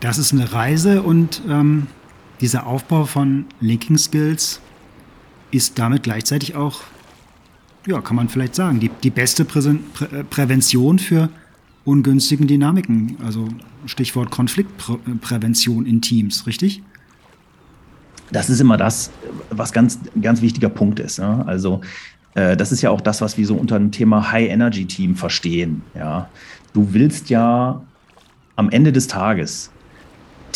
Das 0.00 0.18
ist 0.18 0.32
eine 0.32 0.52
Reise 0.52 1.02
und 1.02 1.42
ähm, 1.48 1.86
dieser 2.40 2.66
Aufbau 2.66 3.06
von 3.06 3.46
Linking 3.60 3.96
Skills 3.98 4.60
ist 5.50 5.78
damit 5.78 6.02
gleichzeitig 6.02 6.54
auch 6.54 6.82
ja, 7.86 8.00
kann 8.00 8.16
man 8.16 8.28
vielleicht 8.28 8.54
sagen, 8.54 8.80
die, 8.80 8.90
die 9.02 9.10
beste 9.10 9.44
Prä 9.44 9.60
Prä 9.94 10.24
Prävention 10.28 10.98
für 10.98 11.28
ungünstigen 11.84 12.46
Dynamiken. 12.46 13.16
Also 13.24 13.48
Stichwort 13.86 14.30
Konfliktprävention 14.30 15.86
in 15.86 16.02
Teams, 16.02 16.46
richtig? 16.46 16.82
Das 18.32 18.50
ist 18.50 18.60
immer 18.60 18.76
das, 18.76 19.10
was 19.50 19.72
ganz, 19.72 20.00
ganz 20.20 20.42
wichtiger 20.42 20.68
Punkt 20.68 20.98
ist. 20.98 21.20
Ne? 21.20 21.44
Also 21.46 21.80
äh, 22.34 22.56
das 22.56 22.72
ist 22.72 22.82
ja 22.82 22.90
auch 22.90 23.00
das, 23.00 23.20
was 23.20 23.38
wir 23.38 23.46
so 23.46 23.54
unter 23.54 23.78
dem 23.78 23.92
Thema 23.92 24.32
High-Energy-Team 24.32 25.14
verstehen. 25.14 25.82
Ja? 25.94 26.28
Du 26.72 26.92
willst 26.92 27.30
ja 27.30 27.80
am 28.56 28.68
Ende 28.70 28.92
des 28.92 29.06
Tages 29.06 29.70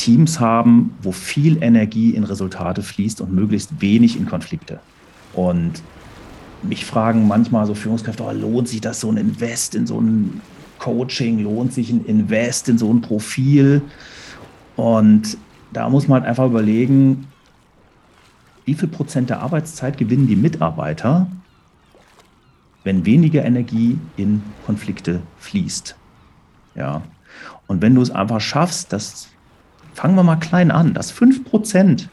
Teams 0.00 0.40
haben, 0.40 0.94
wo 1.02 1.12
viel 1.12 1.62
Energie 1.62 2.14
in 2.14 2.24
Resultate 2.24 2.82
fließt 2.82 3.20
und 3.20 3.34
möglichst 3.34 3.82
wenig 3.82 4.16
in 4.16 4.24
Konflikte. 4.24 4.80
Und 5.34 5.82
mich 6.62 6.86
fragen 6.86 7.28
manchmal 7.28 7.66
so 7.66 7.74
Führungskräfte, 7.74 8.22
oh, 8.22 8.32
lohnt 8.32 8.66
sich 8.66 8.80
das 8.80 9.00
so 9.00 9.12
ein 9.12 9.18
Invest 9.18 9.74
in 9.74 9.86
so 9.86 10.00
ein 10.00 10.40
Coaching, 10.78 11.40
lohnt 11.40 11.74
sich 11.74 11.90
ein 11.90 12.06
Invest 12.06 12.70
in 12.70 12.78
so 12.78 12.90
ein 12.90 13.02
Profil? 13.02 13.82
Und 14.76 15.36
da 15.70 15.90
muss 15.90 16.08
man 16.08 16.22
halt 16.22 16.30
einfach 16.30 16.46
überlegen, 16.46 17.26
wie 18.64 18.72
viel 18.72 18.88
Prozent 18.88 19.28
der 19.28 19.40
Arbeitszeit 19.40 19.98
gewinnen 19.98 20.26
die 20.26 20.36
Mitarbeiter, 20.36 21.26
wenn 22.84 23.04
weniger 23.04 23.44
Energie 23.44 23.98
in 24.16 24.42
Konflikte 24.64 25.20
fließt. 25.40 25.94
Ja. 26.74 27.02
Und 27.66 27.82
wenn 27.82 27.94
du 27.94 28.00
es 28.00 28.10
einfach 28.10 28.40
schaffst, 28.40 28.94
dass, 28.94 29.28
fangen 29.94 30.14
wir 30.14 30.22
mal 30.22 30.36
klein 30.36 30.70
an, 30.70 30.94
dass 30.94 31.10
5 31.10 31.44
Prozent 31.44 32.08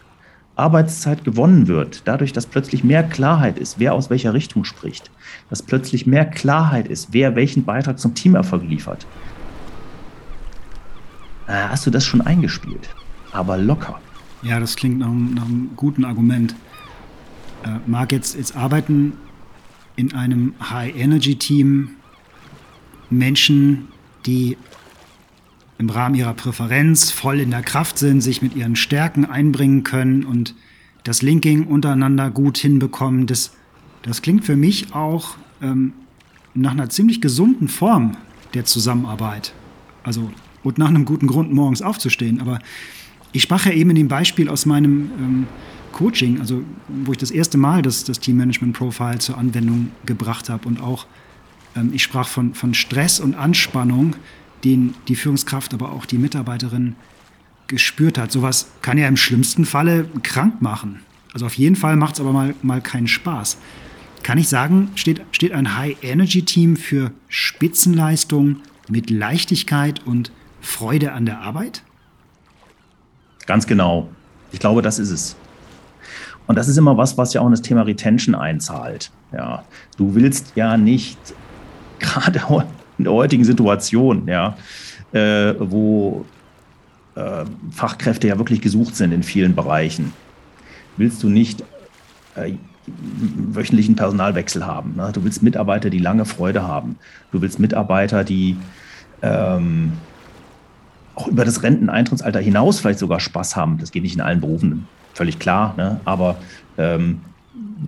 Arbeitszeit 0.55 1.23
gewonnen 1.23 1.67
wird, 1.67 2.01
dadurch, 2.05 2.33
dass 2.33 2.47
plötzlich 2.47 2.83
mehr 2.83 3.03
Klarheit 3.03 3.59
ist, 3.59 3.79
wer 3.79 3.93
aus 3.93 4.09
welcher 4.09 4.33
Richtung 4.33 4.63
spricht, 4.63 5.11
dass 5.49 5.61
plötzlich 5.61 6.07
mehr 6.07 6.25
Klarheit 6.25 6.87
ist, 6.87 7.09
wer 7.11 7.35
welchen 7.35 7.63
Beitrag 7.63 7.99
zum 7.99 8.15
Teamerfolg 8.15 8.63
liefert, 8.63 9.05
hast 11.47 11.85
du 11.85 11.91
das 11.91 12.05
schon 12.05 12.21
eingespielt, 12.21 12.89
aber 13.31 13.57
locker. 13.57 13.99
Ja, 14.41 14.59
das 14.59 14.75
klingt 14.75 14.99
nach, 14.99 15.07
nach 15.07 15.45
einem 15.45 15.71
guten 15.75 16.05
Argument. 16.05 16.55
Äh, 17.63 17.77
Marc, 17.85 18.11
jetzt, 18.11 18.35
jetzt 18.35 18.55
arbeiten 18.55 19.13
in 19.95 20.13
einem 20.13 20.53
High-Energy-Team 20.61 21.89
Menschen, 23.09 23.87
die 24.25 24.57
im 25.77 25.89
Rahmen 25.89 26.15
ihrer 26.15 26.33
Präferenz 26.33 27.11
voll 27.11 27.39
in 27.39 27.51
der 27.51 27.61
Kraft 27.61 27.97
sind, 27.99 28.21
sich 28.21 28.41
mit 28.41 28.55
ihren 28.55 28.75
Stärken 28.75 29.25
einbringen 29.25 29.83
können 29.83 30.23
und 30.23 30.55
das 31.03 31.21
Linking 31.21 31.65
untereinander 31.65 32.31
gut 32.31 32.57
hinbekommen. 32.57 33.27
Das, 33.27 33.53
das 34.01 34.21
klingt 34.21 34.43
für 34.43 34.55
mich 34.55 34.93
auch 34.93 35.37
ähm, 35.61 35.93
nach 36.53 36.71
einer 36.71 36.89
ziemlich 36.89 37.21
gesunden 37.21 37.67
Form 37.67 38.17
der 38.53 38.65
Zusammenarbeit. 38.65 39.53
Also, 40.03 40.31
und 40.63 40.77
nach 40.77 40.89
einem 40.89 41.05
guten 41.05 41.27
Grund, 41.27 41.53
morgens 41.53 41.81
aufzustehen. 41.81 42.41
Aber 42.41 42.59
ich 43.31 43.43
sprach 43.43 43.65
ja 43.65 43.71
eben 43.71 43.91
in 43.91 43.95
dem 43.95 44.07
Beispiel 44.07 44.49
aus 44.49 44.65
meinem 44.65 45.11
ähm, 45.19 45.47
Coaching, 45.91 46.39
also 46.39 46.63
wo 46.87 47.11
ich 47.11 47.17
das 47.17 47.31
erste 47.31 47.57
Mal 47.57 47.81
das, 47.81 48.03
das 48.03 48.19
Team 48.19 48.37
Management 48.37 48.75
Profile 48.75 49.19
zur 49.19 49.37
Anwendung 49.37 49.91
gebracht 50.05 50.49
habe 50.49 50.67
und 50.67 50.81
auch 50.81 51.05
ähm, 51.75 51.91
ich 51.93 52.03
sprach 52.03 52.27
von, 52.27 52.53
von 52.53 52.73
Stress 52.73 53.19
und 53.19 53.35
Anspannung, 53.35 54.15
den 54.63 54.95
die 55.07 55.15
Führungskraft, 55.15 55.73
aber 55.73 55.91
auch 55.91 56.05
die 56.05 56.17
Mitarbeiterin 56.17 56.95
gespürt 57.67 58.17
hat. 58.17 58.31
Sowas 58.31 58.67
kann 58.81 58.97
ja 58.97 59.07
im 59.07 59.17
schlimmsten 59.17 59.65
Falle 59.65 60.05
krank 60.23 60.61
machen. 60.61 61.01
Also 61.33 61.45
auf 61.45 61.53
jeden 61.55 61.75
Fall 61.75 61.95
macht 61.95 62.15
es 62.15 62.21
aber 62.21 62.31
mal, 62.31 62.55
mal 62.61 62.81
keinen 62.81 63.07
Spaß. 63.07 63.57
Kann 64.23 64.37
ich 64.37 64.49
sagen, 64.49 64.89
steht, 64.95 65.21
steht 65.31 65.51
ein 65.51 65.77
High-Energy-Team 65.77 66.75
für 66.75 67.11
Spitzenleistung 67.27 68.57
mit 68.89 69.09
Leichtigkeit 69.09 70.05
und 70.05 70.31
Freude 70.61 71.11
an 71.13 71.25
der 71.25 71.39
Arbeit? 71.39 71.83
Ganz 73.45 73.67
genau. 73.67 74.09
Ich 74.51 74.59
glaube, 74.59 74.81
das 74.81 74.99
ist 74.99 75.11
es. 75.11 75.35
Und 76.47 76.55
das 76.57 76.67
ist 76.67 76.77
immer 76.77 76.97
was, 76.97 77.17
was 77.17 77.33
ja 77.33 77.41
auch 77.41 77.45
in 77.45 77.51
das 77.51 77.61
Thema 77.61 77.83
Retention 77.83 78.33
einzahlt. 78.33 79.11
Ja, 79.33 79.65
du 79.97 80.15
willst 80.15 80.53
ja 80.55 80.77
nicht 80.77 81.17
gerade 81.99 82.49
in 82.97 83.03
der 83.05 83.13
heutigen 83.13 83.43
Situation, 83.43 84.27
ja, 84.27 84.57
äh, 85.13 85.53
wo 85.59 86.25
äh, 87.15 87.45
Fachkräfte 87.71 88.27
ja 88.27 88.37
wirklich 88.37 88.61
gesucht 88.61 88.95
sind 88.95 89.11
in 89.11 89.23
vielen 89.23 89.55
Bereichen, 89.55 90.13
willst 90.97 91.23
du 91.23 91.29
nicht 91.29 91.63
äh, 92.35 92.53
wöchentlichen 92.87 93.95
Personalwechsel 93.95 94.65
haben. 94.65 94.95
Ne? 94.95 95.11
Du 95.13 95.23
willst 95.23 95.43
Mitarbeiter, 95.43 95.89
die 95.89 95.99
lange 95.99 96.25
Freude 96.25 96.63
haben. 96.63 96.97
Du 97.31 97.41
willst 97.41 97.59
Mitarbeiter, 97.59 98.23
die 98.23 98.57
ähm, 99.21 99.93
auch 101.15 101.27
über 101.27 101.43
das 101.43 101.63
Renteneintrittsalter 101.63 102.39
hinaus 102.39 102.79
vielleicht 102.79 102.99
sogar 102.99 103.19
Spaß 103.19 103.55
haben. 103.55 103.77
Das 103.79 103.91
geht 103.91 104.03
nicht 104.03 104.15
in 104.15 104.21
allen 104.21 104.39
Berufen, 104.39 104.87
völlig 105.13 105.39
klar. 105.39 105.73
Ne? 105.75 105.99
Aber 106.05 106.37
ähm, 106.77 107.21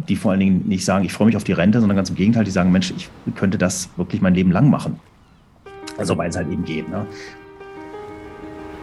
die 0.08 0.16
vor 0.16 0.32
allen 0.32 0.40
Dingen 0.40 0.68
nicht 0.68 0.86
sagen, 0.86 1.06
ich 1.06 1.14
freue 1.14 1.28
mich 1.28 1.36
auf 1.36 1.44
die 1.44 1.52
Rente, 1.52 1.80
sondern 1.80 1.96
ganz 1.96 2.10
im 2.10 2.16
Gegenteil, 2.16 2.44
die 2.44 2.52
sagen, 2.52 2.72
Mensch, 2.72 2.94
ich 2.96 3.10
könnte 3.36 3.58
das 3.58 3.90
wirklich 3.98 4.22
mein 4.22 4.34
Leben 4.34 4.52
lang 4.52 4.70
machen. 4.70 5.00
Also 5.98 6.18
weil 6.18 6.30
es 6.30 6.36
halt 6.36 6.52
eben 6.52 6.64
geht. 6.64 6.90
Ne? 6.90 7.06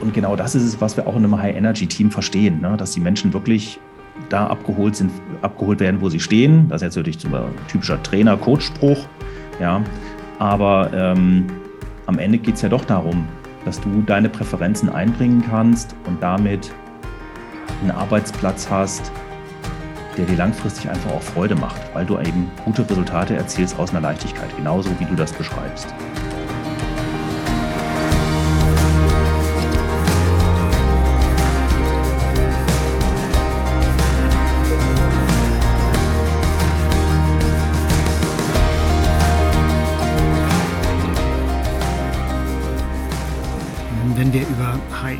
Und 0.00 0.12
genau 0.14 0.36
das 0.36 0.54
ist 0.54 0.62
es, 0.62 0.80
was 0.80 0.96
wir 0.96 1.06
auch 1.06 1.16
in 1.16 1.24
einem 1.24 1.38
High-Energy-Team 1.38 2.10
verstehen, 2.10 2.60
ne? 2.60 2.76
dass 2.76 2.92
die 2.92 3.00
Menschen 3.00 3.32
wirklich 3.32 3.80
da 4.28 4.46
abgeholt, 4.46 4.96
sind, 4.96 5.10
abgeholt 5.42 5.80
werden, 5.80 6.00
wo 6.00 6.08
sie 6.08 6.20
stehen. 6.20 6.68
Das 6.68 6.82
ist 6.82 6.86
jetzt 6.86 6.96
natürlich 6.96 7.24
ein 7.26 7.50
typischer 7.68 8.02
Trainer-Coach-Spruch. 8.02 9.06
Ja. 9.60 9.82
Aber 10.38 10.90
ähm, 10.92 11.46
am 12.06 12.18
Ende 12.18 12.38
geht 12.38 12.56
es 12.56 12.62
ja 12.62 12.68
doch 12.68 12.84
darum, 12.84 13.26
dass 13.64 13.80
du 13.80 14.02
deine 14.02 14.28
Präferenzen 14.28 14.88
einbringen 14.88 15.42
kannst 15.48 15.96
und 16.06 16.22
damit 16.22 16.70
einen 17.82 17.90
Arbeitsplatz 17.90 18.68
hast, 18.70 19.10
der 20.16 20.26
dir 20.26 20.36
langfristig 20.36 20.88
einfach 20.88 21.10
auch 21.12 21.22
Freude 21.22 21.54
macht, 21.54 21.80
weil 21.94 22.06
du 22.06 22.18
eben 22.18 22.50
gute 22.64 22.88
Resultate 22.88 23.36
erzielst 23.36 23.78
aus 23.78 23.90
einer 23.90 24.00
Leichtigkeit, 24.00 24.54
genauso 24.56 24.90
wie 24.98 25.04
du 25.04 25.14
das 25.14 25.32
beschreibst. 25.32 25.94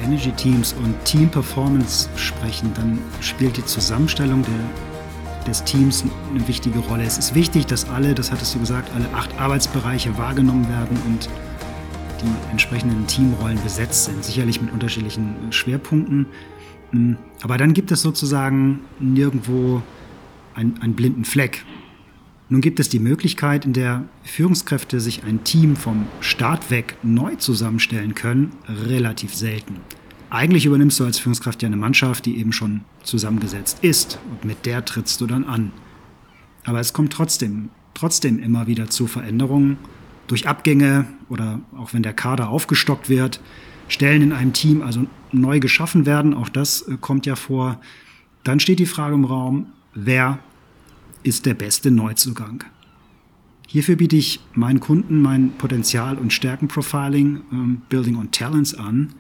Über 0.07 0.13
High-Energy-Teams 0.13 0.75
und 0.75 0.95
Team-Performance 1.05 2.09
sprechen, 2.17 2.73
dann 2.75 2.99
spielt 3.21 3.57
die 3.57 3.65
Zusammenstellung 3.65 4.43
der, 4.43 5.45
des 5.47 5.65
Teams 5.65 6.05
eine 6.31 6.47
wichtige 6.49 6.79
Rolle. 6.81 7.05
Es 7.05 7.19
ist 7.19 7.35
wichtig, 7.35 7.67
dass 7.67 7.89
alle, 7.89 8.15
das 8.15 8.31
hattest 8.31 8.55
du 8.55 8.61
gesagt, 8.61 8.91
alle 8.95 9.09
acht 9.15 9.39
Arbeitsbereiche 9.39 10.17
wahrgenommen 10.19 10.69
werden 10.69 10.97
und 11.07 11.29
die 12.23 12.51
entsprechenden 12.51 13.07
Teamrollen 13.07 13.63
besetzt 13.63 14.07
sind. 14.07 14.25
Sicherlich 14.25 14.61
mit 14.61 14.73
unterschiedlichen 14.73 15.35
Schwerpunkten. 15.51 16.27
Aber 17.43 17.59
dann 17.59 17.75
gibt 17.75 17.91
es 17.91 18.03
sozusagen 18.03 18.81
nirgendwo 18.99 19.83
einen, 20.55 20.81
einen 20.81 20.95
blinden 20.95 21.25
Fleck. 21.25 21.65
Nun 22.49 22.61
gibt 22.61 22.79
es 22.79 22.89
die 22.89 23.01
Möglichkeit, 23.01 23.65
in 23.65 23.73
der 23.73 24.05
Führungskräfte 24.23 25.01
sich 25.01 25.25
ein 25.25 25.43
Team 25.43 25.75
vom 25.75 26.07
Start 26.21 26.71
weg 26.71 26.97
neu 27.03 27.35
zusammenstellen 27.35 28.15
können, 28.15 28.53
relativ 28.69 29.35
selten. 29.35 29.81
Eigentlich 30.31 30.67
übernimmst 30.67 31.01
du 31.01 31.05
als 31.05 31.19
Führungskraft 31.19 31.63
ja 31.63 31.67
eine 31.67 31.77
Mannschaft, 31.77 32.25
die 32.25 32.39
eben 32.39 32.53
schon 32.53 32.83
zusammengesetzt 33.03 33.79
ist 33.83 34.21
und 34.31 34.45
mit 34.45 34.65
der 34.65 34.85
trittst 34.85 35.21
du 35.21 35.27
dann 35.27 35.45
an. 35.45 35.73
Aber 36.65 36.79
es 36.79 36.93
kommt 36.93 37.13
trotzdem, 37.13 37.71
trotzdem 37.95 38.39
immer 38.39 38.69
wieder 38.69 38.91
zu 38.91 39.09
Veränderungen 39.09 39.79
durch 40.29 40.47
Abgänge 40.47 41.07
oder 41.29 41.61
auch 41.77 41.95
wenn 41.95 42.03
der 42.03 42.13
Kader 42.13 42.49
aufgestockt 42.49 43.09
wird, 43.09 43.41
Stellen 43.89 44.23
in 44.23 44.33
einem 44.33 44.53
Team 44.53 44.83
also 44.83 45.07
neu 45.33 45.61
geschaffen 45.61 46.07
werden, 46.07 46.35
auch 46.35 46.49
das 46.49 46.83
äh, 46.83 46.97
kommt 47.01 47.27
ja 47.27 47.37
vor. 47.37 47.81
Dann 48.43 48.61
steht 48.61 48.79
die 48.79 48.87
Frage 48.87 49.15
im 49.15 49.25
Raum, 49.25 49.67
wer 49.95 50.39
ist 51.27 51.45
der 51.45 51.55
beste 51.55 51.91
Neuzugang. 51.91 52.65
Hierfür 53.67 53.97
biete 53.97 54.17
ich 54.17 54.41
meinen 54.55 54.79
Kunden 54.79 55.21
mein 55.21 55.53
Potenzial- 55.59 56.19
und 56.19 56.33
Stärkenprofiling, 56.33 57.43
ähm, 57.53 57.83
Building 57.89 58.17
on 58.17 58.31
Talents 58.31 58.75
an. 58.75 59.13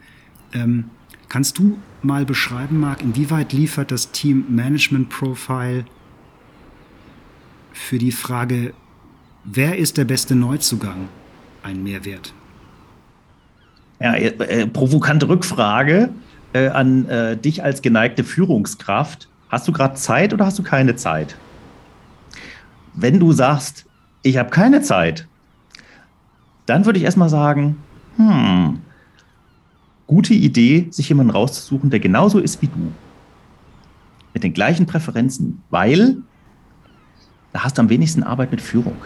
Ähm, 0.52 0.84
kannst 1.28 1.58
du 1.58 1.78
mal 2.02 2.24
beschreiben, 2.24 2.78
Marc, 2.78 3.02
inwieweit 3.02 3.52
liefert 3.52 3.90
das 3.90 4.12
Team 4.12 4.44
Management 4.48 5.08
Profile 5.08 5.84
für 7.72 7.98
die 7.98 8.12
Frage, 8.12 8.72
wer 9.44 9.76
ist 9.76 9.96
der 9.96 10.04
beste 10.04 10.36
Neuzugang, 10.36 11.08
einen 11.64 11.82
Mehrwert? 11.82 12.32
Ja, 14.00 14.14
äh, 14.14 14.28
äh, 14.28 14.66
provokante 14.68 15.28
Rückfrage 15.28 16.10
äh, 16.52 16.68
an 16.68 17.08
äh, 17.08 17.36
dich 17.36 17.64
als 17.64 17.82
geneigte 17.82 18.22
Führungskraft. 18.22 19.28
Hast 19.48 19.66
du 19.66 19.72
gerade 19.72 19.94
Zeit 19.94 20.32
oder 20.32 20.46
hast 20.46 20.58
du 20.58 20.62
keine 20.62 20.94
Zeit? 20.94 21.36
Wenn 22.96 23.20
du 23.20 23.32
sagst, 23.32 23.86
ich 24.22 24.38
habe 24.38 24.50
keine 24.50 24.82
Zeit, 24.82 25.28
dann 26.64 26.84
würde 26.84 26.98
ich 26.98 27.04
erstmal 27.04 27.28
sagen, 27.28 27.76
hm, 28.16 28.80
gute 30.06 30.34
Idee, 30.34 30.88
sich 30.90 31.08
jemanden 31.08 31.30
rauszusuchen, 31.30 31.90
der 31.90 32.00
genauso 32.00 32.38
ist 32.38 32.62
wie 32.62 32.68
du. 32.68 32.92
Mit 34.34 34.42
den 34.42 34.52
gleichen 34.52 34.86
Präferenzen, 34.86 35.62
weil 35.70 36.18
da 37.52 37.64
hast 37.64 37.78
du 37.78 37.82
am 37.82 37.88
wenigsten 37.88 38.22
Arbeit 38.22 38.50
mit 38.50 38.60
Führung. 38.60 38.96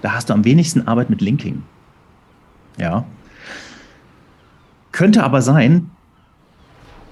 Da 0.00 0.12
hast 0.12 0.30
du 0.30 0.34
am 0.34 0.44
wenigsten 0.44 0.86
Arbeit 0.86 1.10
mit 1.10 1.20
Linking. 1.20 1.62
Ja. 2.78 3.04
Könnte 4.92 5.24
aber 5.24 5.42
sein, 5.42 5.90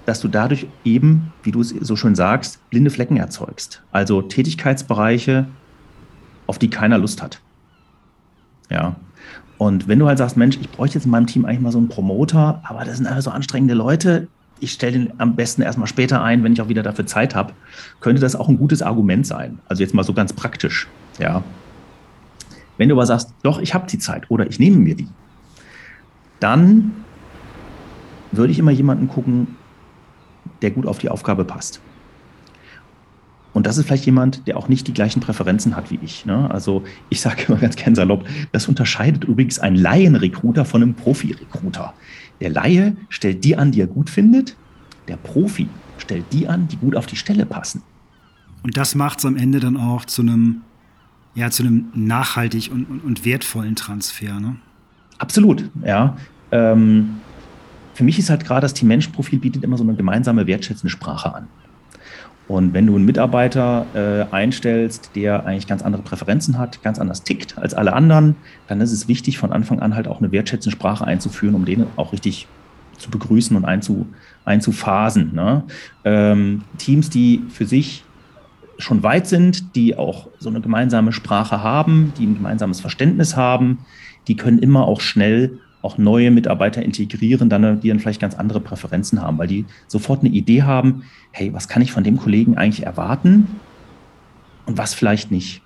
dass 0.06 0.20
du 0.20 0.28
dadurch 0.28 0.68
eben, 0.84 1.32
wie 1.42 1.50
du 1.50 1.60
es 1.60 1.70
so 1.70 1.96
schön 1.96 2.14
sagst, 2.14 2.60
blinde 2.70 2.90
Flecken 2.90 3.16
erzeugst. 3.16 3.82
Also 3.90 4.22
Tätigkeitsbereiche, 4.22 5.48
auf 6.46 6.58
die 6.58 6.70
keiner 6.70 6.98
Lust 6.98 7.22
hat. 7.22 7.40
Ja. 8.70 8.96
Und 9.58 9.88
wenn 9.88 9.98
du 9.98 10.06
halt 10.06 10.18
sagst, 10.18 10.36
Mensch, 10.36 10.58
ich 10.60 10.70
bräuchte 10.70 10.98
jetzt 10.98 11.06
in 11.06 11.10
meinem 11.10 11.26
Team 11.26 11.44
eigentlich 11.44 11.60
mal 11.60 11.72
so 11.72 11.78
einen 11.78 11.88
Promoter, 11.88 12.60
aber 12.64 12.84
das 12.84 12.98
sind 12.98 13.06
einfach 13.06 13.22
so 13.22 13.30
anstrengende 13.30 13.74
Leute, 13.74 14.28
ich 14.60 14.72
stelle 14.72 14.92
den 14.92 15.12
am 15.18 15.36
besten 15.36 15.62
erstmal 15.62 15.86
später 15.86 16.22
ein, 16.22 16.42
wenn 16.42 16.52
ich 16.52 16.60
auch 16.60 16.68
wieder 16.68 16.82
dafür 16.82 17.06
Zeit 17.06 17.34
habe, 17.34 17.52
könnte 18.00 18.20
das 18.20 18.36
auch 18.36 18.48
ein 18.48 18.58
gutes 18.58 18.82
Argument 18.82 19.26
sein. 19.26 19.58
Also 19.68 19.82
jetzt 19.82 19.94
mal 19.94 20.02
so 20.02 20.12
ganz 20.12 20.32
praktisch. 20.32 20.88
Ja. 21.18 21.42
Wenn 22.78 22.88
du 22.88 22.94
aber 22.94 23.06
sagst, 23.06 23.32
doch, 23.42 23.58
ich 23.58 23.74
habe 23.74 23.86
die 23.86 23.98
Zeit 23.98 24.30
oder 24.30 24.46
ich 24.46 24.58
nehme 24.58 24.76
mir 24.76 24.94
die, 24.94 25.08
dann 26.40 26.92
würde 28.32 28.52
ich 28.52 28.58
immer 28.58 28.70
jemanden 28.70 29.08
gucken, 29.08 29.56
der 30.62 30.70
gut 30.70 30.86
auf 30.86 30.98
die 30.98 31.08
Aufgabe 31.08 31.44
passt. 31.44 31.80
Und 33.56 33.66
das 33.66 33.78
ist 33.78 33.86
vielleicht 33.86 34.04
jemand, 34.04 34.46
der 34.46 34.58
auch 34.58 34.68
nicht 34.68 34.86
die 34.86 34.92
gleichen 34.92 35.20
Präferenzen 35.20 35.76
hat 35.76 35.90
wie 35.90 35.98
ich. 36.02 36.26
Ne? 36.26 36.50
Also 36.50 36.84
ich 37.08 37.22
sage 37.22 37.44
immer 37.48 37.56
ganz 37.56 37.74
gern 37.74 37.94
salopp, 37.94 38.28
das 38.52 38.68
unterscheidet 38.68 39.24
übrigens 39.24 39.58
ein 39.58 39.74
Laienrekruter 39.74 40.66
von 40.66 40.82
einem 40.82 40.92
Profi-Recruiter. 40.92 41.94
Der 42.42 42.50
Laie 42.50 42.98
stellt 43.08 43.44
die 43.44 43.56
an, 43.56 43.72
die 43.72 43.80
er 43.80 43.86
gut 43.86 44.10
findet. 44.10 44.56
Der 45.08 45.16
Profi 45.16 45.70
stellt 45.96 46.26
die 46.34 46.46
an, 46.46 46.68
die 46.68 46.76
gut 46.76 46.94
auf 46.94 47.06
die 47.06 47.16
Stelle 47.16 47.46
passen. 47.46 47.82
Und 48.62 48.76
das 48.76 48.94
macht 48.94 49.20
es 49.20 49.24
am 49.24 49.38
Ende 49.38 49.58
dann 49.58 49.78
auch 49.78 50.04
zu 50.04 50.20
einem, 50.20 50.60
ja, 51.34 51.50
zu 51.50 51.62
einem 51.62 51.86
nachhaltig 51.94 52.70
und, 52.70 52.84
und, 52.84 53.02
und 53.04 53.24
wertvollen 53.24 53.74
Transfer. 53.74 54.38
Ne? 54.38 54.56
Absolut, 55.16 55.70
ja. 55.82 56.18
Ähm, 56.52 57.20
für 57.94 58.04
mich 58.04 58.18
ist 58.18 58.28
halt 58.28 58.44
gerade 58.44 58.66
das 58.66 58.74
Team-Mensch-Profil 58.74 59.38
bietet 59.38 59.64
immer 59.64 59.78
so 59.78 59.82
eine 59.82 59.94
gemeinsame 59.94 60.46
wertschätzende 60.46 60.90
Sprache 60.90 61.34
an. 61.34 61.48
Und 62.48 62.74
wenn 62.74 62.86
du 62.86 62.94
einen 62.94 63.04
Mitarbeiter 63.04 63.86
äh, 63.94 64.32
einstellst, 64.32 65.10
der 65.16 65.46
eigentlich 65.46 65.66
ganz 65.66 65.82
andere 65.82 66.02
Präferenzen 66.02 66.58
hat, 66.58 66.82
ganz 66.82 67.00
anders 67.00 67.24
tickt 67.24 67.58
als 67.58 67.74
alle 67.74 67.92
anderen, 67.92 68.36
dann 68.68 68.80
ist 68.80 68.92
es 68.92 69.08
wichtig, 69.08 69.38
von 69.38 69.52
Anfang 69.52 69.80
an 69.80 69.96
halt 69.96 70.06
auch 70.06 70.20
eine 70.20 70.30
wertschätzende 70.30 70.76
Sprache 70.76 71.04
einzuführen, 71.04 71.56
um 71.56 71.64
den 71.64 71.86
auch 71.96 72.12
richtig 72.12 72.46
zu 72.98 73.10
begrüßen 73.10 73.56
und 73.56 73.64
einzu, 73.64 74.06
einzuphasen. 74.44 75.34
Ne? 75.34 75.64
Ähm, 76.04 76.62
Teams, 76.78 77.10
die 77.10 77.42
für 77.48 77.66
sich 77.66 78.04
schon 78.78 79.02
weit 79.02 79.26
sind, 79.26 79.74
die 79.74 79.96
auch 79.96 80.28
so 80.38 80.48
eine 80.48 80.60
gemeinsame 80.60 81.12
Sprache 81.12 81.62
haben, 81.62 82.12
die 82.18 82.26
ein 82.26 82.34
gemeinsames 82.34 82.80
Verständnis 82.80 83.36
haben, 83.36 83.78
die 84.28 84.36
können 84.36 84.58
immer 84.58 84.86
auch 84.86 85.00
schnell 85.00 85.58
auch 85.86 85.98
neue 85.98 86.32
Mitarbeiter 86.32 86.82
integrieren, 86.82 87.48
dann, 87.48 87.80
die 87.80 87.88
dann 87.88 88.00
vielleicht 88.00 88.20
ganz 88.20 88.34
andere 88.34 88.60
Präferenzen 88.60 89.22
haben, 89.22 89.38
weil 89.38 89.46
die 89.46 89.64
sofort 89.86 90.20
eine 90.20 90.30
Idee 90.30 90.64
haben, 90.64 91.04
hey, 91.30 91.52
was 91.54 91.68
kann 91.68 91.80
ich 91.80 91.92
von 91.92 92.02
dem 92.02 92.16
Kollegen 92.16 92.58
eigentlich 92.58 92.84
erwarten 92.84 93.46
und 94.66 94.76
was 94.76 94.94
vielleicht 94.94 95.30
nicht. 95.30 95.62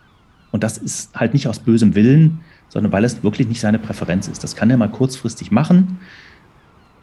Und 0.52 0.62
das 0.62 0.76
ist 0.76 1.18
halt 1.18 1.32
nicht 1.32 1.48
aus 1.48 1.60
bösem 1.60 1.94
Willen, 1.94 2.40
sondern 2.68 2.92
weil 2.92 3.04
es 3.04 3.22
wirklich 3.22 3.48
nicht 3.48 3.60
seine 3.60 3.78
Präferenz 3.78 4.28
ist. 4.28 4.44
Das 4.44 4.54
kann 4.54 4.70
er 4.70 4.76
mal 4.76 4.90
kurzfristig 4.90 5.50
machen, 5.50 5.98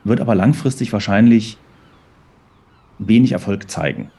wird 0.04 0.22
aber 0.22 0.36
langfristig 0.36 0.94
wahrscheinlich 0.94 1.58
wenig 3.00 3.32
Erfolg 3.32 3.70
zeigen 3.70 4.12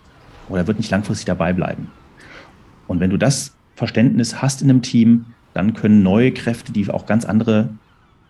oder 0.49 0.66
wird 0.66 0.78
nicht 0.78 0.90
langfristig 0.90 1.26
dabei 1.26 1.53
bleiben. 1.53 1.88
Und 2.88 2.99
wenn 2.99 3.11
du 3.11 3.16
das 3.16 3.55
Verständnis 3.76 4.42
hast 4.42 4.61
in 4.61 4.70
einem 4.70 4.82
Team, 4.82 5.26
dann 5.55 5.74
können 5.74 6.03
neue 6.03 6.32
Kräfte, 6.32 6.72
die 6.72 6.90
auch 6.90 7.07
ganz 7.07 7.24
andere 7.24 7.70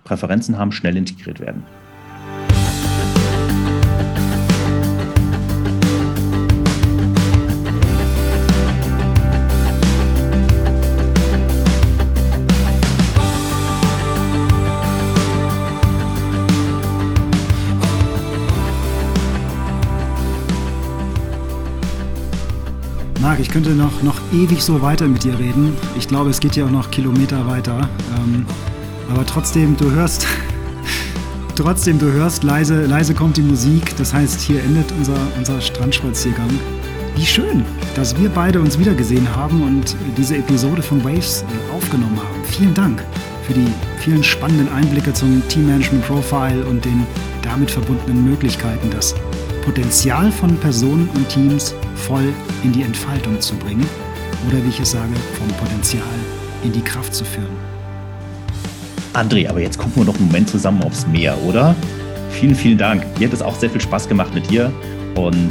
Präferenzen 0.08 0.56
haben, 0.56 0.72
schnell 0.72 0.96
integriert 0.96 1.38
werden. 1.38 1.64
Marc, 23.20 23.40
ich 23.40 23.50
könnte 23.50 23.70
noch, 23.74 24.02
noch 24.02 24.18
ewig 24.32 24.62
so 24.62 24.80
weiter 24.80 25.06
mit 25.06 25.24
dir 25.24 25.38
reden. 25.38 25.76
Ich 25.98 26.08
glaube, 26.08 26.30
es 26.30 26.40
geht 26.40 26.56
ja 26.56 26.64
auch 26.64 26.70
noch 26.70 26.90
Kilometer 26.90 27.46
weiter. 27.46 27.86
Ähm, 28.16 28.46
aber 29.10 29.24
trotzdem, 29.24 29.76
du 29.76 29.90
hörst, 29.90 30.26
trotzdem, 31.54 31.98
du 31.98 32.12
hörst, 32.12 32.42
leise, 32.42 32.86
leise 32.86 33.14
kommt 33.14 33.36
die 33.36 33.42
Musik. 33.42 33.96
Das 33.96 34.12
heißt, 34.12 34.40
hier 34.40 34.62
endet 34.62 34.92
unser, 34.92 35.18
unser 35.36 35.60
Strandspaziergang. 35.60 36.50
Wie 37.16 37.26
schön, 37.26 37.64
dass 37.96 38.16
wir 38.20 38.28
beide 38.28 38.60
uns 38.60 38.78
wiedergesehen 38.78 39.34
haben 39.34 39.62
und 39.62 39.96
diese 40.16 40.36
Episode 40.36 40.82
von 40.82 41.02
Waves 41.04 41.44
aufgenommen 41.74 42.16
haben. 42.16 42.44
Vielen 42.44 42.74
Dank 42.74 43.02
für 43.44 43.54
die 43.54 43.66
vielen 43.98 44.22
spannenden 44.22 44.68
Einblicke 44.72 45.12
zum 45.12 45.42
Team 45.48 45.66
Management 45.66 46.06
Profile 46.06 46.64
und 46.66 46.84
den 46.84 47.06
damit 47.42 47.70
verbundenen 47.70 48.24
Möglichkeiten, 48.24 48.90
das 48.90 49.14
Potenzial 49.64 50.30
von 50.30 50.56
Personen 50.58 51.08
und 51.14 51.28
Teams 51.28 51.74
voll 51.96 52.32
in 52.62 52.72
die 52.72 52.82
Entfaltung 52.82 53.40
zu 53.40 53.54
bringen 53.56 53.86
oder 54.46 54.62
wie 54.64 54.68
ich 54.68 54.80
es 54.80 54.92
sage, 54.92 55.14
vom 55.38 55.48
Potenzial 55.56 56.02
in 56.62 56.72
die 56.72 56.82
Kraft 56.82 57.14
zu 57.14 57.24
führen. 57.24 57.77
André, 59.18 59.48
aber 59.48 59.60
jetzt 59.60 59.78
gucken 59.78 59.96
wir 59.96 60.04
noch 60.04 60.16
einen 60.16 60.26
Moment 60.26 60.48
zusammen 60.48 60.80
aufs 60.84 61.06
Meer, 61.08 61.36
oder? 61.42 61.74
Vielen, 62.30 62.54
vielen 62.54 62.78
Dank. 62.78 63.04
Mir 63.18 63.26
hat 63.26 63.34
es 63.34 63.42
auch 63.42 63.56
sehr 63.56 63.68
viel 63.68 63.80
Spaß 63.80 64.08
gemacht 64.08 64.32
mit 64.32 64.48
dir 64.48 64.72
und 65.16 65.50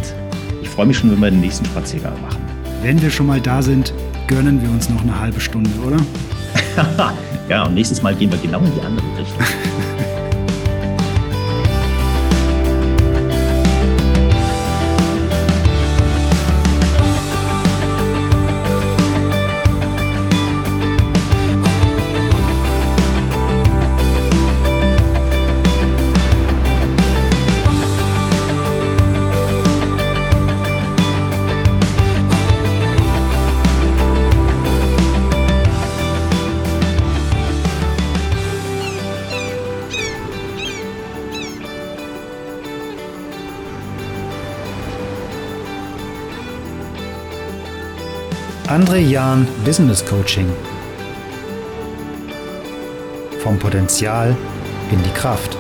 ich 0.62 0.70
freue 0.70 0.86
mich 0.86 0.98
schon, 0.98 1.12
wenn 1.12 1.20
wir 1.20 1.32
den 1.32 1.42
nächsten 1.42 1.66
Spaziergang 1.66 2.14
machen. 2.22 2.42
Wenn 2.82 3.02
wir 3.02 3.12
schon 3.12 3.28
mal 3.28 3.42
da 3.42 3.62
sind, 3.62 3.94
gönnen 4.28 4.62
wir 4.62 4.70
uns 4.70 4.90
noch 4.90 5.02
eine 5.02 5.20
halbe 5.20 5.42
Stunde, 5.42 5.70
oder? 5.86 5.98
ja, 7.50 7.66
und 7.66 7.74
nächstes 7.74 8.02
Mal 8.02 8.16
gehen 8.16 8.32
wir 8.32 8.40
genau 8.40 8.60
in 8.60 8.74
die 8.74 8.82
andere 8.82 9.06
Richtung. 9.18 9.44
André 48.78 49.00
Jahn 49.00 49.48
Business 49.66 50.06
Coaching. 50.06 50.48
Vom 53.40 53.58
Potenzial 53.58 54.38
in 54.92 55.02
die 55.02 55.10
Kraft. 55.20 55.58